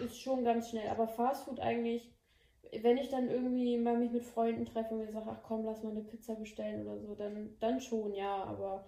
ist 0.00 0.18
schon 0.18 0.44
ganz 0.44 0.70
schnell. 0.70 0.88
Aber 0.88 1.06
Fastfood 1.06 1.60
eigentlich, 1.60 2.13
wenn 2.82 2.98
ich 2.98 3.08
dann 3.08 3.28
irgendwie 3.28 3.78
mal 3.78 3.98
mich 3.98 4.10
mit 4.10 4.24
Freunden 4.24 4.64
treffe 4.64 4.94
und 4.94 5.00
mir 5.00 5.12
sage, 5.12 5.30
ach 5.30 5.42
komm, 5.42 5.64
lass 5.64 5.82
mal 5.82 5.90
eine 5.90 6.02
Pizza 6.02 6.34
bestellen 6.34 6.86
oder 6.86 6.98
so, 6.98 7.14
dann, 7.14 7.56
dann 7.60 7.80
schon, 7.80 8.14
ja. 8.14 8.44
Aber 8.44 8.86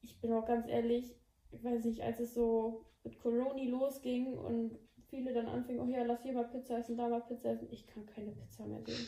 ich 0.00 0.20
bin 0.20 0.32
auch 0.32 0.46
ganz 0.46 0.66
ehrlich, 0.68 1.14
ich 1.50 1.62
weiß 1.62 1.84
nicht, 1.84 2.02
als 2.02 2.20
es 2.20 2.34
so 2.34 2.86
mit 3.04 3.18
Corona 3.18 3.54
losging 3.64 4.36
und 4.36 4.78
viele 5.08 5.34
dann 5.34 5.46
anfingen, 5.46 5.80
oh 5.80 5.92
ja, 5.92 6.04
lass 6.04 6.22
hier 6.22 6.32
mal 6.32 6.44
Pizza 6.44 6.78
essen, 6.78 6.96
da 6.96 7.08
mal 7.08 7.20
Pizza 7.20 7.52
essen, 7.52 7.68
ich 7.70 7.86
kann 7.86 8.06
keine 8.06 8.32
Pizza 8.32 8.66
mehr 8.66 8.82
sehen. 8.84 9.06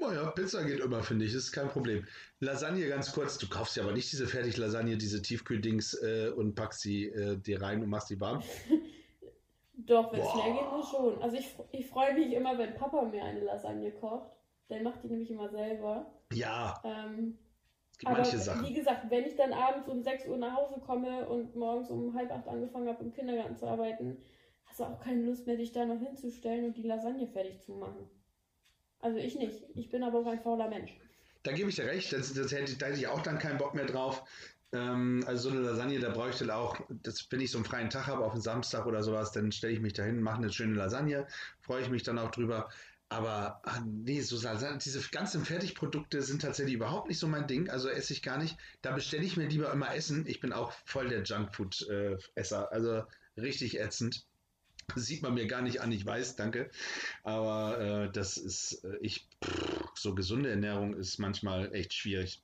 Naja, 0.00 0.30
Pizza 0.30 0.64
geht 0.64 0.80
immer, 0.80 1.02
finde 1.02 1.26
ich, 1.26 1.34
ist 1.34 1.52
kein 1.52 1.68
Problem. 1.68 2.06
Lasagne 2.40 2.88
ganz 2.88 3.12
kurz, 3.12 3.36
du 3.36 3.48
kaufst 3.48 3.76
ja 3.76 3.82
aber 3.82 3.92
nicht 3.92 4.10
diese 4.10 4.26
Fertig-Lasagne, 4.26 4.96
diese 4.96 5.20
Tiefkühldings 5.20 5.94
äh, 5.94 6.30
und 6.34 6.54
packst 6.54 6.80
sie 6.80 7.08
äh, 7.08 7.36
dir 7.36 7.60
rein 7.60 7.82
und 7.82 7.90
machst 7.90 8.08
die 8.08 8.18
warm. 8.18 8.42
Doch, 9.86 10.12
wenn 10.12 10.20
es 10.20 10.30
schnell 10.30 10.52
geht, 10.52 10.72
nur 10.72 10.84
schon. 10.84 11.22
Also 11.22 11.36
ich, 11.36 11.54
ich 11.72 11.86
freue 11.86 12.14
mich 12.14 12.32
immer, 12.32 12.58
wenn 12.58 12.74
Papa 12.74 13.02
mir 13.02 13.24
eine 13.24 13.40
Lasagne 13.40 13.90
kocht. 13.92 14.30
Der 14.68 14.82
macht 14.82 15.02
die 15.02 15.08
nämlich 15.08 15.30
immer 15.30 15.48
selber. 15.48 16.12
Ja, 16.32 16.80
Ähm, 16.84 17.38
Aber 18.04 18.18
manche 18.18 18.38
Sachen. 18.38 18.66
wie 18.66 18.72
gesagt, 18.74 19.10
wenn 19.10 19.24
ich 19.24 19.34
dann 19.36 19.52
abends 19.52 19.88
um 19.88 20.00
6 20.02 20.26
Uhr 20.28 20.36
nach 20.36 20.56
Hause 20.56 20.80
komme 20.80 21.28
und 21.28 21.56
morgens 21.56 21.90
um 21.90 22.14
halb 22.14 22.30
acht 22.30 22.46
angefangen 22.46 22.88
habe, 22.88 23.02
im 23.02 23.12
Kindergarten 23.12 23.56
zu 23.56 23.66
arbeiten, 23.66 24.18
hast 24.66 24.78
du 24.80 24.84
auch 24.84 25.00
keine 25.00 25.22
Lust 25.22 25.46
mehr, 25.46 25.56
dich 25.56 25.72
da 25.72 25.84
noch 25.84 25.98
hinzustellen 25.98 26.64
und 26.66 26.76
die 26.76 26.84
Lasagne 26.84 27.26
fertig 27.26 27.60
zu 27.60 27.72
machen. 27.72 28.08
Also 29.00 29.18
ich 29.18 29.34
nicht. 29.36 29.64
Ich 29.74 29.88
bin 29.90 30.02
aber 30.04 30.20
auch 30.20 30.26
ein 30.26 30.40
fauler 30.40 30.68
Mensch. 30.68 30.96
Da 31.42 31.52
gebe 31.52 31.70
ich 31.70 31.76
dir 31.76 31.86
recht, 31.86 32.12
das, 32.12 32.32
das 32.34 32.52
hätte, 32.52 32.76
da 32.76 32.86
hätte 32.86 32.98
ich 32.98 33.08
auch 33.08 33.22
dann 33.22 33.38
keinen 33.38 33.58
Bock 33.58 33.74
mehr 33.74 33.86
drauf. 33.86 34.22
Ähm, 34.72 35.24
also 35.26 35.50
so 35.50 35.56
eine 35.56 35.66
Lasagne, 35.66 35.98
da 35.98 36.10
bräuchte 36.10 36.44
ich 36.44 36.50
auch, 36.50 36.80
das, 36.88 37.26
wenn 37.30 37.40
ich 37.40 37.50
so 37.50 37.58
einen 37.58 37.64
freien 37.64 37.90
Tag 37.90 38.06
habe, 38.06 38.24
auf 38.24 38.32
einen 38.32 38.42
Samstag 38.42 38.86
oder 38.86 39.02
sowas, 39.02 39.32
dann 39.32 39.50
stelle 39.52 39.72
ich 39.72 39.80
mich 39.80 39.94
dahin, 39.94 40.22
mache 40.22 40.38
eine 40.38 40.52
schöne 40.52 40.74
Lasagne, 40.74 41.26
freue 41.60 41.82
ich 41.82 41.90
mich 41.90 42.02
dann 42.02 42.18
auch 42.18 42.30
drüber. 42.30 42.70
Aber 43.08 43.60
ah, 43.64 43.80
nee, 43.84 44.20
so 44.20 44.40
Lasagne, 44.40 44.78
diese 44.78 45.00
ganzen 45.10 45.44
Fertigprodukte 45.44 46.22
sind 46.22 46.42
tatsächlich 46.42 46.76
überhaupt 46.76 47.08
nicht 47.08 47.18
so 47.18 47.26
mein 47.26 47.48
Ding, 47.48 47.68
also 47.68 47.88
esse 47.88 48.12
ich 48.12 48.22
gar 48.22 48.38
nicht. 48.38 48.56
Da 48.82 48.92
bestelle 48.92 49.24
ich 49.24 49.36
mir 49.36 49.48
lieber 49.48 49.72
immer 49.72 49.92
Essen. 49.92 50.24
Ich 50.28 50.38
bin 50.38 50.52
auch 50.52 50.72
voll 50.84 51.08
der 51.08 51.24
Junkfood-Esser, 51.24 52.70
also 52.70 53.02
richtig 53.36 53.80
ätzend. 53.80 54.24
Sieht 54.94 55.22
man 55.22 55.34
mir 55.34 55.46
gar 55.46 55.62
nicht 55.62 55.80
an, 55.80 55.90
ich 55.90 56.06
weiß, 56.06 56.36
danke. 56.36 56.70
Aber 57.24 57.80
äh, 57.80 58.12
das 58.12 58.36
ist, 58.36 58.84
äh, 58.84 58.96
ich, 59.00 59.28
pff, 59.44 59.90
so 59.94 60.14
gesunde 60.14 60.50
Ernährung 60.50 60.94
ist 60.94 61.18
manchmal 61.18 61.74
echt 61.74 61.94
schwierig. 61.94 62.42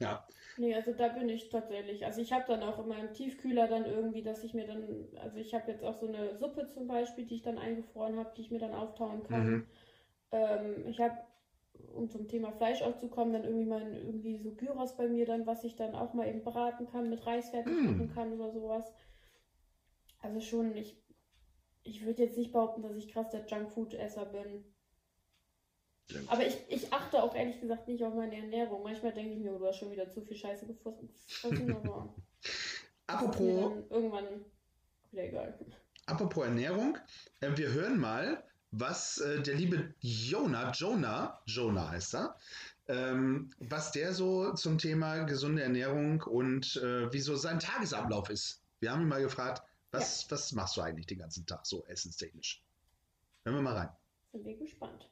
Ja. 0.00 0.26
Nee, 0.58 0.74
also 0.74 0.92
da 0.92 1.08
bin 1.08 1.28
ich 1.28 1.48
tatsächlich. 1.50 2.04
Also 2.04 2.20
ich 2.20 2.32
habe 2.32 2.44
dann 2.48 2.62
auch 2.64 2.80
in 2.80 2.88
meinem 2.88 3.12
Tiefkühler 3.14 3.68
dann 3.68 3.86
irgendwie, 3.86 4.22
dass 4.22 4.42
ich 4.42 4.54
mir 4.54 4.66
dann, 4.66 5.06
also 5.20 5.36
ich 5.38 5.54
habe 5.54 5.70
jetzt 5.70 5.84
auch 5.84 5.94
so 5.94 6.06
eine 6.08 6.36
Suppe 6.36 6.66
zum 6.66 6.88
Beispiel, 6.88 7.24
die 7.26 7.36
ich 7.36 7.42
dann 7.42 7.58
eingefroren 7.58 8.16
habe, 8.18 8.32
die 8.36 8.40
ich 8.42 8.50
mir 8.50 8.58
dann 8.58 8.74
auftauen 8.74 9.22
kann. 9.22 9.44
Mhm. 9.44 9.62
Ähm, 10.32 10.86
ich 10.88 11.00
habe, 11.00 11.16
um 11.94 12.10
zum 12.10 12.28
Thema 12.28 12.52
Fleisch 12.52 12.82
auch 12.82 12.96
zu 12.96 13.08
kommen, 13.08 13.32
dann 13.32 13.44
irgendwie 13.44 13.66
mal 13.66 13.94
irgendwie 13.94 14.38
so 14.38 14.52
Gyros 14.52 14.96
bei 14.96 15.08
mir 15.08 15.26
dann, 15.26 15.46
was 15.46 15.64
ich 15.64 15.76
dann 15.76 15.94
auch 15.94 16.12
mal 16.14 16.28
eben 16.28 16.42
braten 16.42 16.86
kann, 16.86 17.08
mit 17.08 17.24
Reis 17.26 17.50
fertig 17.50 17.72
Mm. 17.72 17.86
machen 17.86 18.08
kann 18.14 18.32
oder 18.32 18.50
sowas. 18.50 18.92
Also 20.20 20.40
schon, 20.40 20.76
ich, 20.76 20.96
ich 21.84 22.04
würde 22.04 22.22
jetzt 22.24 22.36
nicht 22.38 22.52
behaupten, 22.52 22.82
dass 22.82 22.96
ich 22.96 23.08
krass 23.08 23.30
der 23.30 23.46
Junkfood-Esser 23.46 24.26
bin. 24.26 24.64
Aber 26.26 26.46
ich, 26.46 26.56
ich 26.68 26.92
achte 26.92 27.22
auch 27.22 27.34
ehrlich 27.34 27.60
gesagt 27.60 27.86
nicht 27.88 28.02
auf 28.02 28.14
meine 28.14 28.36
Ernährung. 28.36 28.82
Manchmal 28.82 29.12
denke 29.12 29.34
ich 29.34 29.40
mir, 29.40 29.52
oh, 29.52 29.58
du 29.58 29.66
hast 29.66 29.78
schon 29.78 29.90
wieder 29.90 30.10
zu 30.10 30.22
viel 30.22 30.36
Scheiße 30.36 30.66
gefressen, 30.66 31.10
aber 31.74 32.14
Apropos, 33.08 33.72
irgendwann 33.88 34.44
wieder 35.12 35.24
egal. 35.24 35.58
apropos 36.06 36.44
Ernährung, 36.44 36.98
äh, 37.40 37.56
wir 37.56 37.72
hören 37.72 37.98
mal, 37.98 38.44
was 38.70 39.18
äh, 39.18 39.40
der 39.40 39.54
liebe 39.54 39.94
Jonah, 40.00 40.72
Jonah, 40.72 41.40
Jonah 41.46 41.88
heißt 41.88 42.14
er, 42.14 42.36
ähm, 42.86 43.50
was 43.60 43.92
der 43.92 44.12
so 44.12 44.52
zum 44.52 44.76
Thema 44.76 45.24
gesunde 45.24 45.62
Ernährung 45.62 46.20
und 46.22 46.76
äh, 46.76 47.10
wieso 47.10 47.34
sein 47.36 47.60
Tagesablauf 47.60 48.28
ist. 48.28 48.62
Wir 48.80 48.92
haben 48.92 49.02
ihn 49.02 49.08
mal 49.08 49.22
gefragt, 49.22 49.62
was, 49.90 50.30
was 50.30 50.52
machst 50.52 50.76
du 50.76 50.82
eigentlich 50.82 51.06
den 51.06 51.18
ganzen 51.18 51.46
Tag 51.46 51.64
so 51.64 51.86
essenstechnisch? 51.86 52.62
Hören 53.44 53.56
wir 53.56 53.62
mal 53.62 53.74
rein. 53.74 53.88
Sind 54.32 54.44
wir 54.44 54.56
gespannt. 54.58 55.08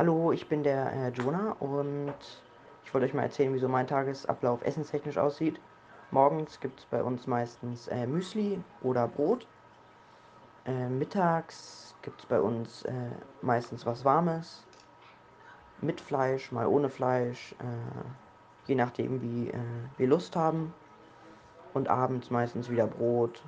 Hallo, 0.00 0.32
ich 0.32 0.48
bin 0.48 0.62
der 0.62 0.90
äh, 0.94 1.08
Jonah 1.10 1.54
und 1.60 2.14
ich 2.86 2.94
wollte 2.94 3.06
euch 3.06 3.12
mal 3.12 3.24
erzählen, 3.24 3.52
wie 3.52 3.58
so 3.58 3.68
mein 3.68 3.86
Tagesablauf 3.86 4.64
essenstechnisch 4.64 5.18
aussieht. 5.18 5.60
Morgens 6.10 6.58
gibt 6.58 6.80
es 6.80 6.86
bei 6.86 7.02
uns 7.02 7.26
meistens 7.26 7.86
äh, 7.88 8.06
Müsli 8.06 8.64
oder 8.80 9.06
Brot. 9.06 9.46
Äh, 10.64 10.88
mittags 10.88 11.94
gibt 12.00 12.18
es 12.20 12.24
bei 12.24 12.40
uns 12.40 12.82
äh, 12.84 13.10
meistens 13.42 13.84
was 13.84 14.02
Warmes. 14.02 14.64
Mit 15.82 16.00
Fleisch, 16.00 16.50
mal 16.50 16.66
ohne 16.66 16.88
Fleisch. 16.88 17.54
Äh, 17.58 18.68
je 18.68 18.76
nachdem, 18.76 19.20
wie 19.20 19.50
äh, 19.50 19.58
wir 19.98 20.06
Lust 20.06 20.34
haben. 20.34 20.72
Und 21.74 21.88
abends 21.88 22.30
meistens 22.30 22.70
wieder 22.70 22.86
Brot. 22.86 23.42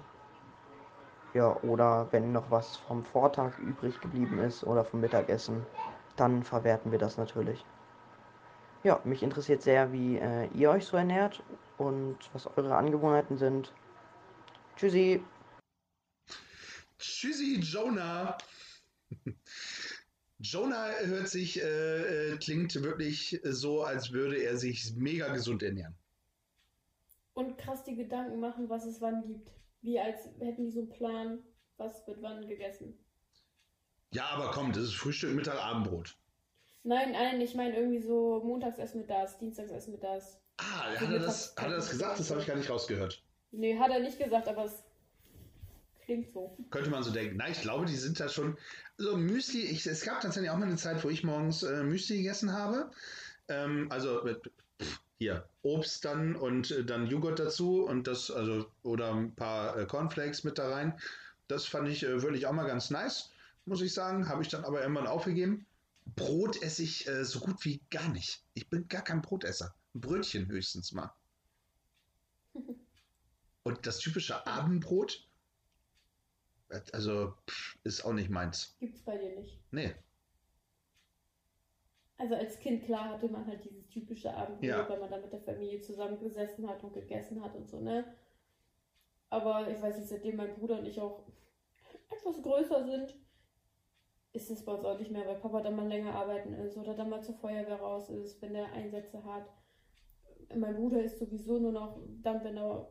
Ja, 1.32 1.56
oder 1.62 2.08
wenn 2.10 2.30
noch 2.30 2.50
was 2.50 2.76
vom 2.76 3.04
Vortag 3.04 3.58
übrig 3.58 3.98
geblieben 4.02 4.38
ist 4.38 4.64
oder 4.64 4.84
vom 4.84 5.00
Mittagessen, 5.00 5.64
dann 6.16 6.42
verwerten 6.42 6.92
wir 6.92 6.98
das 6.98 7.16
natürlich. 7.16 7.64
Ja, 8.84 9.00
mich 9.04 9.22
interessiert 9.22 9.62
sehr, 9.62 9.92
wie 9.92 10.18
äh, 10.18 10.48
ihr 10.54 10.70
euch 10.70 10.84
so 10.84 10.96
ernährt 10.96 11.42
und 11.78 12.18
was 12.32 12.46
eure 12.56 12.76
Angewohnheiten 12.76 13.36
sind. 13.36 13.72
Tschüssi! 14.76 15.22
Tschüssi, 16.98 17.60
Jonah. 17.60 18.36
Jonah 20.38 20.88
hört 21.04 21.28
sich, 21.28 21.62
äh, 21.62 22.32
äh, 22.32 22.36
klingt 22.38 22.74
wirklich 22.82 23.40
so, 23.44 23.82
als 23.82 24.10
würde 24.12 24.42
er 24.42 24.56
sich 24.56 24.92
mega 24.96 25.32
gesund 25.32 25.62
ernähren. 25.62 25.94
Und 27.34 27.56
krass 27.58 27.84
die 27.84 27.94
Gedanken 27.94 28.40
machen, 28.40 28.68
was 28.68 28.84
es 28.84 29.00
wann 29.00 29.22
gibt. 29.22 29.52
Wie 29.82 30.00
als 30.00 30.26
hätten 30.40 30.64
die 30.64 30.72
so 30.72 30.80
einen 30.80 30.88
Plan, 30.90 31.38
was 31.76 32.06
wird 32.06 32.20
wann 32.22 32.46
gegessen. 32.48 32.98
Ja, 34.12 34.26
aber 34.26 34.50
komm, 34.50 34.72
das 34.72 34.84
ist 34.84 34.94
Frühstück, 34.94 35.34
Mittag, 35.34 35.56
Abendbrot. 35.56 36.14
Nein, 36.84 37.12
nein, 37.12 37.40
ich 37.40 37.54
meine 37.54 37.76
irgendwie 37.76 38.00
so 38.00 38.42
montags 38.44 38.78
essen 38.78 39.00
wir 39.00 39.06
das, 39.06 39.38
dienstags 39.38 39.70
essen 39.70 39.92
wir 39.92 40.00
das. 40.00 40.38
Ah, 40.58 40.94
hat 41.00 41.10
er, 41.10 41.18
das, 41.18 41.54
hat 41.56 41.70
er 41.70 41.76
das 41.76 41.90
gesagt? 41.90 42.20
Das 42.20 42.30
habe 42.30 42.40
ich 42.40 42.46
gar 42.46 42.56
nicht 42.56 42.68
rausgehört. 42.68 43.22
Nee, 43.52 43.78
hat 43.78 43.90
er 43.90 44.00
nicht 44.00 44.18
gesagt, 44.18 44.48
aber 44.48 44.64
es 44.64 44.82
klingt 46.04 46.32
so. 46.32 46.56
Könnte 46.70 46.90
man 46.90 47.02
so 47.02 47.10
denken. 47.10 47.36
Nein, 47.36 47.52
ich 47.52 47.62
glaube, 47.62 47.86
die 47.86 47.96
sind 47.96 48.20
da 48.20 48.28
schon. 48.28 48.58
So, 48.98 49.16
Müsli, 49.16 49.62
ich, 49.62 49.86
es 49.86 50.04
gab 50.04 50.20
tatsächlich 50.20 50.50
auch 50.50 50.58
mal 50.58 50.66
eine 50.66 50.76
Zeit, 50.76 51.02
wo 51.04 51.08
ich 51.08 51.24
morgens 51.24 51.62
äh, 51.62 51.82
Müsli 51.82 52.18
gegessen 52.18 52.52
habe. 52.52 52.90
Ähm, 53.48 53.86
also 53.90 54.22
mit, 54.24 54.50
pff, 54.80 55.00
hier, 55.18 55.48
Obst 55.62 56.04
dann 56.04 56.36
und 56.36 56.70
äh, 56.70 56.84
dann 56.84 57.06
Joghurt 57.06 57.38
dazu 57.38 57.84
und 57.84 58.06
das, 58.06 58.30
also, 58.30 58.66
oder 58.82 59.14
ein 59.14 59.34
paar 59.34 59.78
äh, 59.78 59.86
Cornflakes 59.86 60.44
mit 60.44 60.58
da 60.58 60.68
rein. 60.70 60.98
Das 61.48 61.66
fand 61.66 61.88
ich 61.88 62.02
äh, 62.02 62.22
wirklich 62.22 62.46
auch 62.46 62.52
mal 62.52 62.66
ganz 62.66 62.90
nice, 62.90 63.31
muss 63.64 63.80
ich 63.82 63.92
sagen. 63.94 64.28
Habe 64.28 64.42
ich 64.42 64.48
dann 64.48 64.64
aber 64.64 64.80
irgendwann 64.82 65.06
aufgegeben. 65.06 65.66
Brot 66.16 66.60
esse 66.62 66.82
ich 66.82 67.06
äh, 67.06 67.24
so 67.24 67.40
gut 67.40 67.64
wie 67.64 67.80
gar 67.90 68.08
nicht. 68.08 68.44
Ich 68.54 68.68
bin 68.68 68.88
gar 68.88 69.02
kein 69.02 69.22
Brotesser. 69.22 69.74
Ein 69.94 70.00
Brötchen 70.00 70.48
höchstens 70.48 70.92
mal. 70.92 71.12
Und 73.64 73.86
das 73.86 73.98
typische 73.98 74.44
Abendbrot, 74.46 75.28
also 76.92 77.34
pff, 77.48 77.78
ist 77.84 78.04
auch 78.04 78.12
nicht 78.12 78.28
meins. 78.30 78.76
Gibt's 78.80 79.02
bei 79.02 79.16
dir 79.16 79.38
nicht. 79.38 79.60
Nee. 79.70 79.94
Also 82.18 82.34
als 82.34 82.58
Kind, 82.58 82.84
klar, 82.84 83.10
hatte 83.10 83.28
man 83.28 83.46
halt 83.46 83.64
dieses 83.64 83.88
typische 83.88 84.32
Abendbrot, 84.34 84.64
Ja. 84.64 84.88
weil 84.88 84.98
man 84.98 85.10
dann 85.10 85.22
mit 85.22 85.32
der 85.32 85.40
Familie 85.40 85.80
zusammengesessen 85.80 86.68
hat 86.68 86.82
und 86.82 86.92
gegessen 86.94 87.42
hat 87.42 87.54
und 87.54 87.68
so, 87.68 87.80
ne? 87.80 88.16
Aber 89.30 89.68
ich 89.70 89.80
weiß 89.80 89.96
nicht, 89.98 90.08
seitdem 90.08 90.36
mein 90.36 90.54
Bruder 90.54 90.78
und 90.78 90.86
ich 90.86 91.00
auch 91.00 91.24
etwas 92.10 92.42
größer 92.42 92.84
sind, 92.84 93.14
ist 94.32 94.50
es 94.50 94.64
bei 94.64 94.72
uns 94.72 94.84
auch 94.84 94.98
nicht 94.98 95.10
mehr, 95.10 95.26
weil 95.26 95.36
Papa 95.36 95.60
dann 95.60 95.76
mal 95.76 95.88
länger 95.88 96.14
arbeiten 96.14 96.54
ist 96.54 96.76
oder 96.76 96.94
dann 96.94 97.10
mal 97.10 97.22
zur 97.22 97.34
Feuerwehr 97.34 97.80
raus 97.80 98.08
ist, 98.08 98.40
wenn 98.40 98.54
der 98.54 98.72
Einsätze 98.72 99.22
hat. 99.24 99.46
Mein 100.54 100.76
Bruder 100.76 101.02
ist 101.02 101.18
sowieso 101.18 101.58
nur 101.58 101.72
noch 101.72 101.98
dann, 102.22 102.42
wenn 102.42 102.56
er 102.56 102.88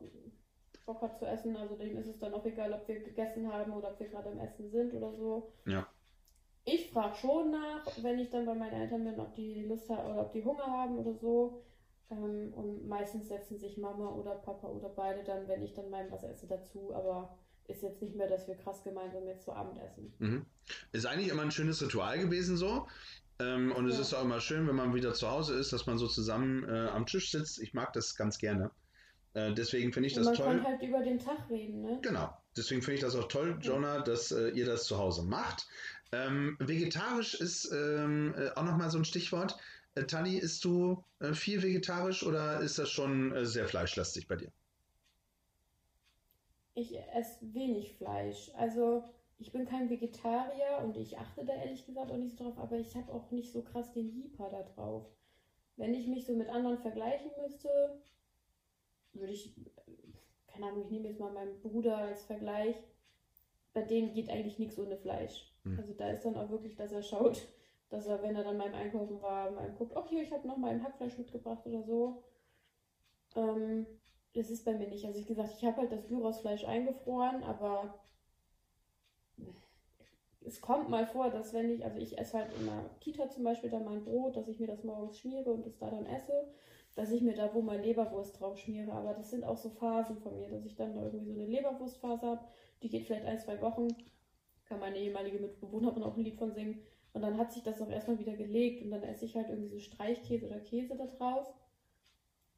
Bock 0.86 1.02
hat 1.02 1.18
zu 1.18 1.26
essen, 1.26 1.56
also 1.56 1.76
dem 1.76 1.98
ist 1.98 2.08
es 2.08 2.20
dann 2.20 2.34
auch 2.34 2.46
egal, 2.46 2.74
ob 2.74 2.88
wir 2.88 3.02
gegessen 3.02 3.52
haben 3.52 3.74
oder 3.74 3.92
ob 3.92 4.00
wir 4.00 4.08
gerade 4.08 4.30
am 4.30 4.40
Essen 4.40 4.70
sind 4.70 4.94
oder 4.94 5.14
so. 5.14 5.54
Ja. 5.66 5.88
Ich 6.64 6.92
frage 6.92 7.16
schon 7.16 7.52
nach, 7.52 7.86
wenn 8.02 8.20
ich 8.20 8.30
dann 8.30 8.46
bei 8.46 8.54
meinen 8.54 8.82
Eltern 8.82 9.04
bin, 9.04 9.20
ob 9.20 9.34
die 9.34 9.66
Lust 9.66 9.90
haben 9.90 10.12
oder 10.12 10.22
ob 10.22 10.32
die 10.32 10.44
Hunger 10.44 10.66
haben 10.66 11.00
oder 11.00 11.14
so. 11.14 11.64
Ähm, 12.12 12.54
und 12.56 12.88
meistens 12.88 13.30
setzen 13.30 13.58
sich 13.58 13.78
Mama 13.78 14.14
oder 14.14 14.36
Papa 14.36 14.68
oder 14.68 14.90
beide 14.90 15.24
dann, 15.24 15.48
wenn 15.48 15.64
ich 15.64 15.74
dann 15.74 15.90
mal 15.90 16.12
was 16.12 16.24
esse, 16.24 16.48
dazu. 16.48 16.94
Aber 16.94 17.36
ist 17.72 17.82
jetzt 17.84 18.02
nicht 18.02 18.16
mehr, 18.16 18.28
dass 18.30 18.48
wir 18.48 18.56
krass 18.56 18.84
gemeinsam 18.84 19.26
jetzt 19.28 19.46
zu 19.46 19.54
Abend 19.54 19.80
essen. 19.80 20.14
Mhm. 20.20 20.46
Ist 20.92 21.06
eigentlich 21.06 21.30
immer 21.30 21.42
ein 21.44 21.52
schönes 21.52 21.82
Ritual 21.82 22.20
gewesen 22.20 22.58
so. 22.58 22.88
Ähm, 23.40 23.72
und 23.72 23.88
es 23.88 23.96
Ja. 23.96 24.02
ist 24.02 24.14
auch 24.14 24.24
immer 24.24 24.40
schön, 24.42 24.68
wenn 24.68 24.76
man 24.76 24.94
wieder 24.94 25.14
zu 25.14 25.30
Hause 25.30 25.56
ist, 25.56 25.74
dass 25.74 25.86
man 25.88 25.98
so 25.98 26.08
zusammen 26.08 26.64
äh, 26.68 26.88
am 26.90 27.06
Tisch 27.06 27.32
sitzt. 27.32 27.60
Ich 27.60 27.74
mag 27.74 27.92
das 27.94 28.16
ganz 28.16 28.38
gerne. 28.38 28.72
Äh, 29.34 29.54
deswegen 29.54 29.94
finde 29.94 30.08
ich 30.08 30.18
Und 30.18 30.26
das 30.26 30.38
man 30.38 30.46
toll. 30.48 30.56
kann 30.58 30.66
halt 30.66 30.82
über 30.84 31.02
den 31.02 31.18
Tag 31.18 31.50
reden, 31.50 31.82
ne? 31.82 32.00
Genau. 32.02 32.38
Deswegen 32.56 32.82
finde 32.82 32.96
ich 32.96 33.02
das 33.02 33.16
auch 33.16 33.28
toll, 33.30 33.58
Jonah, 33.62 34.02
dass 34.02 34.32
äh, 34.32 34.50
ihr 34.50 34.66
das 34.66 34.84
zu 34.84 34.98
Hause 34.98 35.24
macht. 35.24 35.68
Ähm, 36.12 36.58
vegetarisch 36.60 37.36
ist 37.36 37.72
ähm, 37.72 38.36
äh, 38.38 38.50
auch 38.56 38.64
nochmal 38.64 38.92
so 38.92 38.98
ein 38.98 39.06
Stichwort. 39.06 39.56
Äh, 39.96 40.04
Tani, 40.04 40.38
isst 40.38 40.66
du 40.66 41.04
äh, 41.20 41.34
viel 41.34 41.64
vegetarisch 41.64 42.24
oder 42.24 42.60
ist 42.60 42.78
das 42.78 42.90
schon 42.90 43.32
äh, 43.34 43.46
sehr 43.46 43.68
fleischlastig 43.68 44.28
bei 44.28 44.36
dir? 44.36 44.52
Ich 46.74 46.98
esse 47.14 47.54
wenig 47.54 47.94
Fleisch. 47.94 48.52
Also 48.56 49.04
ich 49.38 49.52
bin 49.52 49.66
kein 49.66 49.90
Vegetarier 49.90 50.80
und 50.84 50.98
ich 50.98 51.18
achte 51.18 51.44
da 51.44 51.54
ehrlich 51.54 51.86
gesagt 51.86 52.12
auch 52.12 52.18
nicht 52.18 52.38
so 52.38 52.44
drauf, 52.44 52.58
aber 52.58 52.78
ich 52.78 52.96
habe 52.96 53.12
auch 53.12 53.32
nicht 53.32 53.52
so 53.52 53.64
krass 53.64 53.92
den 53.92 54.12
Jeeper 54.12 54.50
da 54.50 54.64
drauf. 54.64 55.06
Wenn 55.78 55.94
ich 55.94 56.08
mich 56.08 56.26
so 56.26 56.36
mit 56.36 56.50
anderen 56.50 56.78
vergleichen 56.78 57.32
müsste, 57.42 58.02
würde 59.14 59.34
ich, 59.34 59.56
keine 60.48 60.68
Ahnung, 60.68 60.84
ich 60.84 60.92
nehme 60.92 61.10
jetzt 61.10 61.20
mal 61.20 61.32
meinen 61.32 61.60
Bruder 61.62 61.98
als 61.98 62.24
Vergleich. 62.26 62.76
Bei 63.74 63.82
dem 63.82 64.14
geht 64.14 64.30
eigentlich 64.30 64.60
nichts 64.60 64.78
ohne 64.78 64.98
Fleisch. 64.98 65.52
Hm. 65.64 65.80
Also 65.80 65.94
da 65.94 66.10
ist 66.10 66.24
dann 66.24 66.38
auch 66.38 66.50
wirklich, 66.50 66.76
dass 66.76 66.92
er 66.92 67.02
schaut, 67.02 67.48
dass 67.90 68.06
er, 68.06 68.22
wenn 68.22 68.36
er 68.36 68.44
dann 68.44 68.58
beim 68.58 68.74
Einkaufen 68.74 69.22
war, 69.22 69.52
mal 69.52 69.72
guckt, 69.72 69.94
oh 69.96 70.08
hier, 70.08 70.24
ich 70.24 70.32
habe 70.32 70.48
noch 70.48 70.58
mal 70.58 70.72
ein 70.72 70.84
Hackfleisch 70.84 71.18
mitgebracht 71.18 71.66
oder 71.66 71.84
so. 71.84 72.24
Ähm, 73.36 73.86
das 74.34 74.50
ist 74.50 74.66
bei 74.66 74.74
mir 74.74 74.88
nicht. 74.88 75.06
Also, 75.06 75.20
wie 75.20 75.26
gesagt, 75.26 75.54
ich 75.58 75.66
habe 75.66 75.78
halt 75.78 75.92
das 75.92 76.08
Gyrosfleisch 76.08 76.66
eingefroren, 76.66 77.44
aber 77.44 78.02
es 80.44 80.60
kommt 80.62 80.90
mal 80.90 81.06
vor, 81.06 81.30
dass 81.30 81.54
wenn 81.54 81.70
ich, 81.70 81.84
also 81.84 82.00
ich 82.00 82.18
esse 82.18 82.40
halt 82.40 82.52
in 82.60 82.66
der 82.66 82.90
Kita 83.00 83.30
zum 83.30 83.44
Beispiel 83.44 83.70
dann 83.70 83.86
mein 83.86 84.04
Brot, 84.04 84.36
dass 84.36 84.48
ich 84.48 84.60
mir 84.60 84.68
das 84.68 84.84
morgens 84.84 85.20
schmiere 85.20 85.52
und 85.52 85.66
es 85.66 85.78
da 85.78 85.90
dann 85.90 86.06
esse, 86.06 86.48
dass 86.96 87.12
ich 87.12 87.22
mir 87.22 87.36
da 87.36 87.54
wo 87.54 87.62
mal 87.62 87.80
Leberwurst 87.80 88.40
drauf 88.40 88.58
schmiere. 88.58 88.92
Aber 88.92 89.14
das 89.14 89.30
sind 89.30 89.44
auch 89.44 89.58
so 89.58 89.70
Phasen 89.70 90.18
von 90.18 90.38
mir, 90.38 90.50
dass 90.50 90.66
ich 90.66 90.76
dann 90.76 90.96
da 90.96 91.04
irgendwie 91.04 91.26
so 91.26 91.34
eine 91.34 91.46
Leberwurstphase 91.46 92.26
habe, 92.26 92.42
die 92.82 92.90
geht 92.90 93.06
vielleicht 93.06 93.26
ein, 93.26 93.40
zwei 93.40 93.62
Wochen. 93.62 93.90
Kann 94.66 94.80
meine 94.80 94.98
ehemalige 94.98 95.40
Mitbewohnerin 95.40 96.04
auch 96.04 96.18
ein 96.18 96.24
Lied 96.24 96.38
von 96.38 96.54
singen. 96.54 96.82
Und 97.14 97.22
dann 97.22 97.38
hat 97.38 97.52
sich 97.52 97.64
das 97.64 97.82
auch 97.82 97.90
erstmal 97.90 98.20
wieder 98.20 98.36
gelegt 98.36 98.84
und 98.84 98.92
dann 98.92 99.04
esse 99.04 99.26
ich 99.26 99.36
halt 99.36 99.50
irgendwie 99.50 99.70
so 99.70 99.80
Streichkäse 99.80 100.48
oder 100.48 100.60
Käse 100.60 100.96
da 100.96 101.06
drauf. 101.06 101.54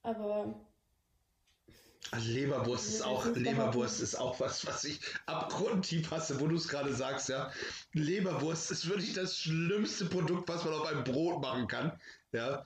Aber 0.04 0.54
Also 2.14 2.32
Leberwurst 2.32 2.90
ist 2.90 3.02
auch, 3.02 3.26
Leberwurst 3.26 4.00
ist 4.00 4.16
auch 4.16 4.40
was, 4.40 4.68
was 4.68 4.84
ich 4.84 5.00
abgrundtief 5.26 6.12
hasse, 6.12 6.40
wo 6.40 6.48
du 6.48 6.58
es 6.58 6.68
gerade 6.68 6.94
sagst, 6.94 7.30
ja. 7.30 7.52
Leberwurst 7.94 8.70
ist 8.70 8.88
wirklich 8.88 9.14
das 9.14 9.36
schlimmste 9.36 10.06
Produkt, 10.06 10.48
was 10.48 10.64
man 10.64 10.76
auf 10.76 10.86
einem 10.86 11.04
Brot 11.04 11.42
machen 11.42 11.68
kann. 11.68 12.00
Ja. 12.32 12.66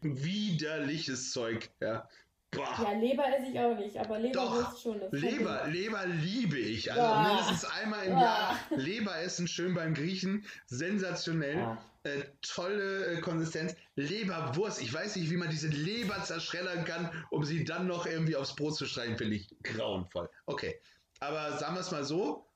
Widerliches 0.00 1.30
Zeug, 1.30 1.70
ja. 1.80 2.08
Boah. 2.50 2.76
Ja, 2.82 2.98
Leber 2.98 3.24
esse 3.28 3.52
ich 3.52 3.60
auch 3.60 3.76
nicht, 3.78 3.96
aber 3.96 4.18
Leberwurst 4.18 4.72
Doch, 4.72 4.80
schon. 4.80 4.98
Das 4.98 5.12
Leber, 5.12 5.68
Leber 5.68 6.06
liebe 6.06 6.58
ich. 6.58 6.90
Also 6.90 7.04
Boah. 7.04 7.22
mindestens 7.22 7.64
einmal 7.66 8.04
im 8.06 8.14
Boah. 8.14 8.20
Jahr 8.20 8.58
Leber 8.70 9.16
essen, 9.20 9.46
schön 9.46 9.74
beim 9.74 9.94
Griechen. 9.94 10.44
Sensationell. 10.66 11.78
Äh, 12.02 12.22
tolle 12.40 13.06
äh, 13.06 13.20
Konsistenz. 13.20 13.74
Leberwurst. 13.94 14.80
Ich 14.80 14.92
weiß 14.92 15.16
nicht, 15.16 15.30
wie 15.30 15.36
man 15.36 15.50
diese 15.50 15.68
Leber 15.68 16.22
zerschreddern 16.24 16.84
kann, 16.84 17.10
um 17.30 17.44
sie 17.44 17.64
dann 17.64 17.86
noch 17.86 18.06
irgendwie 18.06 18.36
aufs 18.36 18.56
Brot 18.56 18.76
zu 18.76 18.86
streichen, 18.86 19.18
finde 19.18 19.36
ich 19.36 19.54
grauenvoll. 19.62 20.30
Okay. 20.46 20.80
Aber 21.18 21.58
sagen 21.58 21.74
wir 21.74 21.80
es 21.80 21.90
mal 21.90 22.04
so. 22.04 22.46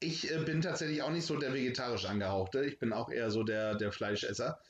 Ich 0.00 0.28
äh, 0.32 0.38
bin 0.38 0.60
tatsächlich 0.60 1.02
auch 1.02 1.10
nicht 1.10 1.24
so 1.24 1.38
der 1.38 1.54
vegetarisch 1.54 2.06
angehauchte. 2.06 2.64
Ich 2.64 2.80
bin 2.80 2.92
auch 2.92 3.08
eher 3.08 3.30
so 3.30 3.44
der, 3.44 3.76
der 3.76 3.92
Fleischesser. 3.92 4.60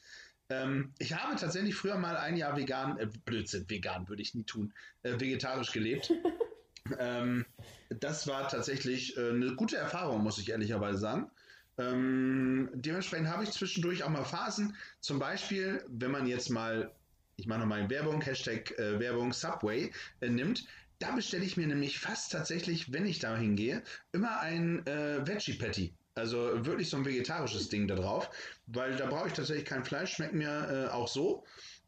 Ähm, 0.50 0.92
ich 0.98 1.14
habe 1.14 1.36
tatsächlich 1.36 1.74
früher 1.74 1.96
mal 1.96 2.16
ein 2.16 2.36
Jahr 2.36 2.56
vegan, 2.56 2.98
äh, 2.98 3.08
Blödsinn, 3.24 3.68
vegan 3.70 4.08
würde 4.08 4.20
ich 4.20 4.34
nie 4.34 4.44
tun, 4.44 4.74
äh, 5.02 5.18
vegetarisch 5.18 5.72
gelebt. 5.72 6.12
ähm, 6.98 7.46
das 7.88 8.26
war 8.26 8.48
tatsächlich 8.48 9.16
äh, 9.16 9.30
eine 9.30 9.54
gute 9.54 9.76
Erfahrung, 9.76 10.22
muss 10.22 10.38
ich 10.38 10.50
ehrlicherweise 10.50 10.98
sagen. 10.98 11.30
Ähm, 11.78 12.68
dementsprechend 12.74 13.28
habe 13.28 13.44
ich 13.44 13.50
zwischendurch 13.50 14.02
auch 14.04 14.10
mal 14.10 14.24
Phasen, 14.24 14.76
zum 15.00 15.18
Beispiel, 15.18 15.84
wenn 15.88 16.10
man 16.10 16.26
jetzt 16.26 16.50
mal, 16.50 16.92
ich 17.36 17.46
mache 17.46 17.60
nochmal 17.60 17.88
Werbung, 17.88 18.20
Hashtag 18.20 18.78
äh, 18.78 19.00
Werbung 19.00 19.32
Subway 19.32 19.90
äh, 20.20 20.28
nimmt, 20.28 20.66
da 20.98 21.12
bestelle 21.12 21.44
ich 21.44 21.56
mir 21.56 21.66
nämlich 21.66 21.98
fast 21.98 22.30
tatsächlich, 22.30 22.92
wenn 22.92 23.06
ich 23.06 23.18
da 23.18 23.36
hingehe, 23.36 23.82
immer 24.12 24.40
ein 24.40 24.86
äh, 24.86 25.26
Veggie 25.26 25.54
Patty. 25.54 25.94
Also 26.14 26.64
wirklich 26.66 26.90
so 26.90 26.98
ein 26.98 27.06
vegetarisches 27.06 27.70
Ding 27.70 27.88
da 27.88 27.94
drauf, 27.94 28.30
weil 28.66 28.96
da 28.96 29.06
brauche 29.06 29.28
ich 29.28 29.32
tatsächlich 29.32 29.64
kein 29.64 29.84
Fleisch, 29.84 30.14
schmeckt 30.14 30.34
mir 30.34 30.88
äh, 30.88 30.92
auch 30.92 31.08
so. 31.08 31.44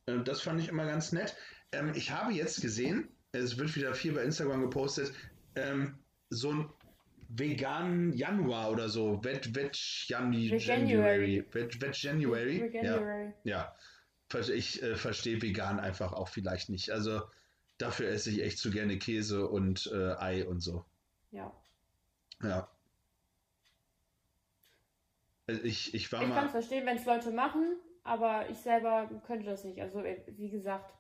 Äh, 0.07 0.21
das 0.25 0.41
fand 0.41 0.61
ich 0.61 0.69
immer 0.69 0.87
ganz 0.87 1.13
nett. 1.13 1.37
Ähm, 1.73 1.93
ich 1.95 2.11
habe 2.11 2.33
jetzt 2.33 2.63
gesehen, 2.63 3.09
es 3.33 3.59
wird 3.59 3.77
wieder 3.77 3.95
viel 3.95 4.13
bei 4.13 4.23
Instagram 4.23 4.63
gepostet, 4.63 5.13
ähm, 5.57 5.99
so 6.31 6.53
ein 6.53 6.71
veganen 7.37 8.13
Januar 8.13 8.71
oder 8.71 8.89
so, 8.89 9.23
Veg, 9.25 9.55
Veg 9.55 9.73
Janu- 9.73 10.51
Veganuary. 10.51 10.61
January, 10.61 11.45
Veg, 11.53 11.81
Veg 11.81 12.03
January. 12.03 12.59
Ja, 12.73 12.83
January. 12.83 13.33
ja. 13.45 13.75
Ver- 14.29 14.49
ich 14.49 14.83
äh, 14.83 14.97
verstehe 14.97 15.41
vegan 15.43 15.79
einfach 15.81 16.13
auch 16.13 16.29
vielleicht 16.29 16.69
nicht. 16.71 16.91
Also 16.91 17.23
dafür 17.79 18.09
esse 18.09 18.31
ich 18.31 18.43
echt 18.43 18.59
zu 18.59 18.71
gerne 18.71 18.99
Käse 18.99 19.49
und 19.49 19.91
äh, 19.93 20.15
Ei 20.19 20.47
und 20.47 20.61
so. 20.61 20.85
Ja. 21.31 21.53
Ja. 22.43 22.69
Äh, 25.47 25.55
Ich, 25.63 25.95
ich 25.95 26.11
war 26.13 26.23
Ich 26.23 26.29
kann 26.29 26.37
mal. 26.37 26.47
es 26.47 26.53
verstehen, 26.53 26.87
wenn 26.87 26.97
es 26.97 27.05
Leute 27.05 27.31
machen, 27.31 27.77
aber 28.03 28.49
ich 28.49 28.59
selber 28.59 29.09
könnte 29.27 29.47
das 29.47 29.65
nicht. 29.65 29.81
Also, 29.81 30.01
äh, 30.01 30.23
wie 30.37 30.51
gesagt, 30.51 30.93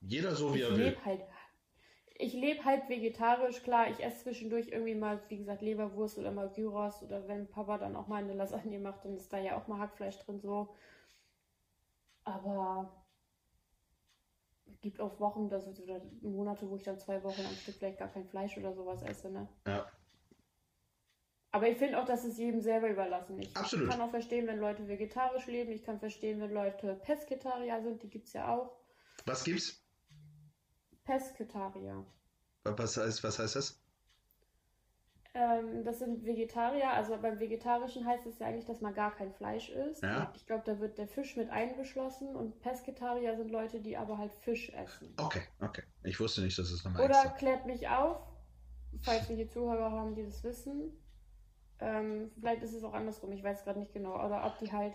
Jeder 0.00 0.34
so 0.34 0.54
wie 0.54 0.58
ich 0.58 0.64
er 0.64 0.76
will. 0.76 0.84
lebe 0.86 1.04
halt. 1.04 1.20
Ich 2.20 2.32
lebe 2.32 2.64
halt 2.64 2.88
vegetarisch, 2.88 3.62
klar. 3.62 3.88
Ich 3.90 4.02
esse 4.02 4.24
zwischendurch 4.24 4.68
irgendwie 4.68 4.96
mal, 4.96 5.22
wie 5.28 5.38
gesagt, 5.38 5.62
Leberwurst 5.62 6.18
oder 6.18 6.32
mal 6.32 6.50
Gyros 6.50 7.00
oder 7.04 7.28
wenn 7.28 7.48
Papa 7.48 7.78
dann 7.78 7.94
auch 7.94 8.08
mal 8.08 8.22
eine 8.22 8.34
Lasagne 8.34 8.80
macht, 8.80 9.04
dann 9.04 9.16
ist 9.16 9.32
da 9.32 9.38
ja 9.38 9.56
auch 9.56 9.68
mal 9.68 9.78
Hackfleisch 9.78 10.18
drin 10.18 10.40
so. 10.40 10.74
Aber 12.24 13.06
es 14.66 14.80
gibt 14.80 15.00
auch 15.00 15.20
Wochen 15.20 15.48
das, 15.48 15.66
oder 15.80 16.02
Monate, 16.20 16.68
wo 16.68 16.76
ich 16.76 16.82
dann 16.82 16.98
zwei 16.98 17.22
Wochen 17.22 17.40
am 17.40 17.54
Stück 17.54 17.76
vielleicht 17.76 17.98
gar 17.98 18.08
kein 18.08 18.26
Fleisch 18.26 18.58
oder 18.58 18.74
sowas 18.74 19.00
esse, 19.02 19.30
ne? 19.30 19.48
Ja. 19.64 19.86
Aber 21.52 21.68
ich 21.68 21.78
finde 21.78 22.00
auch, 22.00 22.04
dass 22.04 22.24
es 22.24 22.36
jedem 22.36 22.60
selber 22.60 22.90
überlassen. 22.90 23.40
Ich 23.40 23.56
Absolut. 23.56 23.88
kann 23.88 24.00
auch 24.00 24.10
verstehen, 24.10 24.48
wenn 24.48 24.58
Leute 24.58 24.88
vegetarisch 24.88 25.46
leben. 25.46 25.70
Ich 25.70 25.84
kann 25.84 26.00
verstehen, 26.00 26.40
wenn 26.40 26.52
Leute 26.52 26.94
Pesketarier 26.96 27.80
sind. 27.80 28.02
Die 28.02 28.10
gibt 28.10 28.26
es 28.26 28.32
ja 28.34 28.54
auch. 28.54 28.76
Was 29.24 29.44
gibt's? 29.44 29.87
Pesketarier. 31.08 32.04
Was 32.64 32.98
heißt, 32.98 33.24
was 33.24 33.38
heißt 33.38 33.56
das? 33.56 33.80
Ähm, 35.32 35.84
das 35.84 36.00
sind 36.00 36.24
Vegetarier. 36.24 36.90
Also 36.90 37.16
beim 37.16 37.40
Vegetarischen 37.40 38.06
heißt 38.06 38.26
es 38.26 38.38
ja 38.38 38.46
eigentlich, 38.46 38.66
dass 38.66 38.82
man 38.82 38.92
gar 38.92 39.14
kein 39.14 39.32
Fleisch 39.32 39.70
isst. 39.70 40.02
Ja. 40.02 40.30
Ich 40.34 40.46
glaube, 40.46 40.64
da 40.66 40.78
wird 40.80 40.98
der 40.98 41.08
Fisch 41.08 41.36
mit 41.36 41.48
eingeschlossen. 41.48 42.36
Und 42.36 42.60
Pesketarier 42.60 43.36
sind 43.36 43.50
Leute, 43.50 43.80
die 43.80 43.96
aber 43.96 44.18
halt 44.18 44.34
Fisch 44.34 44.70
essen. 44.70 45.14
Okay, 45.16 45.42
okay. 45.60 45.82
Ich 46.02 46.20
wusste 46.20 46.42
nicht, 46.42 46.58
dass 46.58 46.70
es 46.70 46.84
nochmal 46.84 47.04
Oder 47.04 47.22
extra. 47.22 47.36
klärt 47.36 47.66
mich 47.66 47.88
auf, 47.88 48.20
falls 49.00 49.26
wir 49.30 49.36
hier 49.36 49.48
Zuhörer 49.48 49.90
haben, 49.90 50.14
die 50.14 50.24
das 50.24 50.44
wissen. 50.44 50.92
Ähm, 51.80 52.30
vielleicht 52.34 52.62
ist 52.62 52.74
es 52.74 52.84
auch 52.84 52.92
andersrum, 52.92 53.32
ich 53.32 53.42
weiß 53.42 53.64
gerade 53.64 53.78
nicht 53.78 53.94
genau. 53.94 54.14
Oder 54.14 54.44
ob 54.44 54.58
die 54.58 54.70
halt 54.72 54.94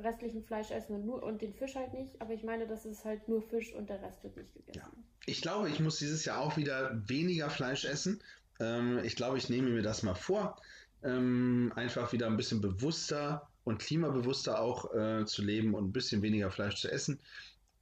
restlichen 0.00 0.42
Fleisch 0.42 0.70
essen 0.70 0.94
und, 0.96 1.06
nur, 1.06 1.22
und 1.22 1.42
den 1.42 1.54
Fisch 1.54 1.74
halt 1.74 1.92
nicht. 1.92 2.20
Aber 2.20 2.32
ich 2.32 2.42
meine, 2.42 2.66
das 2.66 2.84
ist 2.84 3.04
halt 3.04 3.28
nur 3.28 3.42
Fisch 3.42 3.72
und 3.74 3.88
der 3.88 4.02
Rest 4.02 4.22
wird 4.22 4.36
nicht 4.36 4.54
gegessen. 4.54 4.78
Ja. 4.78 5.04
Ich 5.26 5.42
glaube, 5.42 5.68
ich 5.68 5.80
muss 5.80 5.98
dieses 5.98 6.24
Jahr 6.24 6.40
auch 6.40 6.56
wieder 6.56 7.00
weniger 7.08 7.50
Fleisch 7.50 7.84
essen. 7.84 8.20
Ähm, 8.58 8.98
ich 9.04 9.16
glaube, 9.16 9.38
ich 9.38 9.48
nehme 9.48 9.70
mir 9.70 9.82
das 9.82 10.02
mal 10.02 10.14
vor, 10.14 10.60
ähm, 11.02 11.72
einfach 11.76 12.12
wieder 12.12 12.26
ein 12.26 12.36
bisschen 12.36 12.60
bewusster 12.60 13.48
und 13.64 13.78
klimabewusster 13.78 14.60
auch 14.60 14.92
äh, 14.94 15.24
zu 15.26 15.42
leben 15.42 15.74
und 15.74 15.88
ein 15.88 15.92
bisschen 15.92 16.22
weniger 16.22 16.50
Fleisch 16.50 16.76
zu 16.76 16.90
essen. 16.90 17.20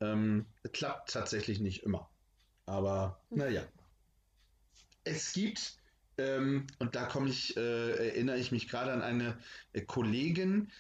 Ähm, 0.01 0.47
klappt 0.73 1.13
tatsächlich 1.13 1.61
nicht 1.61 1.83
immer. 1.83 2.09
Aber 2.67 3.21
Hm. 3.31 3.39
naja. 3.39 3.63
Es 5.05 5.33
gibt, 5.33 5.79
ähm, 6.19 6.67
und 6.79 6.95
da 6.95 7.07
komme 7.07 7.31
ich, 7.31 7.57
äh, 7.57 8.09
erinnere 8.09 8.39
ich 8.39 8.53
mich 8.53 8.69
gerade 8.69 8.93
an 8.93 9.03
eine 9.03 9.39
äh, 9.73 9.81
Kollegin, 9.81 10.71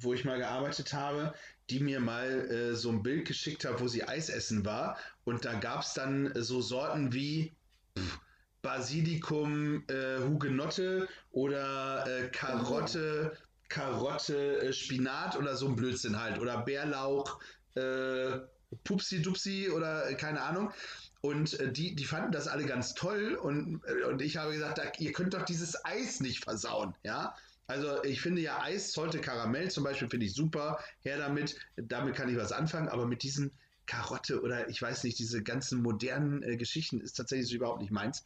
wo 0.00 0.14
ich 0.14 0.24
mal 0.24 0.38
gearbeitet 0.38 0.92
habe, 0.92 1.34
die 1.70 1.80
mir 1.80 2.00
mal 2.00 2.50
äh, 2.50 2.74
so 2.74 2.90
ein 2.90 3.02
Bild 3.02 3.26
geschickt 3.26 3.64
hat, 3.64 3.80
wo 3.80 3.88
sie 3.88 4.04
Eis 4.04 4.28
essen 4.30 4.64
war. 4.64 4.96
Und 5.24 5.44
da 5.44 5.54
gab 5.54 5.82
es 5.82 5.94
dann 5.94 6.32
äh, 6.32 6.42
so 6.42 6.60
Sorten 6.60 7.12
wie 7.12 7.52
pff, 7.98 8.20
Basilikum, 8.62 9.84
äh, 9.88 10.18
Hugenotte 10.20 11.08
oder 11.30 12.06
äh, 12.06 12.28
Karotte, 12.28 13.36
Karotte, 13.68 14.62
äh, 14.62 14.72
Spinat 14.72 15.36
oder 15.36 15.56
so 15.56 15.68
ein 15.68 15.76
Blödsinn 15.76 16.20
halt. 16.20 16.38
Oder 16.38 16.62
Bärlauch, 16.62 17.40
äh, 17.74 18.38
Pupsi 18.84 19.22
Dupsi 19.22 19.70
oder 19.70 20.14
keine 20.14 20.42
Ahnung. 20.42 20.72
Und 21.20 21.58
die, 21.76 21.96
die 21.96 22.04
fanden 22.04 22.30
das 22.30 22.46
alle 22.46 22.64
ganz 22.64 22.94
toll 22.94 23.34
und, 23.34 23.82
und 24.08 24.22
ich 24.22 24.36
habe 24.36 24.52
gesagt, 24.52 25.00
ihr 25.00 25.12
könnt 25.12 25.34
doch 25.34 25.42
dieses 25.42 25.84
Eis 25.84 26.20
nicht 26.20 26.44
versauen, 26.44 26.94
ja. 27.02 27.34
Also 27.68 28.02
ich 28.02 28.22
finde 28.22 28.40
ja 28.40 28.62
Eis, 28.62 28.92
sollte 28.94 29.20
Karamell 29.20 29.70
zum 29.70 29.84
Beispiel, 29.84 30.08
finde 30.08 30.24
ich 30.24 30.34
super, 30.34 30.78
her 31.00 31.18
damit, 31.18 31.54
damit 31.76 32.16
kann 32.16 32.30
ich 32.30 32.36
was 32.36 32.50
anfangen, 32.50 32.88
aber 32.88 33.06
mit 33.06 33.22
diesen 33.22 33.52
Karotte 33.84 34.40
oder 34.40 34.68
ich 34.70 34.80
weiß 34.80 35.04
nicht, 35.04 35.18
diese 35.18 35.42
ganzen 35.42 35.82
modernen 35.82 36.42
äh, 36.42 36.56
Geschichten 36.56 37.00
ist 37.00 37.12
tatsächlich 37.12 37.48
so 37.48 37.56
überhaupt 37.56 37.82
nicht 37.82 37.90
meins. 37.90 38.24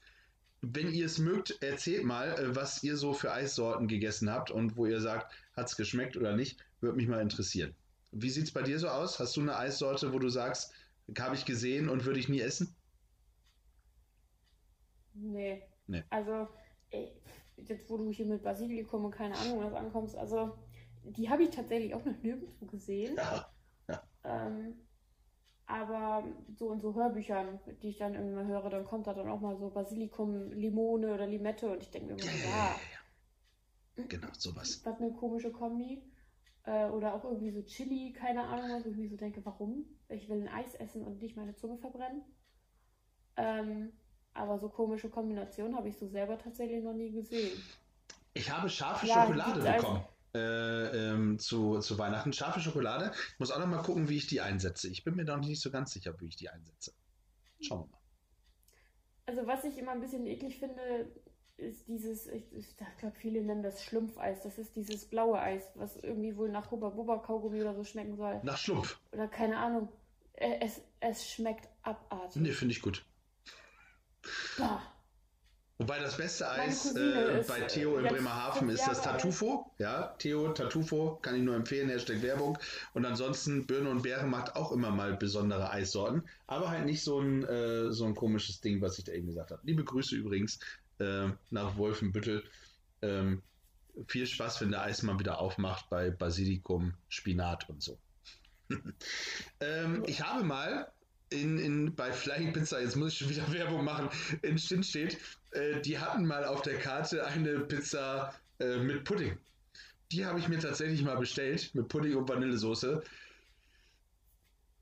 Wenn 0.60 0.92
ihr 0.92 1.06
es 1.06 1.18
mögt, 1.18 1.60
erzählt 1.60 2.04
mal, 2.04 2.28
äh, 2.38 2.54
was 2.54 2.84
ihr 2.84 2.96
so 2.96 3.14
für 3.14 3.32
Eissorten 3.32 3.88
gegessen 3.88 4.30
habt 4.30 4.52
und 4.52 4.76
wo 4.76 4.86
ihr 4.86 5.00
sagt, 5.00 5.34
hat 5.56 5.66
es 5.66 5.76
geschmeckt 5.76 6.16
oder 6.16 6.36
nicht, 6.36 6.60
würde 6.80 6.96
mich 6.96 7.08
mal 7.08 7.20
interessieren. 7.20 7.74
Wie 8.12 8.30
sieht 8.30 8.44
es 8.44 8.52
bei 8.52 8.62
dir 8.62 8.78
so 8.78 8.88
aus? 8.88 9.18
Hast 9.18 9.36
du 9.36 9.40
eine 9.40 9.56
Eissorte, 9.56 10.12
wo 10.12 10.20
du 10.20 10.28
sagst, 10.28 10.72
habe 11.18 11.34
ich 11.34 11.44
gesehen 11.44 11.88
und 11.88 12.04
würde 12.04 12.20
ich 12.20 12.28
nie 12.28 12.40
essen? 12.40 12.76
Nee. 15.14 15.62
Nee. 15.88 16.04
Also, 16.10 16.48
ey, 16.90 17.12
jetzt 17.68 17.90
wo 17.90 17.96
du 17.96 18.10
hier 18.10 18.26
mit 18.26 18.42
Basilikum 18.42 19.04
und 19.04 19.10
keine 19.10 19.36
Ahnung 19.36 19.60
was 19.60 19.74
ankommst, 19.74 20.16
also 20.16 20.56
die 21.04 21.28
habe 21.28 21.44
ich 21.44 21.50
tatsächlich 21.50 21.94
auch 21.94 22.04
noch 22.04 22.22
nirgendwo 22.22 22.66
gesehen. 22.66 23.16
Ja. 23.16 23.48
Ähm, 24.24 24.74
aber 25.66 26.24
so 26.54 26.72
in 26.72 26.80
so 26.80 26.94
Hörbüchern, 26.94 27.58
die 27.82 27.90
ich 27.90 27.98
dann 27.98 28.34
mal 28.34 28.46
höre, 28.46 28.70
dann 28.70 28.84
kommt 28.84 29.06
da 29.06 29.14
dann 29.14 29.28
auch 29.28 29.40
mal 29.40 29.56
so 29.56 29.70
Basilikum, 29.70 30.52
Limone 30.52 31.14
oder 31.14 31.26
Limette 31.26 31.70
und 31.70 31.82
ich 31.82 31.90
denke 31.90 32.14
mir 32.14 32.20
immer, 32.20 32.30
so, 32.30 32.48
ja, 32.48 32.76
Genau, 34.08 34.28
sowas. 34.38 34.80
was 34.84 35.00
eine 35.00 35.12
komische 35.12 35.50
Kombi. 35.50 36.02
Äh, 36.64 36.86
oder 36.90 37.14
auch 37.14 37.24
irgendwie 37.24 37.50
so 37.50 37.62
Chili, 37.62 38.12
keine 38.12 38.44
Ahnung 38.44 38.70
was, 38.70 38.84
wo 38.84 38.90
ich 38.90 38.96
mir 38.96 39.08
so 39.08 39.16
denke, 39.16 39.44
warum? 39.44 39.84
Ich 40.08 40.28
will 40.28 40.42
ein 40.42 40.48
Eis 40.48 40.74
essen 40.76 41.02
und 41.04 41.20
nicht 41.20 41.36
meine 41.36 41.56
Zunge 41.56 41.76
verbrennen. 41.78 42.22
Ähm, 43.36 43.92
aber 44.34 44.58
so 44.58 44.68
komische 44.68 45.08
Kombinationen 45.08 45.76
habe 45.76 45.88
ich 45.88 45.96
so 45.98 46.06
selber 46.08 46.38
tatsächlich 46.38 46.82
noch 46.82 46.92
nie 46.94 47.10
gesehen. 47.10 47.62
Ich 48.34 48.50
habe 48.50 48.68
scharfe 48.68 49.06
Ja, 49.06 49.22
Schokolade 49.26 49.60
also- 49.60 49.72
bekommen. 49.72 50.04
Äh, 50.34 50.38
ähm, 51.10 51.38
zu, 51.38 51.78
zu 51.80 51.98
Weihnachten. 51.98 52.32
Scharfe 52.32 52.58
Schokolade. 52.60 53.12
Ich 53.34 53.38
muss 53.38 53.50
auch 53.50 53.58
noch 53.58 53.66
mal 53.66 53.82
gucken, 53.82 54.08
wie 54.08 54.16
ich 54.16 54.26
die 54.26 54.40
einsetze. 54.40 54.88
Ich 54.88 55.04
bin 55.04 55.14
mir 55.14 55.24
noch 55.24 55.36
nicht 55.36 55.60
so 55.60 55.70
ganz 55.70 55.92
sicher, 55.92 56.18
wie 56.20 56.26
ich 56.28 56.36
die 56.36 56.48
einsetze. 56.48 56.94
Schauen 57.60 57.80
wir 57.80 57.86
mal. 57.88 57.98
Also 59.26 59.46
was 59.46 59.64
ich 59.64 59.76
immer 59.76 59.92
ein 59.92 60.00
bisschen 60.00 60.26
eklig 60.26 60.58
finde, 60.58 61.12
ist 61.58 61.86
dieses, 61.86 62.26
ich, 62.28 62.50
ich 62.54 62.76
glaube 62.76 63.14
viele 63.14 63.42
nennen 63.42 63.62
das 63.62 63.84
Schlumpfeis. 63.84 64.42
Das 64.42 64.56
ist 64.56 64.74
dieses 64.74 65.04
blaue 65.04 65.38
Eis, 65.38 65.70
was 65.74 65.96
irgendwie 65.98 66.34
wohl 66.38 66.48
nach 66.48 66.70
Hubba 66.70 66.88
Bubba 66.88 67.18
Kaugummi 67.18 67.60
oder 67.60 67.74
so 67.74 67.84
schmecken 67.84 68.16
soll. 68.16 68.40
Nach 68.42 68.56
Schlumpf. 68.56 68.98
Oder 69.12 69.28
keine 69.28 69.58
Ahnung. 69.58 69.90
Äh, 70.32 70.60
Es, 70.64 70.80
es 71.00 71.28
schmeckt 71.30 71.68
abartig. 71.82 72.40
Nee, 72.40 72.52
finde 72.52 72.72
ich 72.72 72.80
gut. 72.80 73.04
Bah. 74.58 74.82
Wobei 75.82 75.98
das 75.98 76.16
beste 76.16 76.48
Eis 76.48 76.94
äh, 76.94 77.42
bei 77.48 77.62
Theo 77.62 77.98
in 77.98 78.06
Bremerhaven 78.06 78.68
ist 78.68 78.86
das. 78.86 79.02
Tartufo. 79.02 79.68
Ja, 79.78 80.14
Theo 80.18 80.52
Tartufo 80.52 81.18
kann 81.22 81.34
ich 81.34 81.42
nur 81.42 81.56
empfehlen, 81.56 81.88
Hashtag 81.88 82.22
Werbung. 82.22 82.56
Und 82.94 83.04
ansonsten 83.04 83.66
Birne 83.66 83.90
und 83.90 84.02
Beere 84.02 84.26
macht 84.26 84.54
auch 84.54 84.70
immer 84.70 84.92
mal 84.92 85.16
besondere 85.16 85.70
Eissorten, 85.70 86.22
aber 86.46 86.70
halt 86.70 86.84
nicht 86.84 87.02
so 87.02 87.18
ein, 87.20 87.42
äh, 87.44 87.90
so 87.90 88.04
ein 88.04 88.14
komisches 88.14 88.60
Ding, 88.60 88.80
was 88.80 88.98
ich 88.98 89.04
da 89.04 89.12
eben 89.12 89.26
gesagt 89.26 89.50
habe. 89.50 89.60
Liebe 89.64 89.82
Grüße 89.82 90.14
übrigens 90.14 90.60
äh, 91.00 91.28
nach 91.50 91.76
Wolfenbüttel. 91.76 92.44
Ähm, 93.00 93.42
viel 94.06 94.26
Spaß, 94.26 94.60
wenn 94.60 94.70
der 94.70 94.82
Eis 94.82 95.02
mal 95.02 95.18
wieder 95.18 95.40
aufmacht 95.40 95.90
bei 95.90 96.10
Basilikum, 96.10 96.94
Spinat 97.08 97.68
und 97.68 97.82
so. 97.82 97.98
ähm, 99.60 100.04
ich 100.06 100.22
habe 100.22 100.44
mal 100.44 100.92
in, 101.32 101.58
in, 101.58 101.94
bei 101.94 102.12
Flying 102.12 102.52
Pizza, 102.52 102.80
jetzt 102.80 102.96
muss 102.96 103.12
ich 103.12 103.18
schon 103.18 103.30
wieder 103.30 103.52
Werbung 103.52 103.84
machen, 103.84 104.08
in 104.42 104.58
Stinn 104.58 104.82
steht, 104.82 105.18
äh, 105.52 105.80
die 105.80 105.98
hatten 105.98 106.26
mal 106.26 106.44
auf 106.44 106.62
der 106.62 106.78
Karte 106.78 107.26
eine 107.26 107.60
Pizza 107.60 108.34
äh, 108.60 108.78
mit 108.78 109.04
Pudding. 109.04 109.38
Die 110.12 110.26
habe 110.26 110.38
ich 110.38 110.48
mir 110.48 110.58
tatsächlich 110.58 111.02
mal 111.02 111.16
bestellt, 111.16 111.74
mit 111.74 111.88
Pudding 111.88 112.16
und 112.16 112.28
Vanillesoße. 112.28 113.02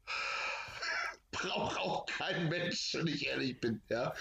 Braucht 1.31 1.79
auch 1.79 2.07
kein 2.07 2.49
Mensch, 2.49 2.95
wenn 2.95 3.07
ich 3.07 3.27
ehrlich 3.27 3.61
bin, 3.61 3.81
ja. 3.89 4.13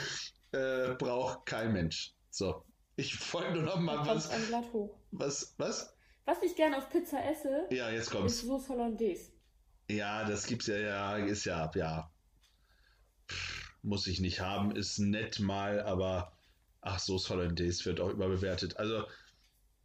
Äh, 0.51 0.95
braucht 0.95 1.45
kein 1.45 1.73
Mensch. 1.73 2.13
So. 2.29 2.63
Ich 2.95 3.33
wollte 3.33 3.53
nur 3.53 3.63
noch 3.63 3.79
mal 3.79 4.05
was, 4.05 4.29
ein 4.29 4.45
Blatt 4.47 4.71
hoch. 4.73 4.95
was, 5.11 5.53
was? 5.57 5.95
Was 6.25 6.41
ich 6.43 6.55
gerne 6.55 6.77
auf 6.77 6.89
Pizza 6.89 7.23
esse, 7.25 7.67
Ja, 7.71 7.89
jetzt 7.89 8.03
ist 8.03 8.11
kommt's. 8.11 8.41
Sauce 8.41 8.69
Hollandaise. 8.69 9.31
Ja, 9.89 10.23
das 10.25 10.45
gibt's 10.45 10.67
ja, 10.67 10.77
ja, 10.77 11.17
ist 11.17 11.45
ja, 11.45 11.71
ja. 11.75 12.11
Muss 13.81 14.07
ich 14.07 14.19
nicht 14.19 14.41
haben, 14.41 14.75
ist 14.75 14.99
nett 14.99 15.39
mal, 15.39 15.81
aber 15.81 16.33
ach, 16.81 16.99
so 16.99 17.17
Hollandaise 17.17 17.85
wird 17.85 17.99
auch 17.99 18.09
überbewertet. 18.09 18.77
Also, 18.77 19.05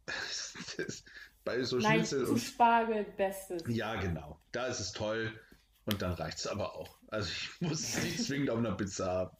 bei 1.45 1.63
so 1.63 1.77
Nein, 1.77 1.99
Schnitzel 1.99 2.25
zu 2.25 2.33
und. 2.33 2.39
Spargel 2.39 3.05
bestes. 3.17 3.63
Ja, 3.67 3.95
genau. 3.95 4.39
Da 4.51 4.67
ist 4.67 4.79
es 4.79 4.91
toll 4.91 5.31
und 5.85 6.01
dann 6.01 6.13
reicht's 6.13 6.47
aber 6.47 6.75
auch. 6.75 6.97
Also, 7.07 7.29
ich 7.29 7.49
muss 7.61 7.79
es 7.79 8.03
nicht 8.03 8.23
zwingend 8.23 8.49
auf 8.49 8.57
einer 8.57 8.73
Pizza 8.73 9.05
haben. 9.05 9.37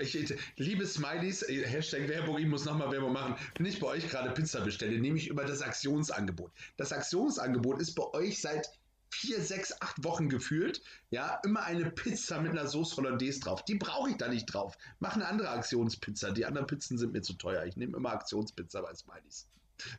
Ich, 0.00 0.14
ich, 0.14 0.32
liebe 0.56 0.86
Smileys, 0.86 1.42
äh, 1.42 1.66
Hashtag 1.66 2.08
Werbung, 2.08 2.38
ich 2.38 2.46
muss 2.46 2.64
nochmal 2.64 2.92
Werbung 2.92 3.12
machen. 3.12 3.34
Wenn 3.56 3.66
ich 3.66 3.80
bei 3.80 3.88
euch 3.88 4.08
gerade 4.08 4.30
Pizza 4.30 4.60
bestelle, 4.60 4.96
nehme 4.98 5.18
ich 5.18 5.26
über 5.26 5.44
das 5.44 5.60
Aktionsangebot. 5.60 6.52
Das 6.76 6.92
Aktionsangebot 6.92 7.80
ist 7.80 7.94
bei 7.94 8.04
euch 8.12 8.40
seit 8.40 8.70
vier, 9.10 9.40
sechs, 9.42 9.74
acht 9.80 10.02
Wochen 10.04 10.28
gefühlt. 10.28 10.82
Ja, 11.10 11.40
immer 11.44 11.62
eine 11.64 11.90
Pizza 11.90 12.40
mit 12.40 12.52
einer 12.52 12.66
Sauce 12.66 12.96
Hollandaise 12.96 13.40
drauf. 13.40 13.64
Die 13.64 13.74
brauche 13.76 14.10
ich 14.10 14.16
da 14.16 14.28
nicht 14.28 14.46
drauf. 14.46 14.76
Mach 15.00 15.14
eine 15.14 15.26
andere 15.26 15.50
Aktionspizza. 15.50 16.30
Die 16.30 16.44
anderen 16.46 16.66
Pizzen 16.66 16.98
sind 16.98 17.12
mir 17.12 17.22
zu 17.22 17.34
teuer. 17.34 17.64
Ich 17.64 17.76
nehme 17.76 17.96
immer 17.96 18.10
Aktionspizza 18.12 18.80
bei 18.82 18.94
Smileys. 18.94 19.48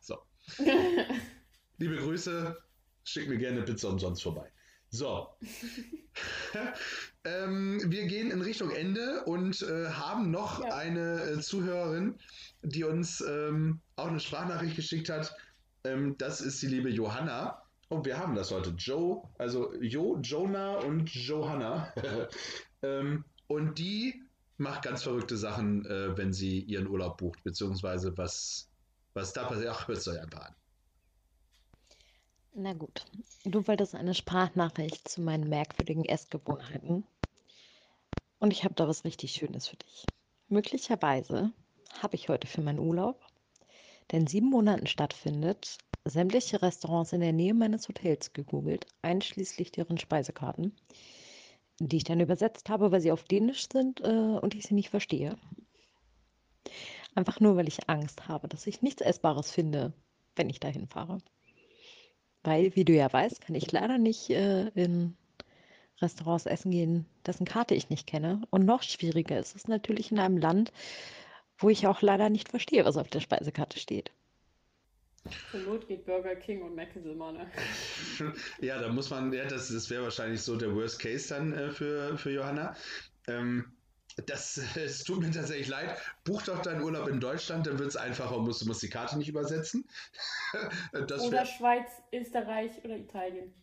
So. 0.01 0.17
Liebe 1.77 1.97
Grüße, 1.97 2.57
schick 3.03 3.29
mir 3.29 3.37
gerne 3.37 3.63
Pizza 3.63 3.89
umsonst 3.89 4.23
vorbei. 4.23 4.51
So. 4.91 5.29
ähm, 7.23 7.79
wir 7.85 8.05
gehen 8.05 8.31
in 8.31 8.41
Richtung 8.41 8.71
Ende 8.71 9.23
und 9.25 9.61
äh, 9.61 9.89
haben 9.89 10.31
noch 10.31 10.63
Ja. 10.63 10.75
eine 10.75 11.21
äh, 11.21 11.39
Zuhörerin, 11.39 12.17
die 12.63 12.83
uns 12.83 13.21
ähm, 13.21 13.81
auch 13.95 14.07
eine 14.07 14.19
Sprachnachricht 14.19 14.75
geschickt 14.75 15.09
hat. 15.09 15.35
Ähm, 15.83 16.17
das 16.17 16.41
ist 16.41 16.61
die 16.61 16.67
liebe 16.67 16.89
Johanna. 16.89 17.63
Oh, 17.89 18.05
wir 18.05 18.19
haben 18.19 18.35
das 18.35 18.51
heute. 18.51 18.69
Joe, 18.71 19.23
also 19.39 19.73
Jo, 19.81 20.19
Jonah 20.21 20.77
und 20.77 21.13
Johanna. 21.13 21.91
ähm, 22.83 23.25
und 23.47 23.79
die 23.79 24.21
macht 24.57 24.83
ganz 24.83 25.03
verrückte 25.03 25.37
Sachen, 25.37 25.85
äh, 25.85 26.15
wenn 26.15 26.31
sie 26.31 26.59
ihren 26.59 26.87
Urlaub 26.87 27.17
bucht, 27.17 27.43
beziehungsweise 27.43 28.15
was, 28.15 28.69
was 29.13 29.33
da 29.33 29.45
passiert. 29.45 29.69
Ach, 29.71 29.87
hört 29.87 29.97
es 29.97 30.07
euch 30.07 30.19
einfach 30.19 30.41
an. 30.41 30.55
Na 32.53 32.73
gut, 32.73 33.05
du 33.45 33.67
wolltest 33.67 33.95
eine 33.95 34.13
Sprachnachricht 34.13 35.07
zu 35.07 35.21
meinen 35.21 35.49
merkwürdigen 35.49 36.05
Essgewohnheiten. 36.05 37.05
Und 38.39 38.51
ich 38.51 38.63
habe 38.63 38.75
da 38.75 38.87
was 38.87 39.03
richtig 39.03 39.31
Schönes 39.31 39.67
für 39.67 39.77
dich. 39.77 40.05
Möglicherweise 40.47 41.51
habe 42.01 42.15
ich 42.15 42.29
heute 42.29 42.47
für 42.47 42.61
meinen 42.61 42.79
Urlaub, 42.79 43.19
der 44.11 44.19
in 44.19 44.27
sieben 44.27 44.49
Monaten 44.49 44.87
stattfindet, 44.87 45.77
sämtliche 46.09 46.61
Restaurants 46.61 47.13
in 47.13 47.21
der 47.21 47.33
Nähe 47.33 47.53
meines 47.53 47.87
Hotels 47.87 48.33
gegoogelt, 48.33 48.85
einschließlich 49.01 49.71
deren 49.71 49.97
Speisekarten, 49.97 50.75
die 51.79 51.97
ich 51.97 52.03
dann 52.03 52.19
übersetzt 52.19 52.69
habe, 52.69 52.91
weil 52.91 53.01
sie 53.01 53.11
auf 53.11 53.23
Dänisch 53.23 53.67
sind 53.71 54.01
äh, 54.01 54.07
und 54.07 54.55
ich 54.55 54.63
sie 54.65 54.73
nicht 54.73 54.89
verstehe. 54.89 55.37
Einfach 57.15 57.39
nur, 57.39 57.55
weil 57.55 57.67
ich 57.67 57.89
Angst 57.89 58.27
habe, 58.27 58.47
dass 58.47 58.67
ich 58.67 58.81
nichts 58.81 59.01
Essbares 59.01 59.51
finde, 59.51 59.93
wenn 60.35 60.49
ich 60.49 60.59
dahin 60.59 60.87
fahre. 60.87 61.19
Weil, 62.43 62.75
wie 62.75 62.85
du 62.85 62.93
ja 62.93 63.11
weißt, 63.11 63.41
kann 63.41 63.55
ich 63.55 63.71
leider 63.71 63.97
nicht 63.97 64.29
äh, 64.29 64.67
in 64.69 65.17
Restaurants 66.01 66.45
essen 66.45 66.71
gehen, 66.71 67.05
dessen 67.25 67.45
Karte 67.45 67.75
ich 67.75 67.89
nicht 67.89 68.07
kenne. 68.07 68.41
Und 68.49 68.65
noch 68.65 68.83
schwieriger 68.83 69.37
ist 69.37 69.55
es 69.55 69.67
natürlich 69.67 70.11
in 70.11 70.19
einem 70.19 70.37
Land, 70.37 70.71
wo 71.57 71.69
ich 71.69 71.87
auch 71.87 72.01
leider 72.01 72.29
nicht 72.29 72.49
verstehe, 72.49 72.85
was 72.85 72.97
auf 72.97 73.09
der 73.09 73.19
Speisekarte 73.19 73.79
steht. 73.79 74.11
Zur 75.51 75.59
Not 75.61 75.87
geht 75.87 76.05
Burger 76.05 76.35
King 76.35 76.61
und 76.63 76.75
Mac 76.75 76.95
immer, 76.95 77.31
ne? 77.31 77.51
Ja, 78.61 78.79
da 78.79 78.89
muss 78.89 79.09
man, 79.09 79.31
ja, 79.33 79.45
das, 79.45 79.69
das 79.69 79.89
wäre 79.89 80.03
wahrscheinlich 80.03 80.41
so 80.41 80.55
der 80.55 80.73
Worst 80.75 80.99
Case 80.99 81.29
dann 81.29 81.53
äh, 81.53 81.71
für, 81.71 82.17
für 82.17 82.31
Johanna. 82.31 82.75
Ähm, 83.27 83.71
das, 84.25 84.57
es 84.75 85.03
tut 85.03 85.21
mir 85.21 85.31
tatsächlich 85.31 85.67
leid. 85.67 85.97
Buch 86.23 86.41
doch 86.43 86.61
deinen 86.61 86.81
Urlaub 86.81 87.07
in 87.07 87.19
Deutschland, 87.19 87.67
dann 87.67 87.79
wird 87.79 87.89
es 87.89 87.95
einfacher 87.95 88.37
und 88.37 88.45
musst, 88.45 88.61
du 88.61 88.65
musst 88.65 88.81
die 88.81 88.89
Karte 88.89 89.17
nicht 89.17 89.29
übersetzen. 89.29 89.87
das 91.07 91.21
Oder 91.21 91.45
Schweiz, 91.45 91.89
Österreich 92.13 92.71
oder 92.83 92.97
Italien. 92.97 93.53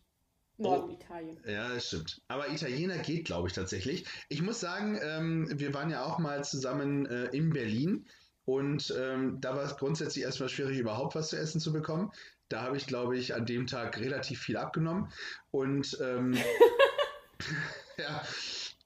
Norditalien. 0.59 1.38
ja, 1.46 1.68
das 1.68 1.86
stimmt. 1.86 2.22
Aber 2.28 2.48
Italiener 2.48 2.96
geht, 2.96 3.26
glaube 3.26 3.48
ich, 3.48 3.54
tatsächlich. 3.54 4.07
Ich 4.30 4.40
muss 4.40 4.59
sagen, 4.59 4.98
ähm, 5.02 5.50
wir 5.54 5.74
waren 5.74 5.90
ja 5.90 6.02
auch 6.07 6.18
mal 6.18 6.44
zusammen 6.44 7.04
äh, 7.04 7.26
in 7.26 7.50
Berlin 7.50 8.07
und 8.47 8.94
ähm, 8.97 9.40
da 9.40 9.55
war 9.57 9.64
es 9.64 9.76
grundsätzlich 9.76 10.24
erstmal 10.24 10.49
schwierig, 10.49 10.78
überhaupt 10.78 11.14
was 11.14 11.28
zu 11.28 11.36
essen 11.36 11.61
zu 11.61 11.72
bekommen. 11.72 12.12
Da 12.49 12.62
habe 12.62 12.76
ich, 12.76 12.86
glaube 12.86 13.18
ich, 13.18 13.34
an 13.34 13.44
dem 13.44 13.66
Tag 13.66 13.99
relativ 13.99 14.40
viel 14.40 14.57
abgenommen. 14.57 15.12
Und 15.51 15.99
ähm, 16.01 16.34
ja, 17.99 18.22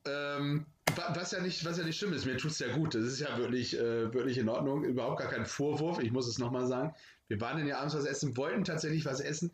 ähm, 0.07 0.65
wa- 0.97 1.13
was 1.15 1.33
ja 1.33 1.41
nicht, 1.41 1.63
was 1.67 1.77
ja 1.77 1.85
nicht 1.85 1.99
schlimm 1.99 2.15
ist, 2.15 2.25
mir 2.25 2.39
tut 2.39 2.53
es 2.53 2.59
ja 2.59 2.75
gut. 2.75 2.95
Das 2.95 3.05
ist 3.05 3.21
ja 3.21 3.37
wirklich, 3.37 3.79
äh, 3.79 4.13
wirklich 4.15 4.39
in 4.39 4.49
Ordnung. 4.49 4.83
Überhaupt 4.83 5.21
gar 5.21 5.29
kein 5.31 5.45
Vorwurf. 5.45 5.99
Ich 6.03 6.11
muss 6.11 6.27
es 6.27 6.39
nochmal 6.39 6.67
sagen. 6.67 6.95
Wir 7.29 7.39
waren 7.43 7.59
dann 7.59 7.67
ja 7.67 7.79
abends 7.79 7.95
was 7.95 8.07
essen, 8.07 8.37
wollten 8.39 8.65
tatsächlich 8.65 9.05
was 9.05 9.21
essen. 9.21 9.51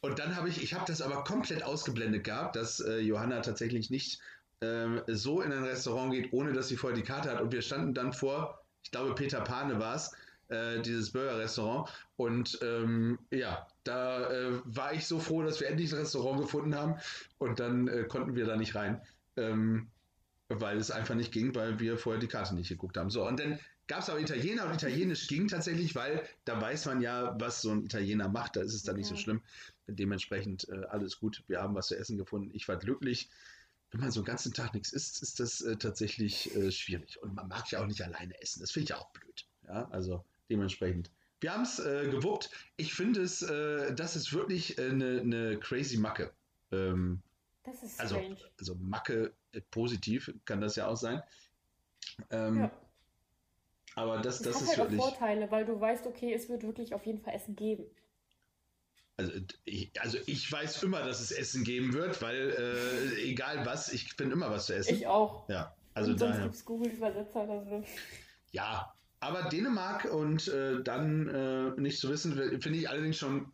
Und 0.00 0.20
dann 0.20 0.36
habe 0.36 0.48
ich, 0.48 0.62
ich 0.62 0.74
habe 0.74 0.84
das 0.86 1.02
aber 1.02 1.24
komplett 1.24 1.64
ausgeblendet 1.64 2.22
gehabt, 2.22 2.54
dass 2.54 2.78
äh, 2.78 3.00
Johanna 3.00 3.40
tatsächlich 3.40 3.90
nicht 3.90 4.20
ähm, 4.62 5.02
so 5.08 5.42
in 5.42 5.52
ein 5.52 5.64
Restaurant 5.64 6.12
geht, 6.12 6.32
ohne 6.32 6.52
dass 6.52 6.68
sie 6.68 6.76
vorher 6.76 6.96
die 6.96 7.04
Karte 7.04 7.30
hat. 7.32 7.40
Und 7.40 7.50
wir 7.52 7.62
standen 7.62 7.94
dann 7.94 8.12
vor, 8.12 8.59
ich 8.82 8.90
glaube, 8.90 9.14
Peter 9.14 9.40
Pane 9.42 9.78
war 9.78 9.94
es, 9.94 10.12
äh, 10.48 10.80
dieses 10.82 11.12
Burger-Restaurant. 11.12 11.88
Und 12.16 12.58
ähm, 12.62 13.18
ja, 13.30 13.66
da 13.84 14.30
äh, 14.30 14.60
war 14.64 14.92
ich 14.92 15.06
so 15.06 15.18
froh, 15.18 15.42
dass 15.42 15.60
wir 15.60 15.68
endlich 15.68 15.92
ein 15.92 15.98
Restaurant 16.00 16.40
gefunden 16.40 16.74
haben. 16.74 16.96
Und 17.38 17.60
dann 17.60 17.88
äh, 17.88 18.04
konnten 18.04 18.34
wir 18.34 18.46
da 18.46 18.56
nicht 18.56 18.74
rein, 18.74 19.00
ähm, 19.36 19.88
weil 20.48 20.78
es 20.78 20.90
einfach 20.90 21.14
nicht 21.14 21.32
ging, 21.32 21.54
weil 21.54 21.78
wir 21.78 21.96
vorher 21.96 22.20
die 22.20 22.26
Karte 22.28 22.54
nicht 22.54 22.68
geguckt 22.68 22.96
haben. 22.96 23.10
So, 23.10 23.26
und 23.26 23.38
dann 23.38 23.58
gab 23.86 24.00
es 24.00 24.10
aber 24.10 24.20
Italiener 24.20 24.66
und 24.66 24.74
Italienisch 24.74 25.26
ging 25.28 25.48
tatsächlich, 25.48 25.94
weil 25.94 26.22
da 26.44 26.60
weiß 26.60 26.86
man 26.86 27.00
ja, 27.00 27.34
was 27.40 27.62
so 27.62 27.70
ein 27.70 27.84
Italiener 27.84 28.28
macht. 28.28 28.56
Da 28.56 28.60
ist 28.62 28.74
es 28.74 28.82
dann 28.82 28.96
nicht 28.96 29.08
so 29.08 29.14
Ja. 29.14 29.20
schlimm. 29.20 29.42
Dementsprechend 29.86 30.68
äh, 30.68 30.84
alles 30.88 31.18
gut. 31.18 31.42
Wir 31.46 31.60
haben 31.60 31.74
was 31.74 31.88
zu 31.88 31.96
essen 31.96 32.16
gefunden. 32.18 32.50
Ich 32.54 32.68
war 32.68 32.76
glücklich. 32.76 33.30
Wenn 33.90 34.00
man 34.00 34.10
so 34.12 34.20
einen 34.20 34.26
ganzen 34.26 34.52
Tag 34.52 34.72
nichts 34.74 34.92
isst, 34.92 35.22
ist 35.22 35.40
das 35.40 35.60
äh, 35.62 35.76
tatsächlich 35.76 36.54
äh, 36.54 36.70
schwierig. 36.70 37.20
Und 37.22 37.34
man 37.34 37.48
mag 37.48 37.70
ja 37.72 37.82
auch 37.82 37.86
nicht 37.86 38.02
alleine 38.02 38.40
essen. 38.40 38.60
Das 38.60 38.70
finde 38.70 38.84
ich 38.84 38.90
ja 38.90 38.98
auch 38.98 39.10
blöd. 39.10 39.46
Ja, 39.66 39.88
also 39.90 40.24
dementsprechend. 40.48 41.10
Wir 41.40 41.52
haben 41.54 41.62
es 41.62 41.78
äh, 41.78 42.08
gewuppt. 42.10 42.50
Ich 42.76 42.92
finde 42.94 43.22
es, 43.22 43.42
äh, 43.42 43.94
das 43.94 44.14
ist 44.14 44.32
wirklich 44.32 44.78
eine 44.78 45.20
eine 45.20 45.58
crazy 45.58 45.96
Macke. 45.96 46.32
Ähm, 46.70 47.20
Das 47.64 47.82
ist 47.82 47.98
Also, 48.00 48.16
strange. 48.16 48.36
also 48.58 48.74
Macke 48.76 49.32
äh, 49.52 49.60
positiv 49.70 50.32
kann 50.44 50.60
das 50.60 50.76
ja 50.76 50.86
auch 50.86 50.96
sein. 50.96 51.22
Ähm, 52.30 52.58
ja. 52.60 52.70
Aber 53.96 54.18
das, 54.20 54.40
Das, 54.42 54.52
das 54.52 54.56
hat 54.56 54.62
ist 54.62 54.68
halt 54.68 54.78
wirklich. 54.78 55.00
auch 55.00 55.08
Vorteile, 55.10 55.50
weil 55.50 55.64
du 55.64 55.80
weißt, 55.80 56.06
okay, 56.06 56.32
es 56.32 56.48
wird 56.48 56.62
wirklich 56.62 56.94
auf 56.94 57.04
jeden 57.06 57.20
Fall 57.20 57.34
Essen 57.34 57.56
geben. 57.56 57.84
Also 59.20 59.32
ich, 59.64 60.00
also 60.00 60.18
ich 60.24 60.50
weiß 60.50 60.82
immer, 60.82 61.04
dass 61.04 61.20
es 61.20 61.30
Essen 61.30 61.62
geben 61.62 61.92
wird, 61.92 62.22
weil 62.22 62.50
äh, 62.50 63.22
egal 63.22 63.66
was, 63.66 63.92
ich 63.92 64.14
finde 64.14 64.32
immer 64.32 64.50
was 64.50 64.66
zu 64.66 64.74
essen. 64.74 64.94
Ich 64.94 65.06
auch. 65.06 65.46
Ja, 65.48 65.74
also 65.92 66.12
und 66.12 66.18
sonst 66.18 66.40
gibt 66.40 66.54
es 66.54 66.64
Google-Übersetzer 66.64 67.42
oder 67.42 67.64
so. 67.64 67.84
Ja, 68.52 68.94
aber 69.20 69.42
Dänemark 69.50 70.06
und 70.06 70.48
äh, 70.48 70.82
dann 70.82 71.28
äh, 71.28 71.80
nicht 71.80 71.98
zu 71.98 72.08
wissen, 72.08 72.34
finde 72.60 72.78
ich 72.78 72.88
allerdings 72.88 73.18
schon 73.18 73.52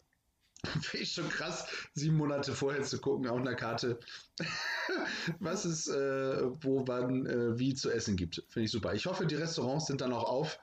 Finde 0.81 0.99
ich 1.05 1.13
schon 1.13 1.29
krass, 1.29 1.67
sieben 1.95 2.17
Monate 2.17 2.55
vorher 2.55 2.83
zu 2.83 2.99
gucken 3.01 3.29
auf 3.29 3.39
einer 3.39 3.55
Karte, 3.55 3.99
was 5.39 5.65
es 5.65 5.87
äh, 5.89 6.43
wo, 6.63 6.87
wann, 6.87 7.27
äh, 7.27 7.59
wie 7.59 7.75
zu 7.75 7.91
essen 7.91 8.17
gibt. 8.17 8.43
Finde 8.49 8.65
ich 8.65 8.71
super. 8.71 8.95
Ich 8.95 9.07
hoffe, 9.07 9.27
die 9.27 9.35
Restaurants 9.35 9.87
sind 9.87 10.01
dann 10.01 10.13
auch 10.13 10.25
auf. 10.25 10.59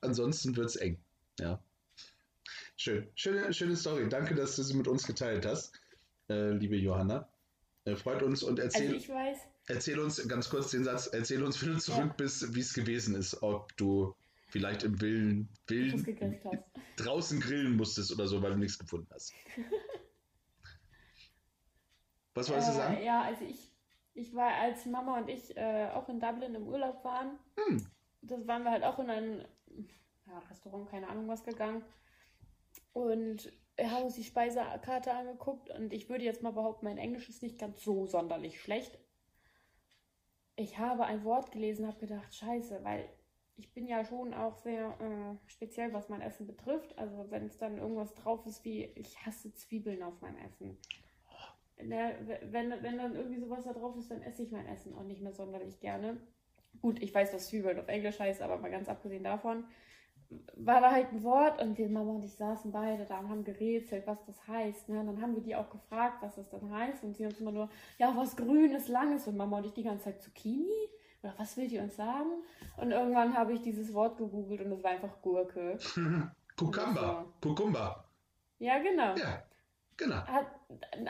Ansonsten 0.00 0.56
wird 0.56 0.66
es 0.66 0.76
eng. 0.76 0.98
Ja. 1.38 1.60
Schön. 2.76 3.08
Schöne, 3.14 3.52
schöne 3.52 3.76
Story. 3.76 4.08
Danke, 4.08 4.34
dass 4.34 4.56
du 4.56 4.62
sie 4.62 4.74
mit 4.76 4.88
uns 4.88 5.06
geteilt 5.06 5.46
hast, 5.46 5.72
äh, 6.28 6.50
liebe 6.50 6.76
Johanna. 6.76 7.28
Äh, 7.84 7.96
freut 7.96 8.22
uns 8.22 8.42
und 8.42 8.58
erzähl, 8.58 8.94
Also 8.94 9.12
weiß, 9.12 9.38
erzähl 9.66 9.98
uns 10.00 10.26
ganz 10.28 10.48
kurz 10.50 10.70
den 10.70 10.84
Satz, 10.84 11.06
erzähl 11.06 11.42
uns, 11.42 11.60
wenn 11.62 11.74
du 11.74 11.78
zurück 11.78 11.98
Ja. 11.98 12.14
bist, 12.16 12.54
wie 12.54 12.60
es 12.60 12.74
gewesen 12.74 13.14
ist. 13.14 13.42
Ob 13.42 13.76
du 13.76 14.14
vielleicht 14.48 14.82
im 14.82 15.00
Willen, 15.00 15.48
du 15.66 15.74
Willen 15.74 16.34
draußen 16.96 17.40
grillen 17.40 17.76
musstest 17.76 18.12
oder 18.12 18.26
so, 18.26 18.42
weil 18.42 18.52
du 18.52 18.58
nichts 18.58 18.78
gefunden 18.78 19.08
hast. 19.12 19.32
Was 22.34 22.48
wolltest 22.48 22.68
du 22.68 22.72
Äh, 22.72 22.76
sagen? 22.76 23.02
ja, 23.04 23.22
also 23.22 23.44
ich, 23.44 23.70
ich 24.14 24.34
war, 24.34 24.52
als 24.52 24.86
Mama 24.86 25.18
und 25.18 25.28
ich 25.28 25.56
äh, 25.56 25.88
auch 25.92 26.08
in 26.08 26.18
Dublin 26.18 26.54
im 26.56 26.66
Urlaub 26.66 27.04
waren, 27.04 27.38
Hm. 27.56 27.86
das 28.22 28.44
waren 28.48 28.64
wir 28.64 28.72
halt 28.72 28.82
auch 28.82 28.98
in 28.98 29.08
ein 29.10 29.44
ja, 30.26 30.38
Restaurant, 30.50 30.90
keine 30.90 31.08
Ahnung 31.08 31.28
was 31.28 31.44
gegangen. 31.44 31.84
Und 32.94 33.52
haben 33.78 34.04
uns 34.04 34.14
die 34.14 34.24
Speisekarte 34.24 35.12
angeguckt 35.12 35.68
und 35.70 35.92
ich 35.92 36.08
würde 36.08 36.24
jetzt 36.24 36.42
mal 36.42 36.52
behaupten, 36.52 36.86
mein 36.86 36.98
Englisch 36.98 37.28
ist 37.28 37.42
nicht 37.42 37.58
ganz 37.58 37.82
so 37.82 38.06
sonderlich 38.06 38.60
schlecht. 38.60 38.98
Ich 40.56 40.78
habe 40.78 41.04
ein 41.04 41.24
Wort 41.24 41.50
gelesen, 41.50 41.86
habe 41.86 41.98
gedacht, 41.98 42.32
scheiße, 42.34 42.84
weil 42.84 43.08
ich 43.56 43.72
bin 43.72 43.86
ja 43.86 44.04
schon 44.04 44.34
auch 44.34 44.56
sehr 44.56 44.96
äh, 45.00 45.48
speziell, 45.48 45.92
was 45.92 46.08
mein 46.08 46.20
Essen 46.20 46.46
betrifft. 46.46 46.96
Also 46.98 47.30
wenn 47.30 47.46
es 47.46 47.58
dann 47.58 47.78
irgendwas 47.78 48.14
drauf 48.14 48.46
ist 48.46 48.64
wie, 48.64 48.84
ich 48.94 49.24
hasse 49.26 49.52
Zwiebeln 49.54 50.02
auf 50.02 50.20
meinem 50.20 50.38
Essen. 50.38 50.78
Ne, 51.82 52.14
wenn, 52.50 52.70
wenn 52.82 52.98
dann 52.98 53.16
irgendwie 53.16 53.40
sowas 53.40 53.64
da 53.64 53.72
drauf 53.72 53.96
ist, 53.96 54.10
dann 54.10 54.22
esse 54.22 54.44
ich 54.44 54.52
mein 54.52 54.66
Essen 54.66 54.94
auch 54.94 55.02
nicht 55.02 55.20
mehr 55.20 55.32
sonderlich 55.32 55.80
gerne. 55.80 56.20
Gut, 56.80 57.02
ich 57.02 57.12
weiß, 57.12 57.34
was 57.34 57.48
Zwiebeln 57.48 57.78
auf 57.78 57.88
Englisch 57.88 58.20
heißt, 58.20 58.42
aber 58.42 58.58
mal 58.58 58.70
ganz 58.70 58.88
abgesehen 58.88 59.24
davon, 59.24 59.64
war 60.56 60.80
da 60.80 60.90
halt 60.90 61.12
ein 61.12 61.22
Wort 61.22 61.60
und 61.62 61.76
die 61.78 61.86
Mama 61.86 62.12
und 62.12 62.24
ich 62.24 62.34
saßen 62.34 62.72
beide 62.72 63.04
da 63.04 63.18
und 63.18 63.28
haben 63.28 63.44
gerätselt, 63.44 64.06
was 64.06 64.18
das 64.26 64.46
heißt. 64.46 64.88
Ne? 64.88 65.00
Und 65.00 65.06
dann 65.06 65.22
haben 65.22 65.34
wir 65.34 65.42
die 65.42 65.54
auch 65.54 65.70
gefragt, 65.70 66.18
was 66.22 66.36
das 66.36 66.48
dann 66.50 66.70
heißt. 66.70 67.04
Und 67.04 67.16
sie 67.16 67.26
uns 67.26 67.40
immer 67.40 67.52
nur, 67.52 67.68
ja, 67.98 68.12
was 68.16 68.36
Grünes, 68.36 68.88
Langes. 68.88 69.26
Und 69.26 69.36
Mama 69.36 69.58
und 69.58 69.66
ich 69.66 69.72
die 69.72 69.82
ganze 69.82 70.04
Zeit 70.04 70.22
Zucchini? 70.22 70.88
Oder 71.22 71.34
was 71.38 71.56
will 71.56 71.68
die 71.68 71.78
uns 71.78 71.96
sagen? 71.96 72.30
Und 72.76 72.90
irgendwann 72.90 73.36
habe 73.36 73.52
ich 73.52 73.62
dieses 73.62 73.92
Wort 73.94 74.18
gegoogelt 74.18 74.60
und 74.60 74.72
es 74.72 74.82
war 74.82 74.90
einfach 74.90 75.20
Gurke. 75.22 75.78
Cucumber. 76.56 77.26
Cucumber. 77.40 78.04
Ja, 78.58 78.78
genau. 78.78 79.14
Ja, 79.16 79.42
genau. 79.96 80.16
Hat, 80.26 80.46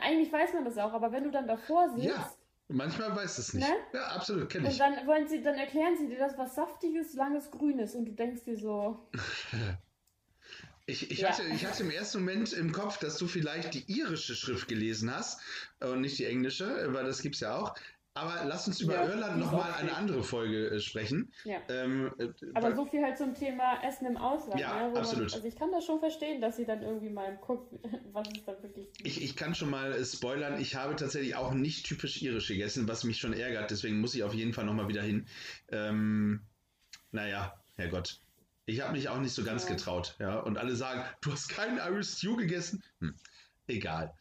eigentlich 0.00 0.32
weiß 0.32 0.54
man 0.54 0.64
das 0.64 0.78
auch, 0.78 0.92
aber 0.92 1.12
wenn 1.12 1.24
du 1.24 1.30
dann 1.30 1.46
davor 1.46 1.90
sitzt, 1.90 2.06
Ja, 2.06 2.30
manchmal 2.68 3.14
weiß 3.14 3.38
es 3.38 3.54
nicht. 3.54 3.68
Ne? 3.68 3.74
Ja, 3.92 4.06
absolut, 4.08 4.48
kenne 4.50 4.66
Und 4.66 4.72
ich. 4.72 4.78
dann 4.78 5.06
wollen 5.06 5.28
sie, 5.28 5.42
dann 5.42 5.54
erklären 5.56 5.96
sie 5.96 6.08
dir 6.08 6.18
das, 6.18 6.36
was 6.38 6.54
saftiges, 6.54 7.14
langes, 7.14 7.50
grünes. 7.50 7.94
Und 7.94 8.06
du 8.06 8.12
denkst 8.12 8.44
dir 8.44 8.56
so, 8.56 9.08
Ich, 10.86 11.10
ich, 11.10 11.20
Ja. 11.20 11.30
hatte, 11.30 11.44
ich 11.44 11.64
hatte 11.64 11.82
im 11.82 11.90
ersten 11.90 12.18
Moment 12.18 12.52
im 12.52 12.70
Kopf, 12.72 12.98
dass 12.98 13.16
du 13.16 13.26
vielleicht 13.26 13.72
die 13.72 13.90
irische 13.90 14.34
Schrift 14.34 14.68
gelesen 14.68 15.14
hast 15.14 15.40
und 15.80 16.02
nicht 16.02 16.18
die 16.18 16.26
englische, 16.26 16.92
weil 16.92 17.04
das 17.04 17.22
gibt 17.22 17.36
es 17.36 17.40
ja 17.40 17.56
auch. 17.56 17.74
Aber 18.16 18.44
lass 18.44 18.68
uns 18.68 18.80
über 18.80 18.94
Ja, 18.94 19.08
Irland 19.08 19.38
nochmal 19.40 19.74
eine 19.74 19.96
andere 19.96 20.22
Folge 20.22 20.68
äh, 20.68 20.78
sprechen. 20.78 21.32
ja. 21.44 21.58
Ähm, 21.68 22.12
äh, 22.18 22.28
Aber 22.54 22.74
so 22.76 22.86
viel 22.86 23.02
halt 23.02 23.18
zum 23.18 23.34
Thema 23.34 23.82
Essen 23.82 24.06
im 24.06 24.16
Ausland. 24.16 24.60
Ja, 24.60 24.88
ne, 24.88 24.96
absolut. 24.96 25.30
Man, 25.30 25.34
also 25.34 25.48
ich 25.48 25.56
kann 25.56 25.72
das 25.72 25.84
schon 25.84 25.98
verstehen, 25.98 26.40
dass 26.40 26.56
sie 26.56 26.64
dann 26.64 26.82
irgendwie 26.84 27.10
mal 27.10 27.36
guckt, 27.38 27.74
was 28.12 28.28
es 28.28 28.44
da 28.44 28.52
wirklich 28.62 28.86
gibt. 28.92 29.04
Ich, 29.08 29.20
ich 29.20 29.34
kann 29.34 29.56
schon 29.56 29.68
mal 29.68 29.92
äh, 29.92 30.04
spoilern, 30.04 30.60
ich 30.60 30.76
habe 30.76 30.94
tatsächlich 30.94 31.34
auch 31.34 31.52
nicht 31.54 31.86
typisch 31.86 32.22
irisch 32.22 32.46
gegessen, 32.46 32.86
was 32.86 33.02
mich 33.02 33.18
schon 33.18 33.32
ärgert, 33.32 33.72
deswegen 33.72 34.00
muss 34.00 34.14
ich 34.14 34.22
auf 34.22 34.32
jeden 34.32 34.52
Fall 34.52 34.64
nochmal 34.64 34.86
wieder 34.86 35.02
hin. 35.02 35.26
Ähm, 35.72 36.40
naja, 37.10 37.54
Herrgott. 37.74 38.20
Ich 38.66 38.80
habe 38.80 38.92
mich 38.92 39.08
auch 39.08 39.18
nicht 39.18 39.34
so 39.34 39.42
ganz 39.42 39.64
Ja. 39.64 39.70
getraut, 39.74 40.14
ja. 40.20 40.38
Und 40.38 40.56
alle 40.56 40.76
sagen, 40.76 41.02
du 41.20 41.32
hast 41.32 41.48
keinen 41.48 41.78
Irish 41.78 42.10
Stew 42.10 42.36
gegessen. 42.36 42.80
Hm, 43.00 43.16
egal. 43.66 44.14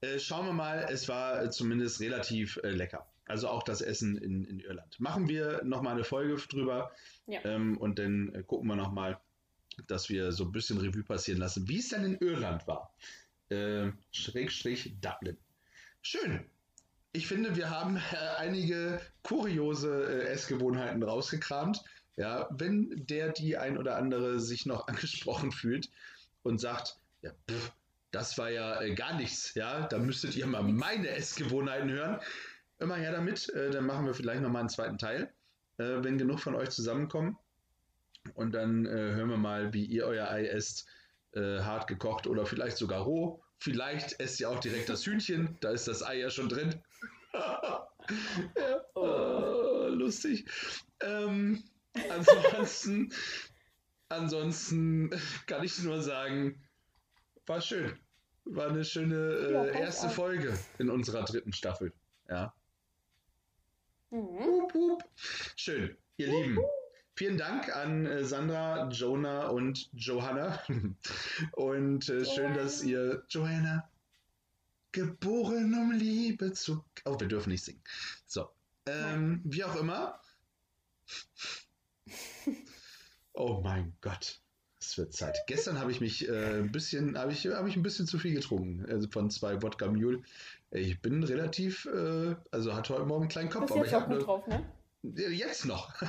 Äh, 0.00 0.18
schauen 0.18 0.46
wir 0.46 0.52
mal, 0.52 0.86
es 0.90 1.08
war 1.08 1.44
äh, 1.44 1.50
zumindest 1.50 2.00
relativ 2.00 2.58
äh, 2.64 2.70
lecker. 2.70 3.06
Also 3.26 3.48
auch 3.48 3.62
das 3.62 3.80
Essen 3.80 4.16
in, 4.16 4.44
in 4.44 4.60
Irland. 4.60 4.98
Machen 5.00 5.28
wir 5.28 5.62
nochmal 5.64 5.94
eine 5.94 6.04
Folge 6.04 6.36
drüber 6.48 6.92
Ja. 7.26 7.44
ähm, 7.44 7.76
und 7.76 7.98
dann 7.98 8.32
äh, 8.34 8.42
gucken 8.42 8.68
wir 8.68 8.76
nochmal, 8.76 9.18
dass 9.88 10.08
wir 10.08 10.32
so 10.32 10.44
ein 10.44 10.52
bisschen 10.52 10.78
Revue 10.78 11.02
passieren 11.02 11.40
lassen, 11.40 11.68
wie 11.68 11.78
es 11.78 11.88
dann 11.88 12.04
in 12.04 12.18
Irland 12.18 12.66
war 12.66 12.94
äh, 13.50 13.90
Schrägstrich 14.12 14.94
Dublin. 15.00 15.36
Schön. 16.02 16.44
Ich 17.12 17.26
finde, 17.26 17.56
wir 17.56 17.70
haben 17.70 17.96
äh, 17.96 18.16
einige 18.38 19.00
kuriose 19.22 20.22
äh, 20.22 20.28
Essgewohnheiten 20.28 21.02
rausgekramt. 21.02 21.82
Ja, 22.16 22.48
wenn 22.50 23.06
der 23.06 23.30
die 23.32 23.56
ein 23.56 23.78
oder 23.78 23.96
andere 23.96 24.40
sich 24.40 24.66
noch 24.66 24.88
angesprochen 24.88 25.52
fühlt 25.52 25.90
und 26.42 26.60
sagt, 26.60 26.98
ja, 27.22 27.32
pff, 27.50 27.72
das 28.10 28.38
war 28.38 28.50
ja 28.50 28.80
äh, 28.80 28.94
gar 28.94 29.16
nichts, 29.16 29.54
ja, 29.54 29.86
da 29.86 29.98
müsstet 29.98 30.36
ihr 30.36 30.46
mal 30.46 30.62
meine 30.62 31.08
Essgewohnheiten 31.08 31.90
hören. 31.90 32.20
Immer 32.78 32.96
her 32.96 33.12
damit, 33.12 33.48
äh, 33.50 33.70
dann 33.70 33.86
machen 33.86 34.06
wir 34.06 34.14
vielleicht 34.14 34.42
nochmal 34.42 34.60
einen 34.60 34.68
zweiten 34.68 34.98
Teil, 34.98 35.32
äh, 35.78 36.02
wenn 36.02 36.18
genug 36.18 36.40
von 36.40 36.54
euch 36.54 36.70
zusammenkommen. 36.70 37.38
Und 38.34 38.52
dann 38.52 38.86
äh, 38.86 38.90
hören 38.90 39.30
wir 39.30 39.36
mal, 39.36 39.72
wie 39.72 39.84
ihr 39.84 40.04
euer 40.06 40.28
Ei 40.28 40.46
esst 40.46 40.86
äh, 41.32 41.60
hart 41.60 41.86
gekocht 41.86 42.26
oder 42.26 42.44
vielleicht 42.46 42.76
sogar 42.76 43.02
roh. 43.02 43.42
Vielleicht 43.58 44.20
esst 44.20 44.40
ihr 44.40 44.50
auch 44.50 44.60
direkt 44.60 44.88
das 44.88 45.06
Hühnchen, 45.06 45.56
da 45.60 45.70
ist 45.70 45.88
das 45.88 46.02
Ei 46.02 46.18
ja 46.18 46.30
schon 46.30 46.48
drin. 46.48 46.82
ja, 47.32 47.88
oh, 48.94 49.88
lustig. 49.88 50.46
Ähm, 51.00 51.62
ansonsten, 52.10 53.12
ansonsten 54.08 55.10
kann 55.46 55.64
ich 55.64 55.82
nur 55.82 56.02
sagen, 56.02 56.62
war 57.46 57.60
schön. 57.60 57.98
War 58.44 58.68
eine 58.68 58.84
schöne 58.84 59.72
äh, 59.72 59.80
erste. 59.80 60.08
Folge 60.08 60.56
in 60.78 60.90
unserer 60.90 61.24
dritten 61.24 61.52
Staffel. 61.52 61.92
Ja. 62.28 62.54
Mhm. 64.10 64.98
Schön, 65.56 65.96
ihr 66.16 66.28
Lieben. 66.28 66.58
Vielen 67.14 67.38
Dank 67.38 67.74
an 67.74 68.06
äh, 68.06 68.24
Sandra, 68.24 68.88
Jonah 68.90 69.48
und 69.48 69.88
Johanna. 69.94 70.62
Und 71.52 72.08
äh, 72.10 72.24
schön, 72.26 72.54
dass 72.54 72.82
ihr 72.82 73.24
Joanna 73.30 73.88
geboren 74.92 75.74
um 75.74 75.92
Liebe 75.92 76.52
zu. 76.52 76.84
Oh, 77.04 77.18
wir 77.18 77.26
dürfen 77.26 77.50
nicht 77.50 77.64
singen. 77.64 77.82
So. 78.26 78.48
Ähm, 78.86 79.40
wie 79.44 79.64
auch 79.64 79.76
immer. 79.76 80.20
Oh 83.32 83.60
mein 83.62 83.94
Gott. 84.00 84.40
Es 84.78 84.96
wird 84.98 85.12
Zeit. 85.14 85.36
Gestern 85.46 85.80
habe 85.80 85.90
ich 85.90 86.00
mich 86.00 86.28
äh, 86.28 86.60
ein 86.60 86.70
bisschen, 86.70 87.18
habe 87.18 87.32
ich, 87.32 87.46
habe 87.46 87.68
ich 87.68 87.76
ein 87.76 87.82
bisschen 87.82 88.06
zu 88.06 88.18
viel 88.18 88.34
getrunken. 88.34 88.86
Also 88.90 89.08
von 89.08 89.30
zwei 89.30 89.60
Wodka 89.62 89.88
Mule. 89.88 90.22
Ich 90.70 91.00
bin 91.00 91.22
relativ, 91.22 91.86
äh, 91.86 92.34
also 92.50 92.74
hatte 92.74 92.94
heute 92.94 93.06
Morgen 93.06 93.22
einen 93.22 93.30
kleinen 93.30 93.50
Kopf, 93.50 93.62
Bist 93.62 93.72
aber 93.72 93.80
jetzt 93.80 93.90
ich 93.90 93.96
auch 93.96 94.00
habe 94.02 94.14
nur, 94.14 94.22
drauf, 94.22 94.46
ne? 94.46 94.64
Jetzt 95.02 95.64
noch. 95.66 95.92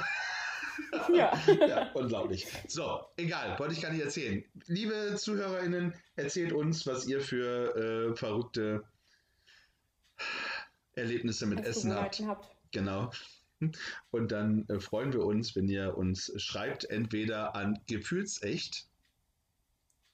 Ja. 1.11 1.35
ja, 1.67 1.91
unglaublich. 1.93 2.47
So, 2.67 3.01
egal, 3.17 3.57
wollte 3.57 3.73
ich 3.73 3.81
gar 3.81 3.91
nicht 3.91 4.03
erzählen. 4.03 4.43
Liebe 4.67 5.15
ZuhörerInnen, 5.17 5.95
erzählt 6.15 6.53
uns, 6.53 6.85
was 6.85 7.07
ihr 7.07 7.19
für 7.19 7.75
äh, 7.75 8.15
verrückte 8.15 8.83
Erlebnisse 10.93 11.47
mit 11.47 11.65
Essen 11.65 11.95
habt. 11.95 12.19
Habt. 12.21 12.55
Genau. 12.71 13.09
Und 14.11 14.31
dann 14.31 14.69
äh, 14.69 14.79
freuen 14.79 15.13
wir 15.13 15.25
uns, 15.25 15.55
wenn 15.55 15.67
ihr 15.67 15.97
uns 15.97 16.31
schreibt, 16.37 16.85
entweder 16.85 17.55
an 17.55 17.81
gefühlsecht, 17.87 18.87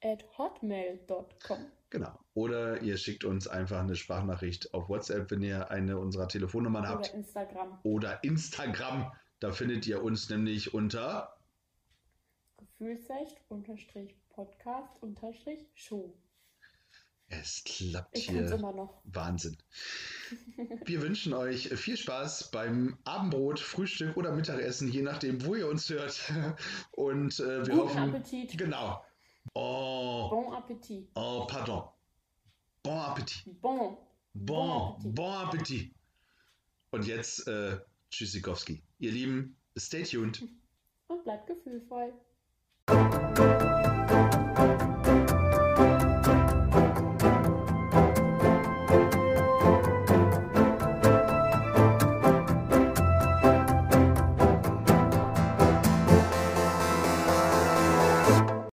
At 0.03 0.25
hotmail.com. 0.37 1.71
genau, 1.93 2.19
oder 2.33 2.81
ihr 2.81 2.97
schickt 2.97 3.23
uns 3.23 3.47
einfach 3.47 3.79
eine 3.79 3.95
Sprachnachricht 3.95 4.73
auf 4.73 4.89
WhatsApp, 4.89 5.31
wenn 5.31 5.41
ihr 5.41 5.71
eine 5.71 5.97
unserer 5.97 6.27
Telefonnummern 6.27 6.85
habt, 6.87 7.05
Oder 7.09 7.13
Instagram. 7.15 7.79
oder 7.83 8.23
Instagram. 8.25 9.11
Da 9.39 9.51
findet 9.53 9.87
ihr 9.87 10.03
uns 10.03 10.29
nämlich 10.29 10.73
unter 10.73 11.37
Gefühlsecht 12.57 13.39
unterstrich 13.49 14.15
Podcast 14.29 14.91
unterstrich 15.01 15.67
Show. 15.75 16.17
Es 17.27 17.63
klappt 17.63 18.17
Ich 18.17 18.29
hier. 18.29 18.51
immer 18.51 18.73
noch. 18.73 19.01
Wahnsinn. 19.05 19.57
Wir 20.85 21.01
wünschen 21.01 21.33
euch 21.33 21.69
viel 21.69 21.97
Spaß 21.97 22.51
beim 22.51 22.97
Abendbrot, 23.05 23.59
Frühstück 23.59 24.17
oder 24.17 24.33
Mittagessen, 24.33 24.87
je 24.89 25.01
nachdem, 25.01 25.43
wo 25.45 25.55
ihr 25.55 25.67
uns 25.67 25.89
hört. 25.89 26.31
Und 26.91 27.39
äh, 27.39 27.65
wir 27.65 27.73
Guten 27.73 27.77
hoffen. 27.79 28.15
Appetit. 28.15 28.57
Genau. 28.57 29.03
Oh, 29.53 30.29
Bon 30.29 30.53
Appetit. 30.53 31.09
oh, 31.15 31.45
pardon. 31.47 31.83
Bon 32.83 32.99
Appetit. 32.99 33.43
Bon. 33.61 33.97
Bon, 34.33 34.97
Bon 35.03 35.31
Appetit. 35.31 35.93
Und 36.91 37.05
jetzt 37.05 37.47
äh, 37.47 37.77
Tschüssikowski. 38.09 38.83
Ihr 38.99 39.11
Lieben, 39.11 39.55
stay 39.77 40.03
tuned. 40.03 40.43
Und 41.07 41.23
bleibt 41.23 41.47
gefühlvoll. 41.47 42.13